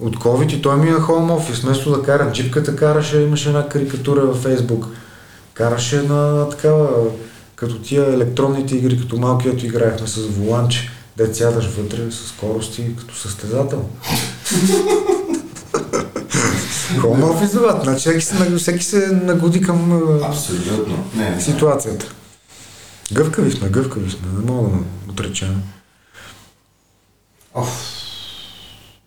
от 0.00 0.16
COVID 0.16 0.52
и 0.52 0.62
той 0.62 0.76
ми 0.76 0.88
е 0.88 0.92
на 0.92 1.00
хоум 1.00 1.30
офис. 1.30 1.60
Вместо 1.60 1.96
да 1.96 2.02
кара 2.02 2.32
джипката, 2.32 2.76
караше, 2.76 3.20
имаше 3.20 3.48
една 3.48 3.68
карикатура 3.68 4.20
във 4.20 4.36
Фейсбук. 4.36 4.86
Караше 5.54 6.02
на 6.02 6.48
такава, 6.48 6.88
като 7.56 7.78
тия 7.78 8.14
електронните 8.14 8.76
игри, 8.76 9.00
като 9.00 9.16
малкието 9.16 9.66
играехме 9.66 10.06
с 10.06 10.16
воланче, 10.16 10.90
да 11.16 11.34
сядаш 11.34 11.66
вътре 11.66 12.10
с 12.10 12.28
скорости 12.28 12.96
като 12.98 13.16
състезател. 13.16 13.84
Хоум 17.00 17.22
офис. 17.22 17.50
Значи 17.82 18.00
всеки 18.00 18.20
се, 18.20 18.56
всеки 18.56 18.84
се 18.84 19.06
нагоди 19.06 19.60
към 19.60 20.02
Абсолютно. 20.24 21.04
Не, 21.14 21.30
не. 21.30 21.40
ситуацията. 21.40 22.06
Гъвкави 23.12 23.50
сме, 23.50 23.68
гъвкави 23.68 24.10
сме, 24.10 24.28
не 24.38 24.52
мога 24.52 24.68
да 24.70 25.12
отречем. 25.12 25.62
Оф. 27.54 27.94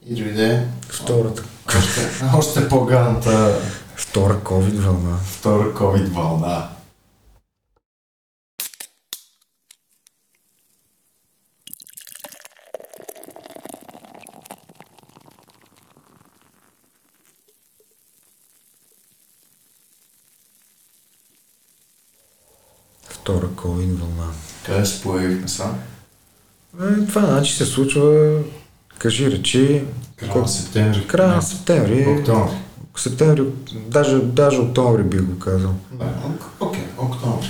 И 0.05 0.15
дойде 0.15 0.67
Втората. 0.89 1.43
още, 1.77 2.01
още 2.37 2.69
по-ганата 2.69 3.61
Втора 3.95 4.33
COVID 4.43 4.79
вълна. 4.79 5.17
втора 5.17 5.73
COVID 5.73 6.07
вълна. 6.09 6.69
втора 23.09 23.47
COVID 23.47 23.95
вълна. 23.95 24.33
Къде 24.65 24.85
се 24.85 25.01
появихме 25.03 25.47
сам? 25.47 25.79
Е, 26.81 27.05
това 27.05 27.21
значи 27.21 27.53
се 27.53 27.65
случва, 27.65 28.39
кажи 28.97 29.31
речи, 29.31 29.83
Края 30.15 30.37
на 30.41 30.47
септември. 30.47 31.07
края 31.07 31.35
на 31.35 31.41
септември. 31.41 32.07
Октомври. 32.19 32.57
Септември, 32.97 33.43
даже, 33.87 34.19
даже 34.19 34.61
октомври 34.61 35.03
бих 35.03 35.21
го 35.21 35.39
казал. 35.39 35.73
Да, 35.91 36.05
окей, 36.59 36.83
октомври. 36.97 37.47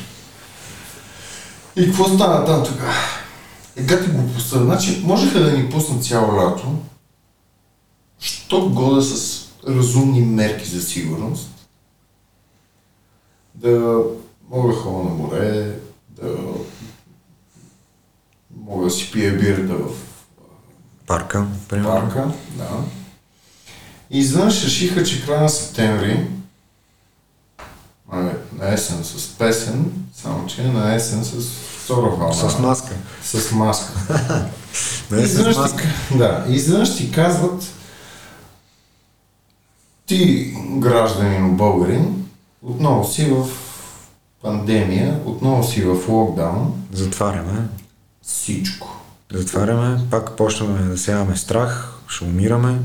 И 1.75 1.85
какво 1.85 2.05
стана 2.05 2.45
там 2.45 2.63
тогава? 2.65 2.93
Ега 3.75 4.03
ти 4.03 4.09
го 4.09 4.27
пусна. 4.33 4.59
Значи, 4.63 5.01
можеха 5.05 5.39
да 5.39 5.51
ни 5.51 5.69
пуснат 5.69 6.05
цяло 6.05 6.37
лято, 6.37 6.75
що 8.19 8.69
года 8.69 9.01
с 9.01 9.45
разумни 9.67 10.21
мерки 10.21 10.69
за 10.69 10.81
сигурност, 10.81 11.49
да 13.55 13.99
мога 14.49 14.73
да 14.73 14.79
ходя 14.79 14.97
на 14.97 15.15
море, 15.15 15.75
да 16.09 16.27
мога 18.67 18.85
да 18.85 18.91
си 18.91 19.11
пия 19.11 19.37
бирата 19.37 19.73
в 19.73 19.89
Парка, 21.07 21.45
примерно. 21.69 21.91
парка, 21.91 22.31
да. 22.55 22.69
И 24.09 24.19
изведнъж 24.19 24.65
решиха, 24.65 25.03
че 25.03 25.25
края 25.25 25.41
на 25.41 25.49
септември, 25.49 26.27
а, 28.11 28.17
на 28.53 28.73
есен 28.73 29.03
с 29.03 29.37
песен, 29.37 29.91
само 30.15 30.47
че 30.47 30.63
на 30.63 30.95
есен 30.95 31.25
с 31.25 31.49
втора 31.83 32.09
вълна. 32.09 32.33
С 32.33 32.59
маска. 32.59 32.95
С 33.23 33.51
маска. 33.51 33.93
И 35.23 35.25
с 35.25 35.57
маска. 35.57 35.83
Да, 36.15 36.45
изведнъж 36.49 36.97
ти 36.97 37.11
казват, 37.11 37.63
ти, 40.05 40.53
гражданин 40.67 41.57
българин, 41.57 42.25
отново 42.61 43.07
си 43.07 43.25
в 43.25 43.47
пандемия, 44.41 45.19
отново 45.25 45.63
си 45.63 45.81
в 45.81 46.09
локдаун, 46.09 46.73
Затваряме. 46.91 47.67
Всичко. 48.27 49.01
Затваряме, 49.33 49.99
пак 50.11 50.35
почваме 50.35 50.81
да 50.81 50.97
сяваме 50.97 51.35
страх, 51.35 51.93
ще 52.07 52.23
умираме. 52.23 52.79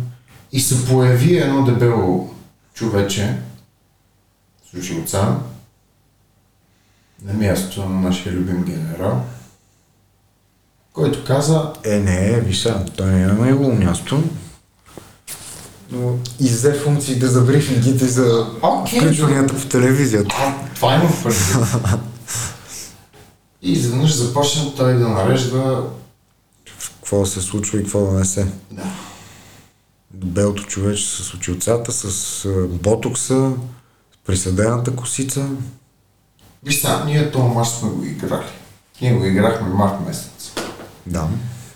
И 0.52 0.60
се 0.60 0.86
появи 0.86 1.36
едно 1.36 1.64
дебело 1.64 2.34
човече, 2.74 3.38
с 4.70 4.78
очилца, 4.78 5.36
на 7.24 7.32
мястото 7.32 7.88
на 7.88 8.00
нашия 8.00 8.32
любим 8.32 8.64
генерал, 8.64 9.24
който 10.92 11.24
каза, 11.24 11.72
Е, 11.84 11.98
не, 11.98 12.40
виж 12.40 12.68
той 12.96 13.06
не 13.06 13.22
е 13.22 13.26
на 13.26 13.46
негово 13.46 13.74
място. 13.74 14.22
Но 15.90 16.18
иззе 16.40 16.74
функциите 16.74 17.26
за 17.26 17.40
брифингите 17.40 18.06
за 18.06 18.46
Окей, 18.62 19.00
включванията 19.00 19.56
по 19.56 19.68
телевизията. 19.68 20.28
това, 20.28 20.54
това 20.74 20.94
има 20.94 21.10
предвид. 21.22 21.56
И 23.62 23.72
изведнъж 23.72 24.14
започна 24.14 24.74
той 24.74 24.94
да 24.94 25.08
нарежда 25.08 25.84
Какво 26.94 27.20
да 27.20 27.26
се 27.26 27.40
случва 27.40 27.78
и 27.78 27.82
какво 27.82 28.06
да 28.06 28.18
не 28.18 28.24
се. 28.24 28.46
да, 28.70 28.84
Белото 30.10 30.62
човече 30.62 31.06
с 31.08 31.34
очилцата, 31.34 31.92
с 31.92 32.48
ботокса, 32.68 33.52
с 34.12 34.26
присъдената 34.26 34.96
косица. 34.96 35.48
Виж 36.62 36.80
сега, 36.80 37.04
ние 37.04 37.30
този 37.30 37.54
мач 37.54 37.68
сме 37.68 37.88
го 37.90 38.04
играли. 38.04 38.46
Ние 39.00 39.14
го 39.14 39.24
играхме 39.24 39.68
март 39.68 40.06
месец. 40.06 40.52
Да, 41.06 41.28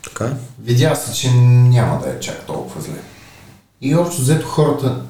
така 0.05 0.24
е. 0.24 0.32
Видя 0.62 0.95
се, 0.95 1.14
че 1.14 1.32
няма 1.32 2.01
да 2.01 2.11
е 2.11 2.20
чак 2.20 2.47
толкова 2.47 2.80
зле. 2.80 3.03
И 3.80 3.95
общо 3.95 4.22
взето 4.22 4.47
хората 4.47 5.03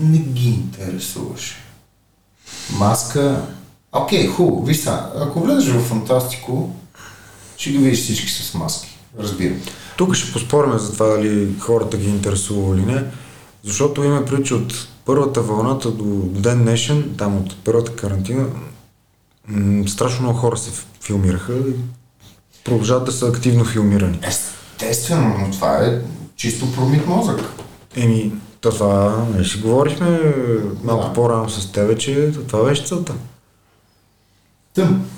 не 0.00 0.18
ги 0.18 0.48
интересуваше. 0.48 1.56
Маска... 2.72 3.46
Окей, 4.02 4.26
хубаво. 4.26 4.64
Виж 4.64 4.76
сега, 4.76 5.10
ако 5.20 5.40
влезеш 5.40 5.72
в 5.74 5.80
фантастико, 5.80 6.70
ще 7.56 7.70
ги 7.70 7.78
видиш 7.78 8.02
всички 8.02 8.30
с 8.30 8.54
маски. 8.54 8.98
Разбирам. 9.18 9.56
Тук 9.96 10.14
ще 10.14 10.32
поспорим 10.32 10.78
за 10.78 10.92
това 10.92 11.06
дали 11.06 11.54
хората 11.60 11.96
ги 11.96 12.08
интересува 12.08 12.76
или 12.76 12.86
не, 12.86 13.04
защото 13.64 14.04
има 14.04 14.24
прича 14.24 14.54
от 14.54 14.74
първата 15.04 15.40
вълната 15.42 15.90
до 15.90 16.04
ден 16.22 16.62
днешен, 16.62 17.14
там 17.18 17.36
от 17.36 17.56
първата 17.64 17.92
карантина, 17.92 18.46
м- 19.48 19.88
страшно 19.88 20.22
много 20.22 20.38
хора 20.38 20.56
се 20.56 20.70
филмираха 21.00 21.52
и 21.52 21.72
продължават 22.64 23.04
да 23.04 23.12
са 23.12 23.26
активно 23.26 23.64
филмирани. 23.64 24.18
Естествено, 24.22 25.34
но 25.38 25.50
това 25.50 25.76
е 25.76 26.00
чисто 26.36 26.72
промит 26.72 27.06
мозък. 27.06 27.40
Еми, 27.96 28.32
то 28.60 28.70
това, 28.70 29.24
не 29.36 29.44
си 29.44 29.58
говорихме 29.58 30.20
малко 30.84 31.06
Да. 31.06 31.12
по-рано 31.12 31.50
с 31.50 31.72
тебе, 31.72 31.98
че 31.98 32.32
това 32.48 32.64
беше 32.64 32.84
целта. 32.84 33.14
Тъм. 34.76 35.10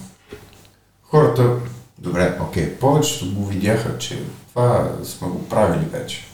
Хората, 1.03 1.57
добре, 1.99 2.39
окей, 2.43 2.75
повечето 2.75 3.35
го 3.35 3.47
видяха, 3.47 3.99
че 3.99 4.23
това 4.49 4.93
сме 5.05 5.29
го 5.29 5.49
правили 5.49 5.85
вече. 5.85 6.25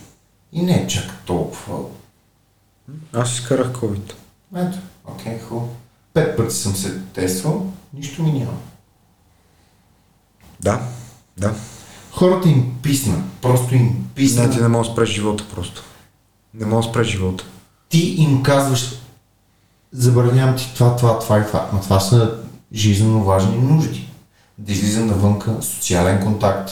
И 0.53 0.62
не 0.62 0.72
е 0.72 0.87
чак 0.87 1.25
толкова. 1.25 1.79
Аз 3.12 3.33
изкарах 3.33 3.72
COVID. 3.72 4.12
Ето, 4.57 4.79
окей, 5.05 5.39
хубаво. 5.39 5.77
Пет 6.14 6.37
пъти 6.37 6.55
съм 6.55 6.75
се 6.75 7.01
тествал, 7.01 7.72
нищо 7.95 8.22
ми 8.22 8.33
няма. 8.33 8.59
Да, 10.61 10.81
да. 11.37 11.55
Хората 12.12 12.49
им 12.49 12.75
писна, 12.83 13.22
просто 13.43 13.75
им 13.75 14.07
писна. 14.14 14.47
Не, 14.47 14.51
ти 14.51 14.61
не 14.61 14.68
можеш 14.68 14.91
да 14.91 14.95
спреш 14.95 15.09
живота 15.09 15.45
просто. 15.55 15.83
Не 16.55 16.66
можеш 16.66 16.87
да 16.87 16.93
спреш 16.93 17.07
живота. 17.07 17.45
Ти 17.89 18.01
им 18.01 18.43
казваш, 18.43 18.99
забранявам 19.93 20.57
ти 20.57 20.75
това, 20.75 20.97
това, 20.97 21.18
това 21.18 21.39
и 21.39 21.47
това. 21.47 21.70
Но 21.72 21.81
това 21.81 22.01
са 22.01 22.44
жизненно 22.75 23.25
важни 23.25 23.59
нужди. 23.59 24.09
Да 24.59 24.72
излизам 24.72 25.07
навънка, 25.07 25.55
социален 25.61 26.22
контакт, 26.22 26.70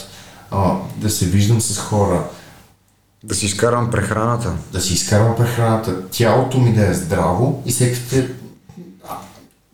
а, 0.51 0.73
да 0.97 1.09
се 1.09 1.25
виждам 1.25 1.61
с 1.61 1.79
хора, 1.79 2.23
Да 3.23 3.35
си 3.35 3.45
изкарвам 3.45 3.91
прехраната. 3.91 4.53
да 4.73 4.81
си 4.81 4.93
изкарвам 4.93 5.35
прехраната, 5.35 6.09
тялото 6.09 6.57
ми 6.57 6.73
да 6.73 6.87
е 6.89 6.93
здраво 6.93 7.63
и 7.65 7.71
всеки 7.71 8.23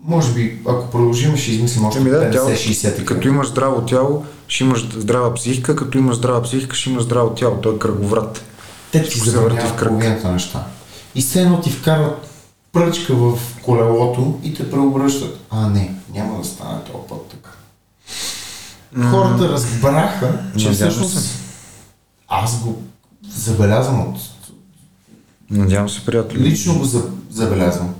Може 0.03 0.33
би, 0.33 0.59
ако 0.67 0.89
продължим, 0.89 1.37
ще 1.37 1.51
измислим 1.51 1.85
още 1.85 1.99
Еми 1.99 2.09
да, 2.09 2.31
50-60 2.33 3.05
Като 3.05 3.27
имаш 3.27 3.47
здраво 3.47 3.81
тяло, 3.81 4.25
ще 4.47 4.63
имаш 4.63 4.89
здрава 4.97 5.33
психика, 5.33 5.75
като 5.75 5.97
имаш 5.97 6.15
здрава 6.15 6.41
психика, 6.41 6.75
ще 6.75 6.89
имаш 6.89 7.03
здраво 7.03 7.29
тяло. 7.29 7.55
Той 7.55 7.75
е 7.75 7.79
кръговрат. 7.79 8.43
Те 8.91 9.03
ти 9.03 9.09
Всичко 9.09 9.27
се 9.27 9.39
върти 9.39 9.65
в 9.67 9.75
кръг. 9.75 9.87
половината 9.89 10.31
неща. 10.31 10.65
И 11.15 11.21
все 11.21 11.41
едно 11.41 11.61
ти 11.61 11.69
вкарват 11.71 12.28
пръчка 12.79 13.15
в 13.15 13.39
колелото 13.63 14.39
и 14.43 14.53
те 14.53 14.71
преобръщат. 14.71 15.39
А, 15.49 15.69
не, 15.69 15.95
няма 16.13 16.37
да 16.37 16.43
стане 16.45 16.83
този 16.83 17.07
път 17.09 17.27
така. 17.27 17.49
Хората 19.09 19.49
разбраха, 19.49 20.27
че 20.57 20.69
Надявам 20.69 20.73
всъщност 20.91 21.19
се. 21.19 21.37
аз 22.27 22.63
го 22.63 22.81
забелязвам 23.29 24.01
от... 24.01 24.17
Надявам 25.51 25.89
се, 25.89 26.05
приятели. 26.05 26.43
Лично 26.43 26.77
го 26.77 26.83
за- 26.85 27.09
забелязвам. 27.31 27.95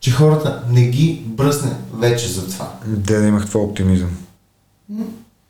Че 0.00 0.10
хората 0.10 0.62
не 0.68 0.82
ги 0.82 1.22
бръсне 1.26 1.70
вече 1.94 2.28
за 2.28 2.48
това. 2.48 2.72
Де 2.86 3.18
да 3.18 3.26
имах 3.26 3.46
това 3.48 3.60
оптимизъм. 3.60 4.10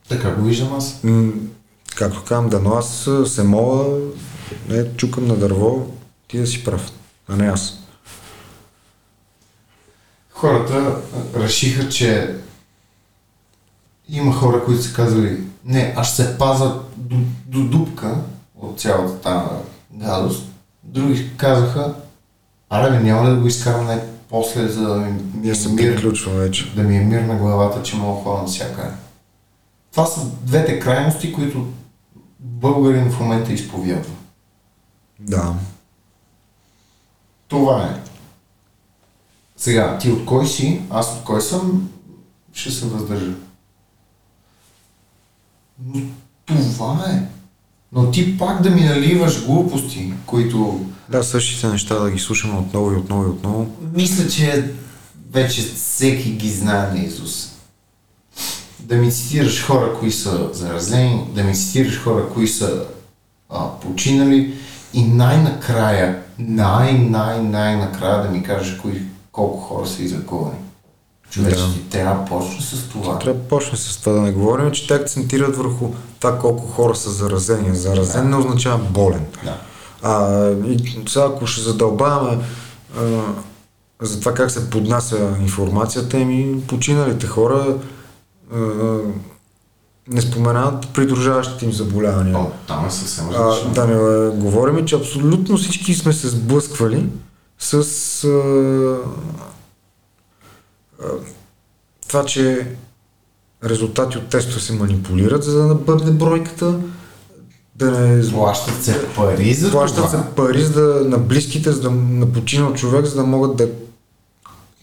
Така 0.08 0.30
го 0.30 0.44
виждам 0.44 0.74
аз. 0.74 1.00
Както 1.96 2.24
казвам, 2.24 2.48
да, 2.48 2.60
но 2.60 2.74
аз 2.74 3.08
се 3.26 3.42
мола, 3.42 3.98
не 4.68 4.96
чукам 4.96 5.26
на 5.26 5.36
дърво, 5.36 5.86
ти 6.28 6.38
да 6.38 6.46
си 6.46 6.64
прав, 6.64 6.92
а 7.28 7.36
не 7.36 7.46
аз. 7.46 7.78
Хората 10.44 10.96
решиха, 11.36 11.88
че 11.88 12.34
има 14.08 14.32
хора, 14.32 14.64
които 14.64 14.82
са 14.82 14.94
казали, 14.94 15.40
не, 15.64 15.94
аз 15.96 16.12
ще 16.12 16.22
се 16.22 16.38
паза 16.38 16.80
до, 16.96 17.16
до 17.46 17.64
дупка 17.64 18.16
от 18.60 18.80
цялата 18.80 19.20
тази 19.20 19.48
гадост. 19.92 20.48
Други 20.82 21.30
казаха, 21.36 21.94
аре 22.70 22.90
бе, 22.90 23.00
няма 23.00 23.28
ли 23.28 23.34
да 23.34 23.40
го 23.40 23.46
изкарам 23.46 23.86
най-после, 23.86 24.68
за 24.68 24.88
да 24.88 24.94
ми, 24.94 25.12
ми 25.34 25.50
е 25.50 25.68
мир, 25.68 26.12
вече. 26.26 26.74
да 26.74 26.82
ми 26.82 26.96
е 26.96 27.00
мир 27.00 27.20
на 27.20 27.36
главата, 27.36 27.82
че 27.82 27.96
мога 27.96 28.22
ходя 28.22 28.42
навсякъде. 28.42 28.90
Това 29.90 30.06
са 30.06 30.20
двете 30.42 30.80
крайности, 30.80 31.32
които 31.32 31.66
българин 32.38 33.10
в 33.10 33.20
момента 33.20 33.52
изповядва. 33.52 34.14
Да. 35.20 35.54
Това 37.48 37.84
е. 37.84 38.03
Сега, 39.56 39.98
ти 39.98 40.10
от 40.10 40.24
кой 40.24 40.46
си, 40.46 40.80
аз 40.90 41.06
от 41.16 41.24
кой 41.24 41.40
съм, 41.40 41.88
ще 42.52 42.70
се 42.70 42.86
въздържа. 42.86 43.32
Но 45.84 46.00
това 46.66 47.04
е. 47.10 47.22
Но 47.92 48.10
ти 48.10 48.38
пак 48.38 48.62
да 48.62 48.70
ми 48.70 48.80
наливаш 48.80 49.46
глупости, 49.46 50.12
които 50.26 50.86
Да, 51.08 51.24
същите 51.24 51.66
неща 51.68 51.94
да 51.98 52.10
ги 52.10 52.18
слушаме 52.18 52.58
отново 52.58 52.92
и 52.92 52.96
отново 52.96 53.24
и 53.24 53.30
отново. 53.30 53.66
мисля, 53.92 54.28
че 54.28 54.72
вече 55.32 55.62
всеки 55.62 56.30
ги 56.32 56.50
знае 56.50 56.90
на 56.92 56.98
Исус. 56.98 57.50
Да 58.80 58.96
ми 58.96 59.12
цитираш 59.12 59.64
хора, 59.64 59.96
кои 59.98 60.12
са 60.12 60.50
заразени, 60.54 61.24
да 61.34 61.44
ми 61.44 61.54
цитираш 61.54 62.02
хора, 62.02 62.28
кои 62.34 62.48
са 62.48 62.84
а, 63.50 63.68
починали 63.70 64.54
и 64.94 65.04
най-накрая, 65.04 66.22
най-най-най-накрая 66.38 68.22
да 68.22 68.28
ми 68.28 68.42
кажеш 68.42 68.76
кои, 68.76 69.02
колко 69.34 69.58
хора 69.58 69.86
са 69.86 70.02
излекувани. 70.02 70.56
Човече 71.30 71.56
Да. 71.56 71.68
трябва 71.90 72.14
да 72.14 72.24
почне 72.24 72.60
с 72.60 72.88
това. 72.88 73.18
Трябва 73.18 73.40
да 73.40 73.48
почне 73.48 73.78
с 73.78 73.96
това 73.96 74.12
да 74.12 74.20
не 74.20 74.32
говорим, 74.32 74.70
че 74.70 74.86
те 74.86 74.94
акцентират 74.94 75.56
върху 75.56 75.88
това 76.20 76.38
колко 76.38 76.66
хора 76.66 76.94
са 76.94 77.10
заразени. 77.10 77.76
Заразен 77.76 78.30
не 78.30 78.36
означава 78.36 78.78
болен. 78.78 79.26
Да. 79.44 79.56
А, 80.02 80.50
и 80.50 81.02
сега 81.08 81.24
ако 81.24 81.46
ще 81.46 81.60
задълбаваме 81.60 82.38
за 84.02 84.20
това 84.20 84.34
как 84.34 84.50
се 84.50 84.70
поднася 84.70 85.36
информацията, 85.40 86.18
еми 86.18 86.62
починалите 86.62 87.26
хора 87.26 87.76
а, 88.54 88.58
не 90.08 90.20
споменават 90.20 90.88
придружаващите 90.88 91.64
им 91.64 91.72
заболявания. 91.72 92.36
О, 92.38 92.46
там 92.66 92.86
е 92.86 92.90
съвсем 92.90 93.28
А, 93.30 93.32
различно. 93.38 93.72
да 93.72 93.86
не 93.86 93.94
говорим, 94.30 94.84
че 94.86 94.96
абсолютно 94.96 95.56
всички 95.56 95.94
сме 95.94 96.12
се 96.12 96.28
сблъсквали 96.28 97.06
с 97.64 98.24
а, 98.24 98.98
а, 101.02 101.08
това, 102.08 102.24
че 102.24 102.66
резултати 103.64 104.18
от 104.18 104.28
тестове 104.28 104.60
се 104.60 104.72
манипулират, 104.72 105.44
за 105.44 105.58
да 105.58 105.66
набъбне 105.66 106.10
бройката, 106.10 106.80
да 107.76 107.90
не 107.90 108.30
Плащат 108.30 108.84
се 108.84 109.06
пари 109.16 109.54
за 109.54 109.70
плащат 109.70 109.96
това. 109.96 110.08
се 110.08 110.34
пари 110.36 110.62
за 110.62 110.72
да, 110.72 111.08
на 111.08 111.18
близките, 111.18 111.72
за 111.72 111.80
да, 111.80 111.90
на 111.90 112.32
починал 112.32 112.74
човек, 112.74 113.06
за 113.06 113.16
да 113.16 113.22
могат 113.22 113.56
да, 113.56 113.68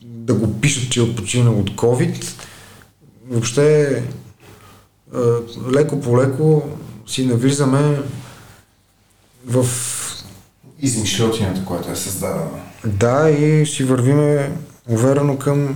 да 0.02 0.34
го 0.34 0.60
пишат, 0.62 0.92
че 0.92 1.04
е 1.04 1.16
починал 1.16 1.60
от 1.60 1.70
COVID. 1.70 2.26
Въобще 3.30 4.04
леко 5.76 6.02
по 6.02 6.18
леко 6.18 6.70
си 7.08 7.26
навлизаме 7.26 8.02
в 9.46 9.66
Измишлетината, 10.80 11.66
която 11.66 11.92
е 11.92 11.96
създадена. 11.96 12.71
Да 12.86 13.30
и 13.30 13.66
си 13.66 13.84
вървиме 13.84 14.52
уверено 14.88 15.38
към 15.38 15.76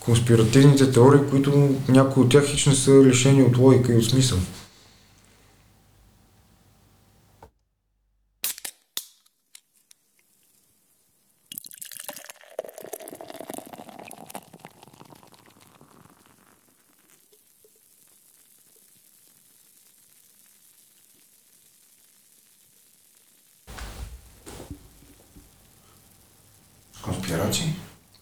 конспиративните 0.00 0.92
теории, 0.92 1.20
които 1.30 1.74
някои 1.88 2.22
от 2.22 2.30
тях 2.30 2.44
хич 2.44 2.66
не 2.66 2.74
са 2.74 3.04
лишени 3.04 3.42
от 3.42 3.58
логика 3.58 3.92
и 3.92 3.96
от 3.96 4.04
смисъл. 4.04 4.38
Конспирации. 27.28 27.74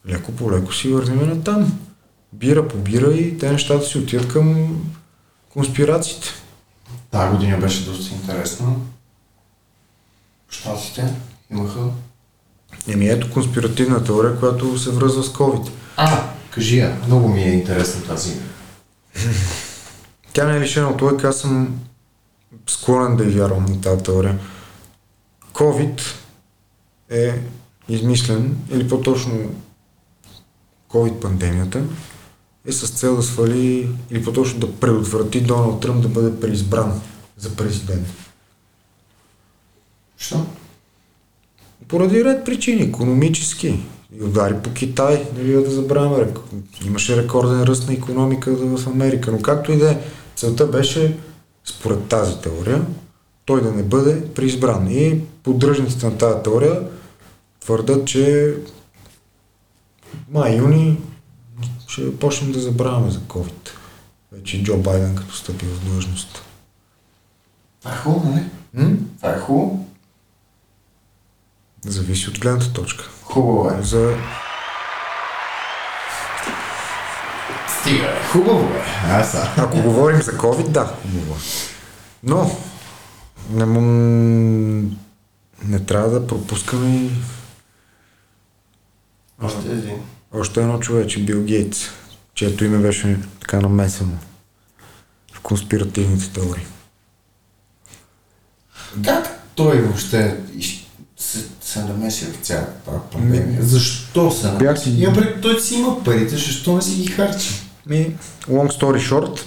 Леко 0.09 0.32
по 0.32 0.52
леко 0.52 0.74
си 0.74 0.88
вървиме 0.88 1.26
на 1.26 1.44
там. 1.44 1.78
Бира 2.32 2.68
по 2.68 2.76
бира 2.76 3.14
и 3.14 3.38
те 3.38 3.52
нещата 3.52 3.86
си 3.86 3.98
отиват 3.98 4.32
към 4.32 4.76
конспирациите. 5.48 6.28
Та 7.11 7.30
година 7.30 7.59
беше 7.59 7.84
доста 7.84 8.14
интересна. 8.14 8.76
Штатите 10.50 11.14
имаха... 11.50 11.80
Еми 12.88 13.09
ето 13.09 13.30
конспиративна 13.30 14.04
теория, 14.04 14.38
която 14.38 14.78
се 14.78 14.90
връзва 14.90 15.22
с 15.22 15.32
COVID. 15.32 15.70
А, 15.96 16.30
кажи 16.50 16.78
я. 16.78 17.00
Много 17.07 17.28
ми 17.28 17.42
е 17.42 17.52
интересна 17.52 18.02
тази. 18.02 18.36
Тя 20.32 20.46
не 20.46 20.57
е 20.57 20.61
лишена 20.61 20.88
от 20.88 21.02
логика, 21.02 21.28
аз 21.28 21.40
съм 21.40 21.80
склонен 22.66 23.16
да 23.16 23.24
й 23.24 23.30
вярвам 23.30 23.64
на 23.64 23.80
тази 23.80 24.02
теория. 24.02 24.38
COVID 25.52 26.00
е 27.11 27.42
измислен, 27.89 28.57
или 28.70 28.89
по-точно 28.89 29.55
COVID 30.91 31.20
пандемията 31.20 31.82
е 32.66 32.72
с 32.72 32.89
цел 32.89 33.16
да 33.16 33.22
свали, 33.22 33.89
или 34.11 34.24
по-точно 34.24 34.61
да 34.61 34.72
предотврати 34.72 35.41
Доналд 35.41 35.80
Тръмп 35.80 36.03
да 36.03 36.09
бъде 36.09 36.41
преизбран 36.41 37.01
за 37.37 37.57
президент. 37.57 38.07
Що? 40.16 40.47
Поради 41.89 42.24
ред 42.24 42.45
причини, 42.45 42.82
економически. 42.82 43.80
И 44.20 44.22
удари 44.22 44.55
по 44.64 44.72
Китай, 44.72 45.26
нали 45.37 45.53
да 45.53 45.70
забравяме. 45.70 46.34
Имаше 46.87 47.16
рекорден 47.16 47.62
ръст 47.62 47.89
на 47.89 47.95
економиката 47.95 48.57
в 48.57 48.87
Америка. 48.87 49.32
Но 49.32 49.43
както 49.43 49.72
и 49.72 49.78
да 49.78 49.91
е, 49.91 49.99
целта 50.37 50.66
беше, 50.66 51.16
според 51.64 52.09
тази 52.09 52.41
теория, 52.41 52.87
той 53.45 53.62
да 53.62 53.72
не 53.72 53.82
бъде 53.82 54.24
преизбран. 54.34 54.91
И 54.91 55.20
поддръжниците 55.43 56.07
на 56.07 56.18
тази 56.18 56.43
теория 56.43 56.82
твърдят, 57.66 58.06
че 58.06 58.54
май-юни 60.30 60.98
ще 61.88 62.18
почнем 62.18 62.52
да 62.52 62.60
забравяме 62.60 63.10
за 63.10 63.18
COVID. 63.20 63.70
Вече 64.32 64.62
Джо 64.62 64.76
Байден 64.76 65.16
като 65.16 65.34
стъпи 65.34 65.66
в 65.66 65.84
длъжност. 65.84 66.42
Това 67.80 67.92
е 67.92 67.96
хубаво, 67.96 68.34
не? 68.34 68.50
М? 68.74 68.96
Това 69.16 69.30
е 69.30 69.38
хубаво. 69.38 69.88
Зависи 71.86 72.30
от 72.30 72.38
гледната 72.40 72.72
точка. 72.72 73.04
Хубаво 73.22 73.70
е. 73.70 73.82
За 73.82 74.16
Стига 77.80 78.04
е. 78.04 78.24
Хубаво 78.32 78.74
е. 78.74 78.82
А, 79.04 79.24
са. 79.24 79.54
Ако 79.56 79.82
говорим 79.82 80.22
за 80.22 80.32
COVID, 80.32 80.68
да, 80.68 80.84
хубаво. 80.84 81.34
е. 81.34 81.38
Но 82.22 82.50
не, 83.50 83.66
не 85.64 85.84
трябва 85.86 86.10
да 86.10 86.26
пропускаме 86.26 87.10
Още 89.43 89.68
един. 89.68 89.95
още 90.34 90.61
едно 90.61 90.80
човече, 90.80 91.24
Бил 91.24 91.43
Гейтс, 91.43 91.78
чието 92.34 92.64
име 92.64 92.78
беше 92.78 93.18
така 93.41 93.61
намесено 93.61 94.12
в 95.32 95.41
конспиративните 95.41 96.32
теории. 96.32 96.66
Как 99.05 99.45
той 99.55 99.80
въобще 99.80 100.41
се, 101.16 101.45
се 101.61 101.84
намеси 101.84 102.24
в 102.24 102.37
цялата 102.37 102.72
тази 102.72 102.99
пандемия? 103.12 103.62
Защо 103.62 104.30
се 104.30 104.47
намеси? 104.47 104.64
Бях 104.64 104.78
си- 104.80 105.09
пред, 105.14 105.41
той 105.41 105.61
си 105.61 105.74
има 105.74 106.05
парите, 106.05 106.37
защо 106.37 106.76
не 106.76 106.82
си 106.82 106.97
ги 106.97 107.07
харчи? 107.07 107.51
Ми, 107.87 108.16
long 108.43 108.70
story 108.72 109.10
short, 109.10 109.40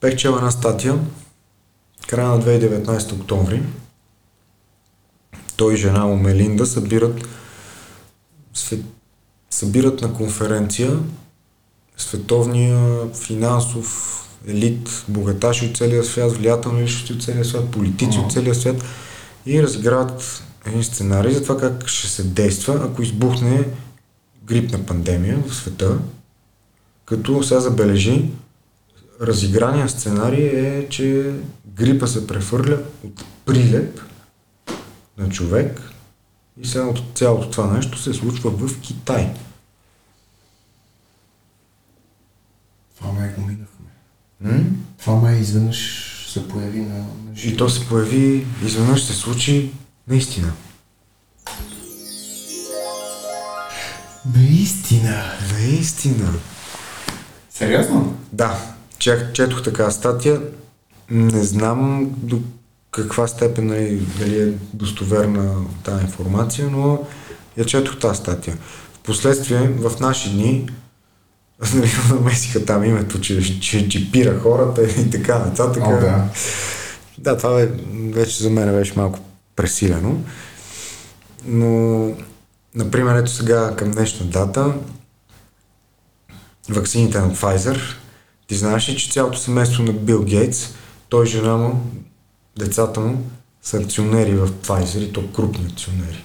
бех 0.00 0.16
чел 0.16 0.30
една 0.30 0.50
статия, 0.50 0.98
края 2.08 2.28
на 2.28 2.42
2019 2.42 3.12
октомври. 3.12 3.62
Той 5.56 5.76
жена 5.76 6.04
му 6.04 6.16
Мелинда 6.16 6.66
събират, 6.66 7.26
свет, 8.58 8.80
събират 9.50 10.00
на 10.00 10.14
конференция 10.14 10.98
световния 11.96 13.06
финансов 13.14 14.22
елит, 14.46 15.04
богаташи 15.08 15.66
от 15.66 15.76
целия 15.76 16.04
свят, 16.04 16.32
влиятелни 16.32 16.82
личности 16.82 17.12
от 17.12 17.22
целия 17.22 17.44
свят, 17.44 17.70
политици 17.70 18.18
от 18.18 18.32
целия 18.32 18.54
свят 18.54 18.84
и 19.46 19.62
разиграват 19.62 20.42
един 20.66 20.84
сценарий 20.84 21.32
за 21.32 21.42
това 21.42 21.58
как 21.58 21.88
ще 21.88 22.08
се 22.08 22.22
действа, 22.22 22.80
ако 22.84 23.02
избухне 23.02 23.64
грипна 24.44 24.86
пандемия 24.86 25.42
в 25.48 25.54
света, 25.54 25.98
като 27.04 27.42
сега 27.42 27.60
забележи, 27.60 28.30
разиграния 29.20 29.88
сценарий 29.88 30.46
е, 30.46 30.88
че 30.88 31.32
грипа 31.66 32.06
се 32.06 32.26
прехвърля 32.26 32.78
от 33.04 33.24
прилеп 33.44 34.00
на 35.18 35.28
човек 35.28 35.80
и 36.60 36.66
сега 36.66 36.84
от 36.84 37.02
цялото 37.14 37.50
това 37.50 37.72
нещо 37.72 37.98
се 37.98 38.14
случва 38.14 38.50
в 38.50 38.80
Китай. 38.80 39.34
Това 42.96 43.12
май 43.12 43.32
го 43.32 43.40
минахме. 43.40 43.90
М? 44.40 44.64
Това 44.98 45.16
май 45.16 45.36
изведнъж 45.36 46.02
се 46.32 46.48
появи 46.48 46.80
на, 46.80 46.98
на 46.98 47.40
И 47.44 47.56
то 47.56 47.68
се 47.68 47.88
появи, 47.88 48.46
изведнъж 48.64 49.04
се 49.04 49.12
случи 49.12 49.72
наистина. 50.08 50.52
Наистина. 54.34 55.24
Наистина. 55.52 56.32
Сериозно? 57.50 58.16
Да, 58.32 58.74
чак, 58.98 59.34
четох 59.34 59.62
така 59.62 59.90
статия. 59.90 60.42
Не 61.10 61.44
знам 61.44 62.10
до 62.16 62.40
каква 62.96 63.26
степен 63.26 63.72
е, 63.72 63.90
дали 64.18 64.42
е 64.42 64.52
достоверна 64.72 65.54
тази 65.84 66.04
информация, 66.04 66.68
но 66.70 67.06
я 67.56 67.64
четох 67.64 67.98
тази 67.98 68.18
статия. 68.18 68.56
Впоследствие, 68.94 69.58
в 69.58 70.00
наши 70.00 70.30
дни, 70.30 70.68
нали, 71.74 71.90
намесиха 72.10 72.64
там 72.64 72.84
името, 72.84 73.20
че, 73.20 73.60
че 73.60 73.88
чипира 73.88 74.40
хората 74.40 74.84
и 74.84 75.10
така 75.10 75.38
нататък. 75.38 75.82
О, 75.86 75.90
да. 75.90 76.24
Да, 77.18 77.36
това 77.36 77.54
бе, 77.54 77.70
вече 77.92 78.42
за 78.42 78.50
мен 78.50 78.72
беше 78.72 78.92
малко 78.96 79.18
пресилено. 79.56 80.20
Но, 81.44 82.10
например, 82.74 83.16
ето 83.16 83.30
сега 83.30 83.74
към 83.76 83.90
днешна 83.90 84.26
дата, 84.26 84.74
ваксините 86.68 87.18
на 87.18 87.34
Pfizer, 87.34 87.80
ти 88.46 88.54
знаеш 88.54 88.88
ли, 88.88 88.96
че 88.96 89.10
цялото 89.10 89.38
семейство 89.38 89.82
на 89.82 89.92
Бил 89.92 90.24
Гейтс, 90.24 90.74
той, 91.08 91.26
жена 91.26 91.56
му, 91.56 91.82
децата 92.58 93.00
му 93.00 93.30
са 93.62 93.76
акционери 93.76 94.34
в 94.34 94.48
Pfizer 94.48 94.98
и 94.98 95.12
то 95.12 95.32
крупни 95.32 95.66
акционери. 95.72 96.24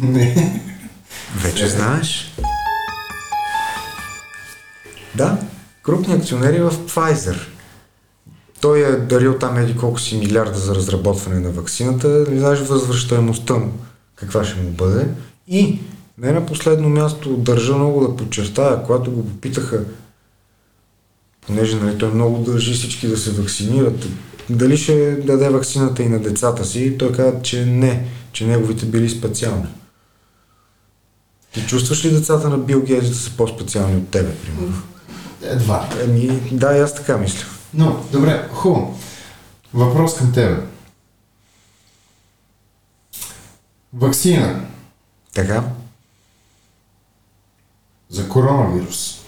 Не. 0.00 0.62
Вече 1.36 1.68
знаеш. 1.68 2.34
Да, 5.14 5.38
крупни 5.82 6.14
акционери 6.14 6.60
в 6.60 6.70
Pfizer. 6.70 7.36
Той 8.60 8.80
е 8.80 8.96
дарил 8.96 9.38
там 9.38 9.58
еди 9.58 9.76
колко 9.76 10.00
си 10.00 10.16
милиарда 10.16 10.58
за 10.58 10.74
разработване 10.74 11.40
на 11.40 11.50
вакцината. 11.50 12.08
Не 12.30 12.38
знаеш 12.38 12.60
възвръщаемостта 12.60 13.54
му, 13.54 13.72
каква 14.14 14.44
ще 14.44 14.60
му 14.60 14.70
бъде. 14.70 15.08
И 15.48 15.80
не 16.18 16.32
на 16.32 16.46
последно 16.46 16.88
място 16.88 17.36
държа 17.36 17.74
много 17.74 18.08
да 18.08 18.16
подчертая, 18.16 18.82
когато 18.82 19.10
го 19.10 19.28
попитаха, 19.28 19.84
понеже 21.46 21.76
нали, 21.76 21.98
той 21.98 22.10
много 22.14 22.38
държи 22.38 22.74
всички 22.74 23.08
да 23.08 23.16
се 23.16 23.30
вакцинират, 23.30 24.06
дали 24.50 24.76
ще 24.76 25.16
даде 25.16 25.48
вакцината 25.48 26.02
и 26.02 26.08
на 26.08 26.18
децата 26.18 26.64
си, 26.64 26.98
той 26.98 27.12
каза, 27.12 27.42
че 27.42 27.66
не, 27.66 28.06
че 28.32 28.46
неговите 28.46 28.86
били 28.86 29.08
специални. 29.10 29.66
Ти 31.52 31.66
чувстваш 31.66 32.04
ли 32.04 32.10
децата 32.10 32.48
на 32.48 32.58
Бил 32.58 32.82
Гейтс 32.82 33.08
да 33.08 33.14
са 33.14 33.30
по-специални 33.36 33.96
от 33.96 34.08
тебе, 34.08 34.34
примерно? 34.34 34.82
Едва. 35.42 35.88
Еми, 36.02 36.40
да, 36.52 36.76
и 36.76 36.80
аз 36.80 36.94
така 36.94 37.18
мисля. 37.18 37.46
Но, 37.74 38.04
добре, 38.12 38.48
хубаво. 38.52 38.98
Въпрос 39.74 40.16
към 40.16 40.32
тебе. 40.32 40.56
Ваксина 43.92 44.66
Така? 45.34 45.64
за 48.10 48.28
коронавирус. 48.28 49.21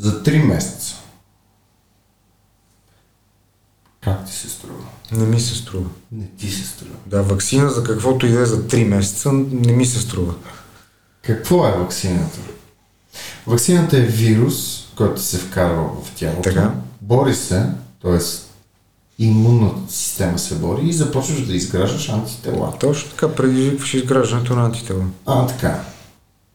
За 0.00 0.22
3 0.22 0.42
месеца. 0.42 0.94
Как 4.00 4.26
ти 4.26 4.32
се 4.32 4.48
струва? 4.48 4.84
Не 5.12 5.26
ми 5.26 5.40
се 5.40 5.54
струва. 5.54 5.88
Не 6.12 6.26
ти 6.26 6.50
се 6.50 6.66
струва. 6.66 6.94
Да, 7.06 7.22
вакцина 7.22 7.70
за 7.70 7.84
каквото 7.84 8.26
и 8.26 8.30
да 8.30 8.40
е 8.40 8.46
за 8.46 8.62
3 8.62 8.84
месеца 8.84 9.32
не 9.32 9.72
ми 9.72 9.86
се 9.86 10.00
струва. 10.00 10.34
Какво 11.22 11.68
е 11.68 11.72
ваксината? 11.72 12.38
Ваксината 13.46 13.98
е 13.98 14.00
вирус, 14.00 14.86
който 14.96 15.22
се 15.22 15.38
вкарва 15.38 16.02
в 16.04 16.14
тялото. 16.14 16.42
Така. 16.42 16.74
Бори 17.00 17.34
се, 17.34 17.66
т.е. 18.02 18.18
имунната 19.18 19.92
система 19.92 20.38
се 20.38 20.54
бори 20.54 20.88
и 20.88 20.92
започваш 20.92 21.46
да 21.46 21.54
изграждаш 21.54 22.08
антитела. 22.08 22.78
Точно 22.80 23.10
така, 23.10 23.34
предизвикваш 23.34 23.94
изграждането 23.94 24.56
на 24.56 24.64
антитела. 24.64 25.04
А, 25.26 25.46
така. 25.46 25.84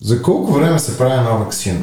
За 0.02 0.22
колко 0.22 0.54
време 0.54 0.80
се 0.80 0.98
прави 0.98 1.14
една 1.14 1.32
вакцина? 1.32 1.82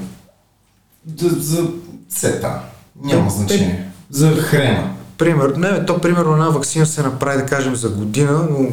За, 1.16 1.28
за 1.28 1.68
сета. 2.08 2.60
Няма 3.04 3.28
Те- 3.28 3.34
значение. 3.34 3.90
За 4.10 4.30
хрена. 4.36 4.94
Пример, 5.18 5.48
не, 5.56 5.86
то 5.86 6.00
примерно 6.00 6.32
една 6.32 6.48
вакцина 6.48 6.86
се 6.86 7.02
направи, 7.02 7.36
да 7.42 7.46
кажем, 7.46 7.76
за 7.76 7.88
година, 7.88 8.48
но 8.50 8.68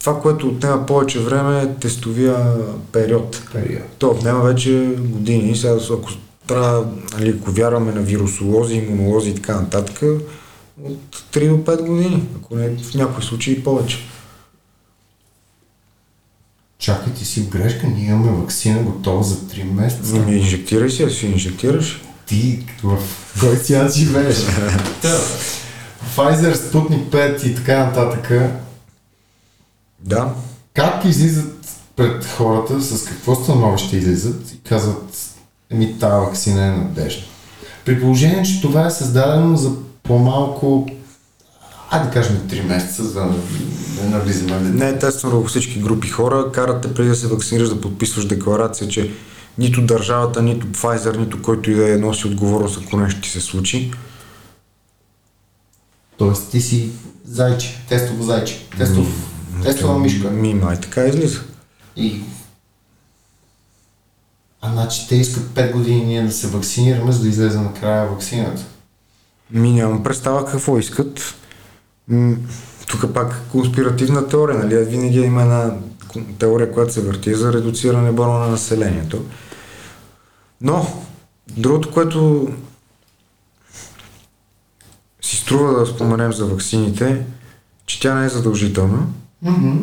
това, 0.00 0.20
което 0.20 0.48
отнема 0.48 0.86
повече 0.86 1.20
време 1.20 1.62
е 1.62 1.74
тестовия 1.74 2.56
период. 2.92 3.42
Период. 3.52 3.82
То 3.98 4.08
отнема 4.08 4.40
вече 4.40 4.94
години. 4.98 5.56
Сега, 5.56 5.76
ако 5.92 6.10
трябва, 6.46 6.86
нали, 7.14 7.38
ако 7.40 7.50
вярваме 7.50 7.92
на 7.92 8.00
вирусолози, 8.00 8.74
имунолози 8.74 9.30
и 9.30 9.34
така 9.34 9.60
нататък, 9.60 10.02
от 10.82 11.24
3 11.32 11.48
до 11.48 11.56
5 11.72 11.86
години, 11.86 12.24
ако 12.36 12.56
не 12.56 12.68
в 12.68 12.94
някои 12.94 13.24
случаи 13.24 13.64
повече. 13.64 13.98
Чакай 16.82 17.12
ти 17.12 17.24
си 17.24 17.40
в 17.40 17.48
грешка, 17.48 17.86
ние 17.86 18.06
имаме 18.06 18.30
вакцина 18.30 18.82
готова 18.82 19.22
за 19.22 19.36
3 19.36 19.62
месеца. 19.62 20.16
Ами 20.16 20.36
инжектирай 20.36 20.90
си, 20.90 21.02
а 21.02 21.10
си 21.10 21.26
инжектираш. 21.26 22.02
Ти 22.26 22.66
в 22.82 22.98
кой 23.40 23.56
свят 23.56 23.94
живееш? 23.94 24.36
Pfizer, 26.16 26.54
Sputnik 26.54 27.04
5 27.10 27.46
и 27.46 27.54
така 27.54 27.86
нататък. 27.86 28.52
Да. 30.00 30.34
Как 30.74 31.04
излизат 31.04 31.66
пред 31.96 32.24
хората, 32.24 32.82
с 32.82 33.04
какво 33.04 33.34
становище 33.34 33.96
излизат 33.96 34.50
и 34.50 34.68
казват, 34.68 35.16
еми 35.70 35.98
тази 35.98 36.26
вакцина 36.26 36.66
е 36.66 36.70
надежда. 36.70 37.22
При 37.84 38.00
положение, 38.00 38.42
че 38.42 38.60
това 38.60 38.86
е 38.86 38.90
създадено 38.90 39.56
за 39.56 39.70
по-малко, 40.02 40.88
айде 41.92 42.06
да 42.06 42.10
кажем 42.10 42.36
3 42.36 42.62
месеца, 42.62 43.04
за 43.04 43.20
да 43.20 43.34
не 44.02 44.08
навлизаме 44.08 44.60
Не 44.60 44.88
е 44.88 44.98
тествано 44.98 45.40
във 45.40 45.48
всички 45.48 45.80
групи 45.80 46.08
хора. 46.08 46.52
Карате 46.52 46.94
преди 46.94 47.08
да 47.08 47.16
се 47.16 47.26
вакцинираш 47.26 47.68
да 47.68 47.80
подписваш 47.80 48.24
декларация, 48.26 48.88
че 48.88 49.10
нито 49.58 49.82
държавата, 49.82 50.42
нито 50.42 50.66
Pfizer, 50.66 51.16
нито 51.16 51.42
който 51.42 51.70
и 51.70 51.74
да 51.74 51.94
е 51.94 51.96
носи 51.96 52.26
отговорност, 52.26 52.80
ако 52.82 52.96
нещо 52.96 53.20
ти 53.20 53.28
се 53.28 53.40
случи. 53.40 53.92
Тоест 56.16 56.50
ти 56.50 56.60
си 56.60 56.90
зайче, 57.24 57.84
тестово 57.88 58.22
зайче, 58.22 58.68
тестов, 58.78 59.06
тестова 59.62 59.98
мишка. 59.98 60.30
Ми, 60.30 60.54
май 60.54 60.80
така 60.80 61.04
излиза. 61.04 61.40
И... 61.96 62.20
А 64.60 64.72
значи 64.72 65.08
те 65.08 65.16
искат 65.16 65.42
5 65.42 65.72
години 65.72 66.04
ние 66.04 66.22
да 66.22 66.32
се 66.32 66.46
вакцинираме, 66.46 67.12
за 67.12 67.22
да 67.22 67.28
излезе 67.28 67.58
накрая 67.58 68.08
вакцината. 68.08 68.62
Ми 69.50 69.72
нямам 69.72 70.02
представа 70.02 70.46
какво 70.46 70.78
искат. 70.78 71.34
Тук 72.86 73.14
пак 73.14 73.42
конспиративна 73.50 74.28
теория, 74.28 74.58
нали? 74.58 74.84
Винаги 74.84 75.20
има 75.20 75.42
една 75.42 75.74
теория, 76.38 76.72
която 76.72 76.92
се 76.92 77.00
върти 77.00 77.34
за 77.34 77.52
редуциране 77.52 78.12
броя 78.12 78.38
на 78.38 78.48
населението. 78.48 79.24
Но, 80.60 81.04
другото, 81.56 81.90
което 81.90 82.48
си 85.22 85.36
струва 85.36 85.80
да 85.80 85.86
споменем 85.86 86.32
за 86.32 86.46
ваксините, 86.46 87.26
че 87.86 88.00
тя 88.00 88.14
не 88.14 88.26
е 88.26 88.28
задължителна, 88.28 89.06
Mm-hmm. 89.44 89.82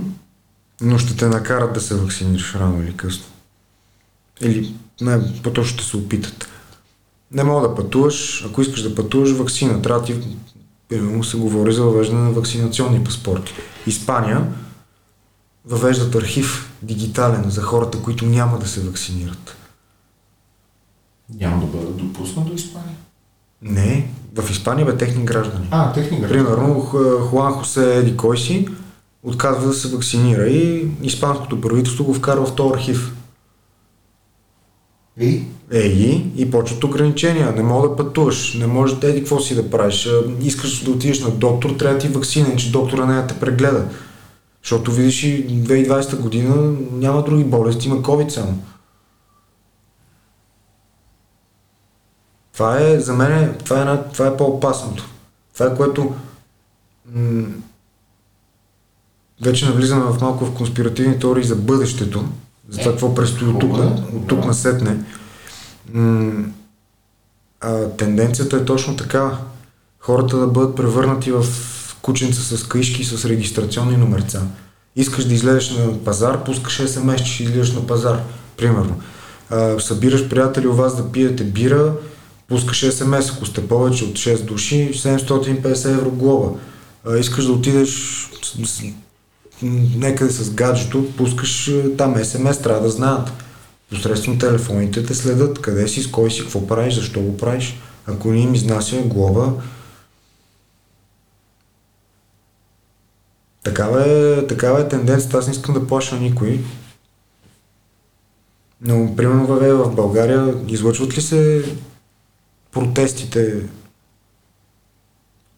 но 0.81 0.97
ще 0.97 1.17
те 1.17 1.27
накарат 1.27 1.73
да 1.73 1.81
се 1.81 1.95
вакцинираш 1.95 2.55
рано 2.55 2.83
или 2.83 2.97
късно. 2.97 3.25
Или 4.41 4.75
по-точно 5.43 5.77
ще 5.77 5.83
се 5.83 5.97
опитат. 5.97 6.47
Не 7.31 7.43
мога 7.43 7.67
да 7.67 7.75
пътуваш, 7.75 8.45
ако 8.45 8.61
искаш 8.61 8.81
да 8.81 8.95
пътуваш, 8.95 9.31
вакцина. 9.31 9.81
Трябва 9.81 10.03
ти, 10.05 10.37
примерно 10.90 11.24
се 11.24 11.38
говори 11.38 11.74
за 11.74 11.84
въвеждане 11.84 12.22
на 12.22 12.32
вакцинационни 12.32 13.03
паспорти. 13.03 13.53
Испания 13.88 14.48
въвеждат 15.66 16.16
архив 16.16 16.76
дигитален 16.82 17.49
за 17.49 17.61
хората, 17.61 18.02
които 18.02 18.26
няма 18.26 18.60
да 18.60 18.68
се 18.68 18.82
вакцинират. 18.82 19.57
Няма 21.40 21.61
да 21.61 21.78
бъде 21.78 21.91
допуснат 21.91 22.48
до 22.48 22.53
Испания. 22.53 22.95
Не, 23.61 24.11
в 24.36 24.52
Испания 24.52 24.86
бе 24.86 24.98
техни 24.98 25.26
граждани. 25.26 25.68
А, 25.72 25.94
техника. 25.94 26.28
Примерно 26.28 26.82
Х- 26.82 27.30
Хуан 27.30 27.53
Хосе 27.53 27.98
Еди 27.98 28.18
кой 28.18 28.38
си 28.38 28.68
отказва 29.24 29.68
да 29.68 29.74
се 29.74 29.88
вакцинира 29.88 30.48
и 30.48 30.91
испанското 31.03 31.61
правителство 31.61 32.03
го 32.06 32.14
вкарва 32.14 32.45
в 32.45 32.56
този 32.56 32.74
архив. 32.74 33.16
И? 35.19 35.43
Ей, 35.71 36.31
и 36.35 36.51
почват 36.51 36.83
ограничения. 36.83 37.51
Не 37.51 37.63
мога 37.63 37.89
да 37.89 37.95
пътуваш, 37.95 38.53
не 38.53 38.67
можеш 38.67 38.97
да 38.97 39.09
еди 39.09 39.19
какво 39.19 39.39
си 39.39 39.55
да 39.55 39.69
правиш. 39.69 40.09
Искаш 40.41 40.83
да 40.83 40.91
отидеш 40.91 41.19
на 41.19 41.29
доктор, 41.29 41.69
трябва 41.69 41.93
да 41.93 42.01
ти 42.01 42.07
вакцина, 42.07 42.55
че 42.55 42.71
доктора 42.71 43.05
не 43.05 43.27
те 43.27 43.39
прегледа. 43.39 43.85
Защото 44.63 44.91
видиш 44.91 45.23
и 45.23 45.63
2020 45.63 46.19
година 46.19 46.73
няма 46.91 47.23
други 47.23 47.43
болести, 47.43 47.87
има 47.87 48.01
COVID 48.01 48.29
само. 48.29 48.63
Това 52.53 52.79
е, 52.81 52.99
за 52.99 53.13
мен, 53.13 53.55
това 53.65 53.93
е, 53.93 54.11
това 54.13 54.27
е 54.27 54.37
по-опасното. 54.37 55.09
Това 55.53 55.65
е 55.65 55.75
което 55.75 56.15
м- 57.15 57.47
вече 59.41 59.65
навлизаме 59.65 60.03
в 60.03 60.21
малко 60.21 60.45
в 60.45 60.55
конспиративни 60.55 61.19
теории 61.19 61.43
за 61.43 61.55
бъдещето, 61.55 62.25
за 62.69 62.79
това 62.79 62.91
какво 62.91 63.15
предстои 63.15 63.47
от 63.47 63.59
тук, 63.59 63.77
от 64.15 64.27
тук 64.27 64.45
на 64.45 64.53
сетне. 64.53 64.97
М- 65.93 66.45
а, 67.61 67.89
тенденцията 67.89 68.57
е 68.57 68.65
точно 68.65 68.95
така. 68.95 69.37
Хората 69.99 70.37
да 70.37 70.47
бъдат 70.47 70.75
превърнати 70.75 71.31
в 71.31 71.45
кученца 72.01 72.57
с 72.57 72.63
каишки 72.63 73.03
с 73.03 73.25
регистрационни 73.25 73.97
номерца. 73.97 74.41
Искаш 74.95 75.25
да 75.25 75.33
излезеш 75.33 75.69
на 75.69 76.03
пазар, 76.03 76.43
пускаш 76.43 76.89
смс, 76.89 77.17
че 77.17 77.33
ще 77.33 77.43
излезеш 77.43 77.73
на 77.73 77.87
пазар, 77.87 78.19
примерно. 78.57 79.01
А, 79.49 79.79
събираш 79.79 80.29
приятели 80.29 80.67
у 80.67 80.73
вас 80.73 80.97
да 80.97 81.11
пиете 81.11 81.43
бира, 81.43 81.93
пускаш 82.47 82.93
смс, 82.93 83.29
ако 83.29 83.45
сте 83.45 83.67
повече 83.67 84.03
от 84.03 84.11
6 84.13 84.43
души, 84.43 84.91
750 84.93 85.85
евро 85.91 86.11
глоба. 86.11 86.49
А, 87.07 87.17
искаш 87.17 87.45
да 87.45 87.51
отидеш 87.51 88.29
някъде 89.61 90.31
с 90.31 90.53
гаджето, 90.53 91.15
пускаш 91.18 91.68
е, 91.68 91.95
там 91.98 92.26
смс, 92.26 92.61
трябва 92.61 92.81
да 92.81 92.90
знаят. 92.90 93.31
Посредством 93.90 94.40
телефоните 94.40 95.06
те 95.06 95.15
следят 95.15 95.61
къде 95.61 95.88
си, 95.88 96.02
с 96.02 96.11
кой 96.11 96.31
си, 96.31 96.41
какво 96.41 96.68
правиш, 96.68 96.94
защо 96.94 97.22
го 97.22 97.38
правиш. 97.38 97.80
Ако 98.07 98.31
не 98.31 98.40
им 98.40 98.53
изнася 98.53 99.02
глоба, 99.02 99.53
Такава 103.64 104.10
е, 104.10 104.48
такава 104.48 104.81
е 104.81 104.88
тенденцията. 104.88 105.38
Аз 105.38 105.48
не 105.48 105.52
искам 105.52 105.73
да 105.73 105.88
плаша 105.88 106.15
никой. 106.15 106.60
Но, 108.81 109.15
примерно, 109.15 109.45
в, 109.45 109.95
България 109.95 110.56
излъчват 110.68 111.18
ли 111.18 111.22
се 111.22 111.64
протестите 112.72 113.56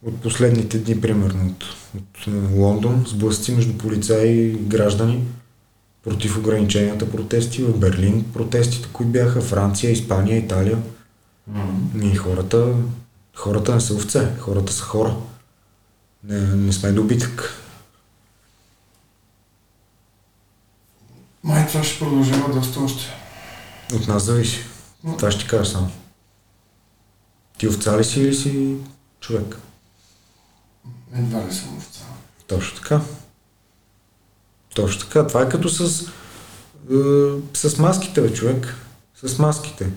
от 0.06 0.22
последните 0.22 0.80
дни, 0.80 1.02
примерно 1.02 1.48
от, 1.48 1.64
от 1.98 2.28
е, 2.28 2.56
Лондон, 2.60 3.06
сблъсъци 3.08 3.52
между 3.52 3.78
полицаи 3.78 4.30
и 4.30 4.54
граждани 4.54 5.24
против 6.04 6.38
ограниченията 6.38 7.12
протести, 7.12 7.64
в 7.64 7.80
Берлин 7.80 8.26
протестите, 8.34 8.90
които 8.94 9.12
бяха, 9.12 9.42
Франция, 9.42 9.92
Испания, 9.92 10.38
Италия. 10.38 10.78
И 12.04 12.16
хората, 12.16 12.76
хората 13.36 13.76
не 13.76 13.82
са 13.82 13.94
овце, 13.94 14.36
хората 14.40 14.74
са 14.74 14.84
хора. 14.84 15.16
Не, 16.24 16.40
не 16.40 16.74
сме 16.74 16.92
добитък. 16.92 17.54
Май 21.44 21.68
това 21.68 21.84
ще 21.84 22.00
продължава 22.00 22.54
доста 22.54 22.80
още. 22.80 23.04
От 23.94 24.08
нас 24.08 24.24
зависи. 24.24 24.60
Това 25.18 25.32
ще 25.32 25.44
ти 25.44 25.50
кажа 25.50 25.72
само. 25.72 25.92
Ти 27.58 27.68
овца 27.68 28.00
ли 28.00 28.04
си 28.04 28.22
или 28.22 28.36
си 28.36 28.76
човек? 29.20 29.58
Едва 31.16 31.48
ли 31.48 31.54
съм 31.54 31.78
овца. 31.78 32.02
Точно 32.48 32.82
така. 32.82 33.02
Точно 34.76 35.02
така. 35.02 35.28
Това 35.28 35.42
е 35.42 35.50
като 35.50 35.70
с, 35.70 36.02
е, 36.92 37.68
с 37.70 37.78
маските, 37.78 38.22
бе, 38.22 38.34
човек. 38.34 38.76
С 39.24 39.40
маските. 39.40 39.90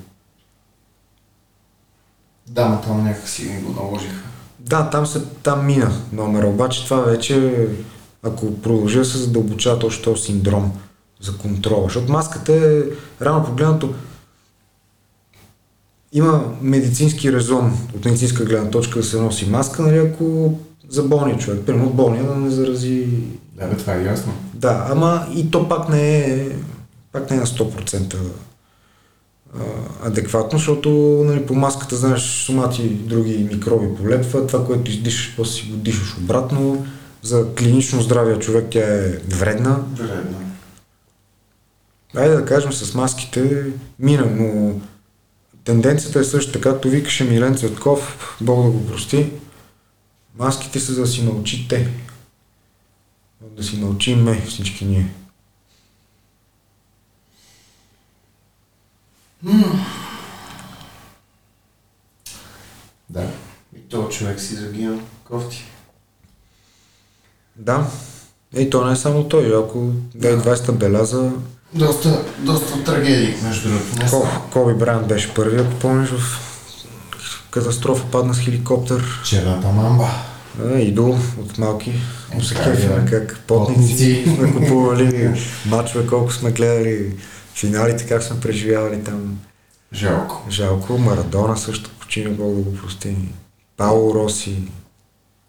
Да, 2.47 2.69
но 2.69 2.81
там 2.81 3.05
някак 3.05 3.29
си 3.29 3.45
ми 3.45 3.63
го 3.63 3.73
наложиха. 3.73 4.23
Да, 4.59 4.91
там, 4.91 5.07
се, 5.07 5.25
там 5.43 5.67
мина 5.67 5.93
номера, 6.13 6.47
обаче 6.47 6.85
това 6.85 6.97
вече, 6.97 7.69
ако 8.23 8.61
продължа 8.61 9.05
се 9.05 9.19
задълбочава 9.19 9.79
точно 9.79 10.05
този 10.05 10.23
синдром 10.23 10.73
за 11.21 11.39
контрола, 11.39 11.85
защото 11.85 12.13
маската 12.13 12.53
е, 12.53 12.83
рано 13.25 13.45
погледнато, 13.45 13.95
има 16.13 16.57
медицински 16.61 17.33
резон 17.33 17.79
от 17.95 18.05
медицинска 18.05 18.45
гледна 18.45 18.71
точка 18.71 18.99
да 18.99 19.05
се 19.05 19.21
носи 19.21 19.51
маска, 19.51 19.83
нали, 19.83 19.99
ако 19.99 20.55
за 20.89 21.03
болния 21.03 21.39
човек, 21.39 21.63
примерно 21.67 21.91
болния 21.91 22.25
да 22.25 22.37
не 22.37 22.51
зарази 22.51 23.09
Да, 23.57 23.67
бе, 23.67 23.77
това 23.77 23.95
е 23.95 24.05
ясно. 24.05 24.33
да, 24.55 24.87
ама 24.91 25.27
и 25.35 25.51
то 25.51 25.69
пак 25.69 25.89
не 25.89 26.19
е, 26.19 26.49
пак 27.13 27.31
не 27.31 27.37
е 27.37 27.41
на 27.41 27.47
100% 27.47 28.17
а, 29.55 29.61
адекватно, 30.07 30.59
защото 30.59 30.91
нали, 31.27 31.47
по 31.47 31.55
маската 31.55 31.97
знаеш 31.97 32.23
сумати 32.23 32.89
други 32.89 33.49
микроби 33.53 33.97
полепва, 33.97 34.47
това, 34.47 34.67
което 34.67 34.91
издишаш, 34.91 35.35
после 35.37 35.53
си 35.53 35.71
го 35.71 35.77
дишаш 35.77 36.17
обратно. 36.19 36.87
За 37.23 37.47
клинично 37.55 38.03
здравия 38.03 38.39
човек 38.39 38.67
тя 38.71 38.81
е 38.81 39.09
вредна. 39.29 39.79
Вредно. 39.97 40.39
Айде 42.17 42.35
да 42.35 42.45
кажем 42.45 42.73
с 42.73 42.95
маските 42.95 43.65
мина, 43.99 44.27
но 44.37 44.73
тенденцията 45.65 46.21
е 46.21 46.25
също 46.25 46.53
така, 46.53 46.71
както 46.71 46.89
викаше 46.89 47.25
Милен 47.25 47.57
Цветков, 47.57 48.37
Бог 48.41 48.65
да 48.65 48.71
го 48.71 48.87
прости, 48.87 49.31
маските 50.39 50.81
са 50.81 50.93
за 50.93 51.01
да 51.01 51.07
си 51.07 51.23
научите. 51.23 51.91
Да 53.41 53.63
си 53.63 53.77
научиме 53.77 54.47
всички 54.47 54.85
ние. 54.85 55.15
Да. 63.11 63.31
И 63.77 63.81
то 63.89 64.09
човек 64.09 64.41
си 64.41 64.55
загина 64.55 65.01
кофти. 65.25 65.65
Да. 67.57 67.87
Ей, 68.55 68.71
то 68.71 68.87
не 68.87 68.93
е 68.93 68.97
само 68.97 69.29
той. 69.29 69.59
Ако 69.65 69.79
2020 69.79 70.73
беляза, 70.73 71.33
Доста, 71.75 72.25
доста 72.39 72.85
трагедии, 72.85 73.35
между 73.43 73.69
другото. 73.69 74.29
Коби 74.53 74.75
Брайант 74.75 75.09
беше 75.09 75.35
първи, 75.35 75.61
ако 75.61 75.79
помниш 75.79 76.09
в 76.09 76.54
катастрофа 77.55 78.05
падна 78.11 78.35
с 78.35 78.39
хеликоптер. 78.39 79.05
Черната 79.25 79.69
мамба. 79.69 80.09
А, 80.65 80.79
идол 80.79 81.17
от 81.41 81.59
малки. 81.59 81.93
Е, 82.39 82.41
се 82.41 82.55
е, 82.55 82.65
кефиме 82.65 83.07
как 83.11 83.41
потници 83.47 84.25
сме 84.37 84.53
купували, 84.53 85.31
мачове 85.67 86.07
колко 86.07 86.33
сме 86.33 86.53
гледали, 86.53 87.17
финалите 87.55 88.07
как 88.07 88.23
сме 88.23 88.41
преживявали 88.41 89.05
там. 89.05 89.39
Жалко. 89.93 90.43
Жалко, 90.51 90.99
Марадона 90.99 91.57
също 91.57 91.91
почина, 92.01 92.31
Бог 92.31 92.55
да 92.55 92.63
го 92.63 92.77
прости. 92.77 93.17
Пауло 93.77 94.15
Роси. 94.15 94.63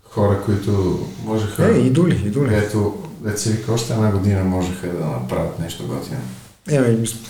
Хора, 0.03 0.41
които 0.45 1.05
можеха... 1.23 1.75
Е, 1.75 1.79
идоли, 1.79 2.15
идоли. 2.25 2.55
Ето, 2.55 2.97
се 3.35 3.51
вика, 3.51 3.73
още 3.73 3.93
една 3.93 4.11
година 4.11 4.43
можеха 4.43 4.87
да 4.87 5.05
направят 5.05 5.59
нещо 5.59 5.87
готино. 5.87 6.21
Е, 6.69 6.79
мис- 6.79 7.27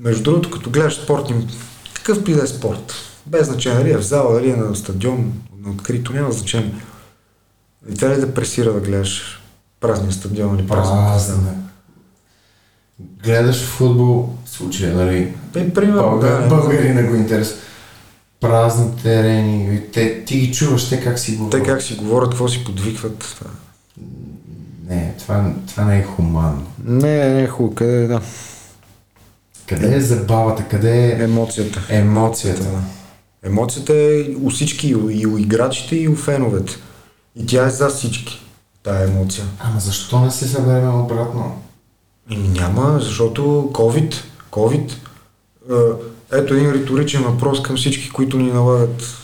между 0.00 0.22
другото, 0.22 0.50
като 0.50 0.70
гледаш 0.70 0.94
спортни, 0.94 1.46
какъв 1.94 2.22
би 2.22 2.34
да 2.34 2.42
е 2.42 2.46
спорт, 2.46 3.09
без 3.26 3.46
значение, 3.46 3.78
дали 3.78 3.92
е 3.92 3.96
в 3.96 4.02
зала, 4.02 4.34
дали 4.34 4.50
е 4.50 4.56
на 4.56 4.76
стадион, 4.76 5.32
на 5.58 5.70
открито, 5.70 6.12
няма 6.12 6.32
значение. 6.32 6.74
И 7.90 7.94
трябва 7.94 8.16
ли 8.16 8.20
да 8.20 8.34
пресира 8.34 8.72
да 8.72 8.80
гледаш 8.80 9.42
празния 9.80 10.12
стадион 10.12 10.58
или 10.58 10.66
зала? 10.66 10.82
Празна. 10.82 11.54
Гледаш 13.24 13.64
футбол, 13.64 14.28
в 14.44 14.50
случая, 14.50 14.94
нали? 14.94 15.34
Е, 15.56 15.70
примерно, 15.70 16.02
Българ, 16.02 16.42
да, 16.42 16.48
българи 16.48 16.94
не 16.94 17.02
го 17.02 17.14
интерес. 17.14 17.54
Празни 18.40 18.96
терени, 19.02 19.80
те, 19.92 20.24
ти 20.24 20.38
ги 20.38 20.52
чуваш, 20.52 20.88
те 20.88 21.00
как 21.00 21.18
си 21.18 21.36
говорят. 21.36 21.62
Те 21.62 21.70
как 21.70 21.82
си 21.82 21.94
говорят, 21.94 22.30
какво 22.30 22.48
си 22.48 22.64
подвикват. 22.64 23.18
Това. 23.18 23.50
Не, 24.88 25.14
това, 25.18 25.52
това 25.66 25.84
не 25.84 25.98
е 25.98 26.02
хуманно. 26.02 26.66
Не, 26.84 27.28
не 27.28 27.42
е 27.42 27.48
хубаво, 27.48 27.74
къде 27.74 28.04
е, 28.04 28.06
да. 28.06 28.20
Къде 29.66 29.96
е 29.96 30.00
забавата, 30.00 30.64
къде 30.68 31.06
е 31.06 31.22
Емоцията. 31.24 31.82
емоцията? 31.88 32.68
Емоцията 33.42 33.94
е 33.94 34.34
у 34.42 34.50
всички, 34.50 34.88
и 34.88 35.26
у, 35.26 35.38
играчите, 35.38 35.96
и 35.96 36.08
у 36.08 36.16
феновете. 36.16 36.76
И 37.36 37.46
тя 37.46 37.66
е 37.66 37.70
за 37.70 37.88
всички, 37.88 38.40
тая 38.82 39.08
емоция. 39.08 39.44
Ама 39.58 39.80
защо 39.80 40.20
не 40.20 40.30
се 40.30 40.48
съберем 40.48 41.00
обратно? 41.00 41.62
Еми 42.30 42.48
няма, 42.48 42.98
защото 43.00 43.70
COVID, 43.72 44.14
COVID, 44.50 44.92
е, 45.70 46.06
ето 46.32 46.54
един 46.54 46.72
риторичен 46.72 47.22
въпрос 47.22 47.62
към 47.62 47.76
всички, 47.76 48.10
които 48.10 48.38
ни 48.38 48.52
налагат 48.52 49.16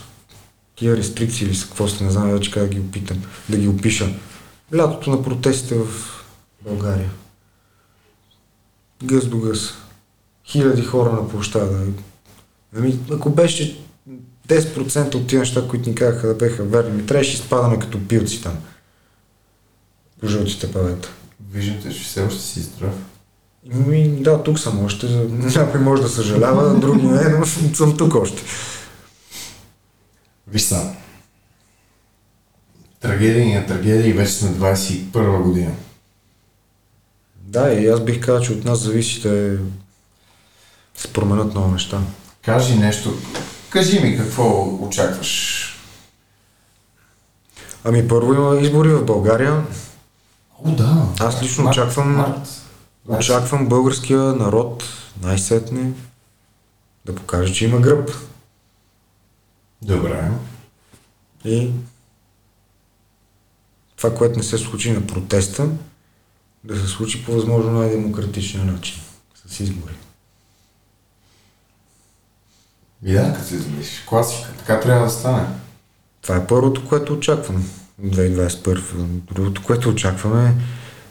тия 0.75 0.97
рестрикции 0.97 1.47
или 1.47 1.55
са 1.55 1.67
какво 1.67 1.87
сте, 1.87 2.03
не 2.03 2.11
знам 2.11 2.31
вече 2.31 2.51
как 2.51 2.63
да 2.63 2.69
ги 2.69 2.79
опитам, 2.79 3.23
да 3.49 3.57
ги 3.57 3.67
опиша. 3.67 4.09
Лятото 4.75 5.09
на 5.09 5.23
протестите 5.23 5.75
в 5.75 5.87
България. 6.61 7.09
Гъс 9.03 9.27
до 9.27 9.37
гъс. 9.37 9.73
Хиляди 10.45 10.81
хора 10.81 11.11
на 11.11 11.29
площада. 11.29 11.85
Ами, 12.77 12.99
ако 13.11 13.29
беше 13.29 13.86
10% 14.47 15.15
от 15.15 15.27
тия 15.27 15.39
неща, 15.39 15.67
които 15.69 15.89
ни 15.89 15.95
казаха 15.95 16.27
да 16.27 16.33
беха 16.33 16.63
верни, 16.63 16.91
ми 16.91 17.05
трябваше 17.05 17.37
да 17.37 17.43
изпадаме 17.43 17.79
като 17.79 18.07
пилци 18.07 18.43
там. 18.43 18.57
По 20.21 20.27
жълтите 20.27 20.71
павета. 20.71 21.09
Виждате, 21.51 21.93
че 21.93 22.03
все 22.03 22.21
още 22.21 22.41
си 22.41 22.59
здрав. 22.59 22.93
Ми, 23.73 24.23
да, 24.23 24.43
тук 24.43 24.59
съм 24.59 24.85
още. 24.85 25.05
Някой 25.55 25.79
може 25.79 26.01
да 26.01 26.09
съжалява, 26.09 26.75
други 26.79 27.07
не, 27.07 27.29
но 27.29 27.45
съм 27.45 27.97
тук 27.97 28.15
още. 28.15 28.43
Виж 30.47 30.61
са. 30.61 30.93
Трагедия 32.99 33.59
на 33.59 33.67
трагедия 33.67 34.09
и 34.09 34.13
вече 34.13 34.31
сме 34.31 34.49
21 34.49 35.41
година. 35.41 35.71
Да, 37.35 37.73
и 37.73 37.87
аз 37.87 37.99
бих 37.99 38.19
казал, 38.19 38.41
че 38.41 38.53
от 38.53 38.65
нас 38.65 38.79
зависи 38.79 39.21
да 39.21 39.57
се 40.95 41.13
променят 41.13 41.53
много 41.53 41.71
неща. 41.71 42.01
Кажи 42.41 42.75
нещо. 42.75 43.13
Кажи 43.69 43.99
ми 43.99 44.17
какво 44.17 44.63
очакваш. 44.81 45.63
Ами 47.83 48.07
първо 48.07 48.33
има 48.33 48.59
избори 48.61 48.89
в 48.89 49.05
България. 49.05 49.63
О, 50.59 50.71
да. 50.71 51.07
Аз 51.19 51.43
лично 51.43 51.63
Март, 51.63 51.73
очаквам- 51.73 52.15
Март. 52.15 52.49
Очаквам 53.07 53.67
българския 53.67 54.19
народ 54.19 54.83
най-сетне 55.21 55.91
да 57.05 57.15
покаже, 57.15 57.53
че 57.53 57.65
има 57.65 57.79
гръб. 57.79 58.11
Добре. 59.81 60.31
И 61.45 61.71
това, 63.95 64.15
което 64.15 64.37
не 64.37 64.43
се 64.43 64.57
случи 64.57 64.91
на 64.91 65.07
протеста, 65.07 65.69
да 66.63 66.79
се 66.79 66.87
случи 66.87 67.25
по 67.25 67.31
възможно 67.31 67.71
най-демократичния 67.71 68.65
начин. 68.65 69.01
С 69.45 69.59
избори. 69.59 69.93
И 73.03 73.13
да, 73.13 73.33
като 73.33 73.47
се 73.47 73.57
замислиш. 73.57 74.03
Класика. 74.05 74.53
Така 74.57 74.79
трябва 74.79 75.05
да 75.05 75.11
стане. 75.11 75.47
Това 76.21 76.35
е 76.35 76.47
първото, 76.47 76.87
което 76.87 77.13
очаквам. 77.13 77.69
2021. 78.03 79.03
Другото, 79.33 79.63
което 79.63 79.89
очакваме, 79.89 80.55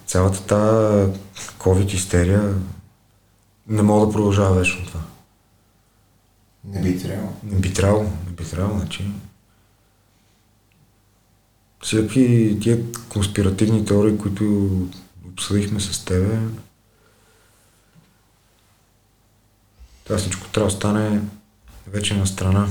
цялата 0.06 0.42
тази 0.42 1.12
COVID 1.58 1.94
истерия 1.94 2.54
не 3.68 3.82
мога 3.82 4.06
да 4.06 4.12
продължава 4.12 4.54
вечно 4.54 4.86
това. 4.86 5.00
Не 6.64 6.82
би 6.82 7.02
трябвало. 7.02 7.32
Не 7.42 7.60
би 7.60 7.74
трябвало, 7.74 8.02
не 8.02 8.32
би 8.32 8.44
трябвало, 8.44 8.78
значи. 8.78 9.10
Всякакви 11.82 12.58
тия 12.60 12.92
конспиративни 13.08 13.84
теории, 13.84 14.18
които 14.18 14.70
обсъдихме 15.32 15.80
с 15.80 16.04
тебе, 16.04 16.38
това 20.04 20.18
всичко 20.18 20.48
трябва 20.48 20.70
да 20.70 20.76
стане 20.76 21.20
вече 21.86 22.14
на 22.14 22.26
страна. 22.26 22.68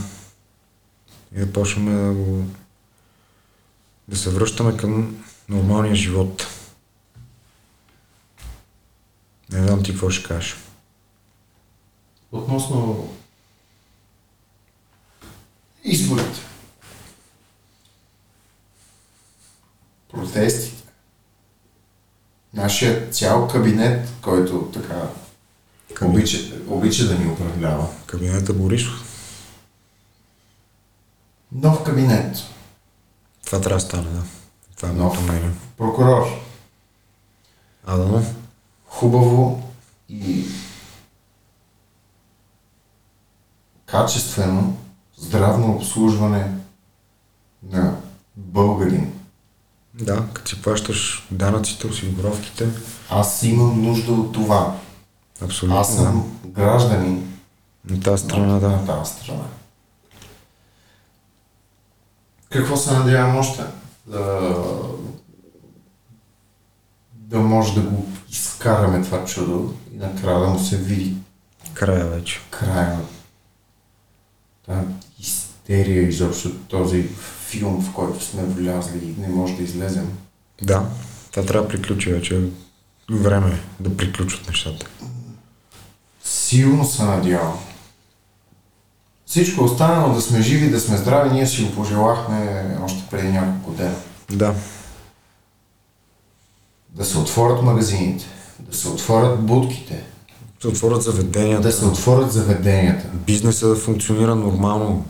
И 1.36 1.40
да 1.40 1.54
почнем 1.54 1.86
да 1.86 2.14
го 2.14 2.46
да 4.08 4.18
се 4.18 4.30
връщаме 4.30 4.78
към 4.78 5.24
нормалния 5.50 5.96
живот. 5.96 6.48
Не 9.52 9.68
знам 9.68 9.84
ти 9.84 9.92
какво 9.92 10.10
ще 10.10 10.28
кажеш. 10.28 10.56
Относно 12.32 13.10
изборите, 15.84 16.40
протестите, 20.12 20.84
нашия 22.54 23.10
цял 23.10 23.48
кабинет, 23.48 24.10
който 24.22 24.72
така 24.74 25.10
обича, 26.02 26.38
обича 26.68 27.08
да 27.08 27.20
ни 27.20 27.32
управлява. 27.32 27.88
Кабинета 28.06 28.54
Борисов. 28.54 29.05
Нов 31.56 31.84
кабинет, 31.84 32.38
Това 33.45 33.61
трябва 33.61 33.76
да 33.76 33.80
стане, 33.86 34.10
да. 34.10 34.22
Това 34.76 34.90
е 34.90 34.91
моето 34.91 35.22
мнение. 35.22 35.52
прокурор, 35.77 36.27
А, 37.88 37.98
да, 37.98 38.06
но. 38.06 38.23
хубаво 38.88 39.64
и 40.10 40.45
качествено 43.86 44.77
здравно 45.18 45.72
обслужване 45.76 46.52
на 47.72 47.95
българин. 48.38 49.11
Да, 49.94 50.23
като 50.34 50.49
си 50.49 50.61
плащаш 50.61 51.27
данъците, 51.32 51.88
осигуровките. 51.88 52.68
Аз 53.10 53.44
имам 53.44 53.82
нужда 53.82 54.11
от 54.14 54.34
това. 54.34 54.76
Абсолютно, 55.41 55.80
Аз 55.80 55.95
съм 55.95 56.40
гражданин 56.45 57.38
да. 57.84 57.94
На 57.95 58.02
тази 58.02 58.23
страна, 58.23 58.60
да. 58.60 58.69
на 58.69 58.86
тази 58.86 59.11
страна. 59.14 59.44
Какво 62.56 62.77
се 62.77 62.94
надявам 62.94 63.38
още? 63.38 63.64
Да, 64.07 64.56
да 67.14 67.40
може 67.40 67.76
да 67.76 67.82
го 67.82 68.07
изкараме 68.30 69.03
това 69.03 69.26
чудо 69.26 69.73
и 69.94 69.98
накрая 69.98 70.40
да 70.40 70.48
му 70.48 70.60
се 70.60 70.77
види 70.77 71.14
Края 71.73 72.06
вече. 72.06 72.40
края 72.49 72.99
тази 74.65 74.88
истерия 75.19 76.07
изобщо 76.07 76.56
този 76.56 77.10
филм, 77.48 77.82
в 77.82 77.94
който 77.94 78.26
сме 78.26 78.44
влязли 78.44 78.98
и 78.98 79.22
не 79.22 79.27
може 79.27 79.56
да 79.56 79.64
излезем. 79.64 80.18
Да, 80.61 80.90
това 81.32 81.48
трябва 81.48 81.68
да 81.68 81.73
приключи 81.73 82.11
вече. 82.11 82.41
Време 83.11 83.52
е 83.52 83.84
да 83.84 83.98
приключат 83.98 84.48
нещата. 84.48 84.86
Силно 86.23 86.86
се 86.86 87.03
надявам. 87.03 87.60
Всичко 89.26 89.64
останало 89.64 90.14
да 90.14 90.22
сме 90.22 90.42
живи, 90.42 90.70
да 90.70 90.80
сме 90.80 90.98
здрави, 90.98 91.34
ние 91.34 91.48
си 91.48 91.64
го 91.64 91.72
пожелахме 91.72 92.78
още 92.84 93.04
преди 93.12 93.28
няколко 93.28 93.72
дена. 93.72 93.96
Да, 94.32 94.54
Да 96.90 97.06
се 97.06 97.18
отворят 97.18 97.64
магазините, 97.64 98.26
да 98.60 98.78
се 98.78 98.88
отворят 98.88 99.40
будките, 99.40 100.04
се 100.62 100.68
отворят 100.68 101.04
заведенията, 101.04 101.62
да 101.62 101.72
се 101.72 101.86
отворят 101.86 102.32
заведенията. 102.32 103.08
бизнеса 103.14 103.68
да 103.68 103.76
функционира 103.76 104.36
нормално. 104.36 105.06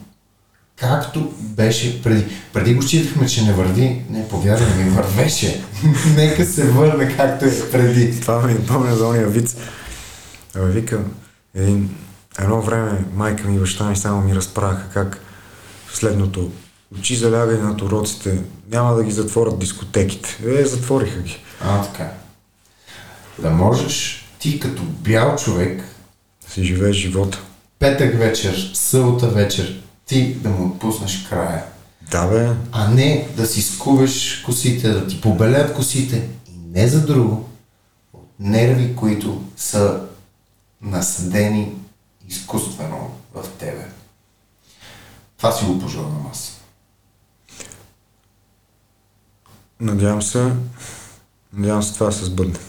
Както 0.75 1.33
беше 1.39 2.03
преди. 2.03 2.25
Преди 2.53 2.73
го 2.73 2.81
считахме, 2.81 3.27
че 3.27 3.43
не 3.45 3.53
върви. 3.53 4.01
Не, 4.09 4.27
повярвай 4.27 4.83
ми, 4.83 4.89
вървеше. 4.89 5.63
Нека 6.15 6.45
се 6.45 6.71
върне 6.71 7.17
както 7.17 7.45
е 7.45 7.71
преди. 7.71 8.21
Това 8.21 8.41
ми 8.41 8.53
напомня 8.53 8.95
за 8.95 9.07
ония 9.07 9.27
виц. 9.27 9.55
Абе, 10.55 10.65
викам, 10.65 11.05
един, 11.55 11.89
едно 12.39 12.61
време 12.61 13.05
майка 13.13 13.47
ми 13.47 13.55
и 13.55 13.59
баща 13.59 13.89
ми 13.89 13.95
само 13.95 14.21
ми 14.21 14.35
разправяха 14.35 14.89
как 14.93 15.19
следното. 15.93 16.51
Очи 16.99 17.15
залягай 17.15 17.57
над 17.57 17.81
уроците, 17.81 18.41
няма 18.71 18.95
да 18.95 19.03
ги 19.03 19.11
затворят 19.11 19.59
дискотеките. 19.59 20.37
Е, 20.45 20.65
затвориха 20.65 21.21
ги. 21.21 21.43
А, 21.61 21.81
така. 21.83 22.11
Да 23.39 23.49
можеш 23.49 24.25
ти 24.39 24.59
като 24.59 24.81
бял 24.83 25.35
човек, 25.35 25.83
Да 26.45 26.51
си 26.51 26.63
живееш 26.63 26.95
живота. 26.97 27.39
петък 27.79 28.17
вечер, 28.19 28.71
събота 28.73 29.27
вечер, 29.27 29.81
ти 30.05 30.33
да 30.33 30.49
му 30.49 30.67
отпуснеш 30.67 31.27
края. 31.29 31.63
Да, 32.11 32.27
бе, 32.27 32.49
А 32.71 32.87
не 32.87 33.27
да 33.37 33.47
си 33.47 33.61
скубеш 33.61 34.41
косите, 34.45 34.89
да 34.89 35.07
ти 35.07 35.21
побелят 35.21 35.73
косите. 35.75 36.27
И 36.47 36.51
не 36.79 36.87
за 36.87 37.05
друго. 37.05 37.49
От 38.13 38.27
нерви, 38.39 38.95
които 38.95 39.43
са 39.57 40.01
насъдени 40.81 41.71
изкуствено 42.29 43.11
в 43.33 43.43
тебе. 43.59 43.85
Това 45.37 45.51
си 45.51 45.65
го 45.65 45.79
пожелавам 45.79 46.27
аз. 46.31 46.55
надявам 49.79 50.21
се, 50.21 50.51
надявам 51.53 51.83
се 51.83 51.93
това 51.93 52.05
да 52.05 52.11
се 52.11 52.25
сбъдне. 52.25 52.59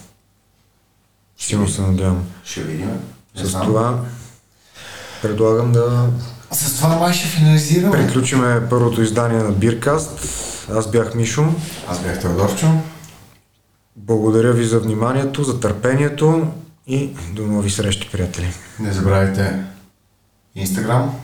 Силно 1.38 1.68
се 1.68 1.82
надявам. 1.82 2.24
Ще 2.44 2.62
видим. 2.62 2.90
С 3.34 3.46
знам. 3.46 3.66
това 3.66 4.00
предлагам 5.22 5.72
да 5.72 6.08
С 6.52 6.76
това 6.76 6.96
май 6.96 7.12
ще 7.12 7.28
финализираме. 7.28 8.06
приключиме 8.06 8.68
първото 8.70 9.02
издание 9.02 9.38
на 9.38 9.52
Биркаст. 9.52 10.20
Аз 10.72 10.90
бях 10.90 11.14
Мишо. 11.14 11.44
Аз 11.88 12.02
бях 12.02 12.20
Теодорчо. 12.20 12.66
Благодаря 13.96 14.52
ви 14.52 14.64
за 14.64 14.80
вниманието, 14.80 15.44
за 15.44 15.60
търпението 15.60 16.46
и 16.86 17.10
до 17.32 17.46
нови 17.46 17.70
срещи, 17.70 18.10
приятели. 18.12 18.52
Не 18.80 18.92
забравяйте 18.92 19.64
Инстаграм. 20.54 21.14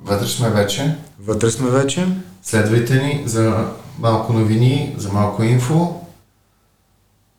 Вътре 0.00 0.26
сме 0.26 0.50
вече. 0.50 0.96
Вътре 1.20 1.50
сме 1.50 1.70
вече. 1.70 2.06
Следвайте 2.42 2.94
ни 2.94 3.22
за 3.26 3.72
малко 3.98 4.32
новини, 4.32 4.94
за 4.98 5.12
малко 5.12 5.42
инфо. 5.42 6.00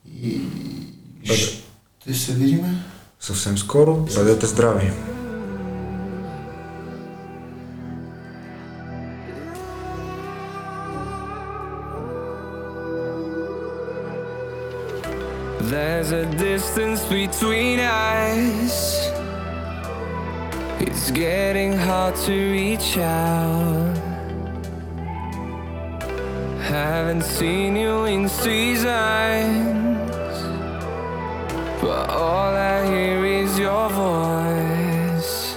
И 0.06 0.41
ще 1.23 2.14
се 2.14 2.34
видиме. 2.34 2.84
Съвсем 3.19 3.57
скоро. 3.57 3.95
Бъдете 4.15 4.45
здрави! 4.45 4.91
There's 15.74 16.12
a 16.12 16.28
distance 16.36 17.04
between 17.06 17.80
us. 17.80 19.10
It's 20.80 21.10
getting 21.10 21.74
hard 21.76 22.16
to 22.28 22.52
reach 22.52 22.95
out. 23.00 23.98
Haven't 26.62 27.24
seen 27.24 27.76
you 27.76 28.06
in 28.06 28.30
seasons, 28.30 28.86
but 31.82 32.08
all 32.08 32.54
I 32.54 32.86
hear 32.86 33.26
is 33.26 33.58
your 33.58 33.90
voice. 33.90 35.56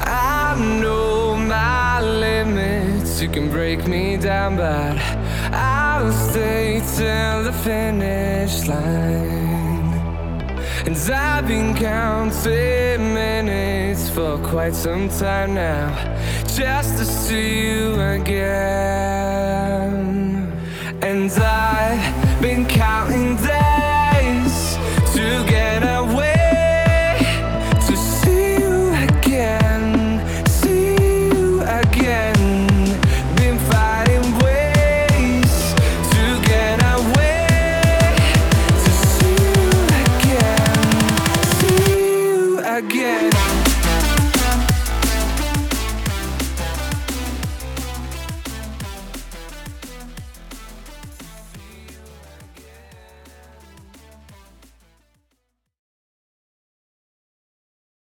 I 0.00 0.56
know 0.80 1.36
my 1.36 2.00
limits. 2.00 3.22
You 3.22 3.28
can 3.28 3.48
break 3.48 3.86
me 3.86 4.16
down, 4.16 4.56
but 4.56 5.17
I'll 5.52 6.12
stay 6.12 6.80
till 6.96 7.44
the 7.44 7.52
finish 7.52 8.66
line. 8.66 9.92
And 10.86 10.96
I've 11.12 11.46
been 11.46 11.74
counting 11.74 13.14
minutes 13.14 14.08
for 14.10 14.38
quite 14.38 14.74
some 14.74 15.08
time 15.08 15.54
now, 15.54 15.90
just 16.46 16.96
to 16.98 17.04
see 17.04 17.68
you 17.68 18.00
again. 18.00 18.88
And 21.02 21.30
I've 21.32 22.40
been 22.40 22.66
counting 22.66 23.36
days. 23.36 23.67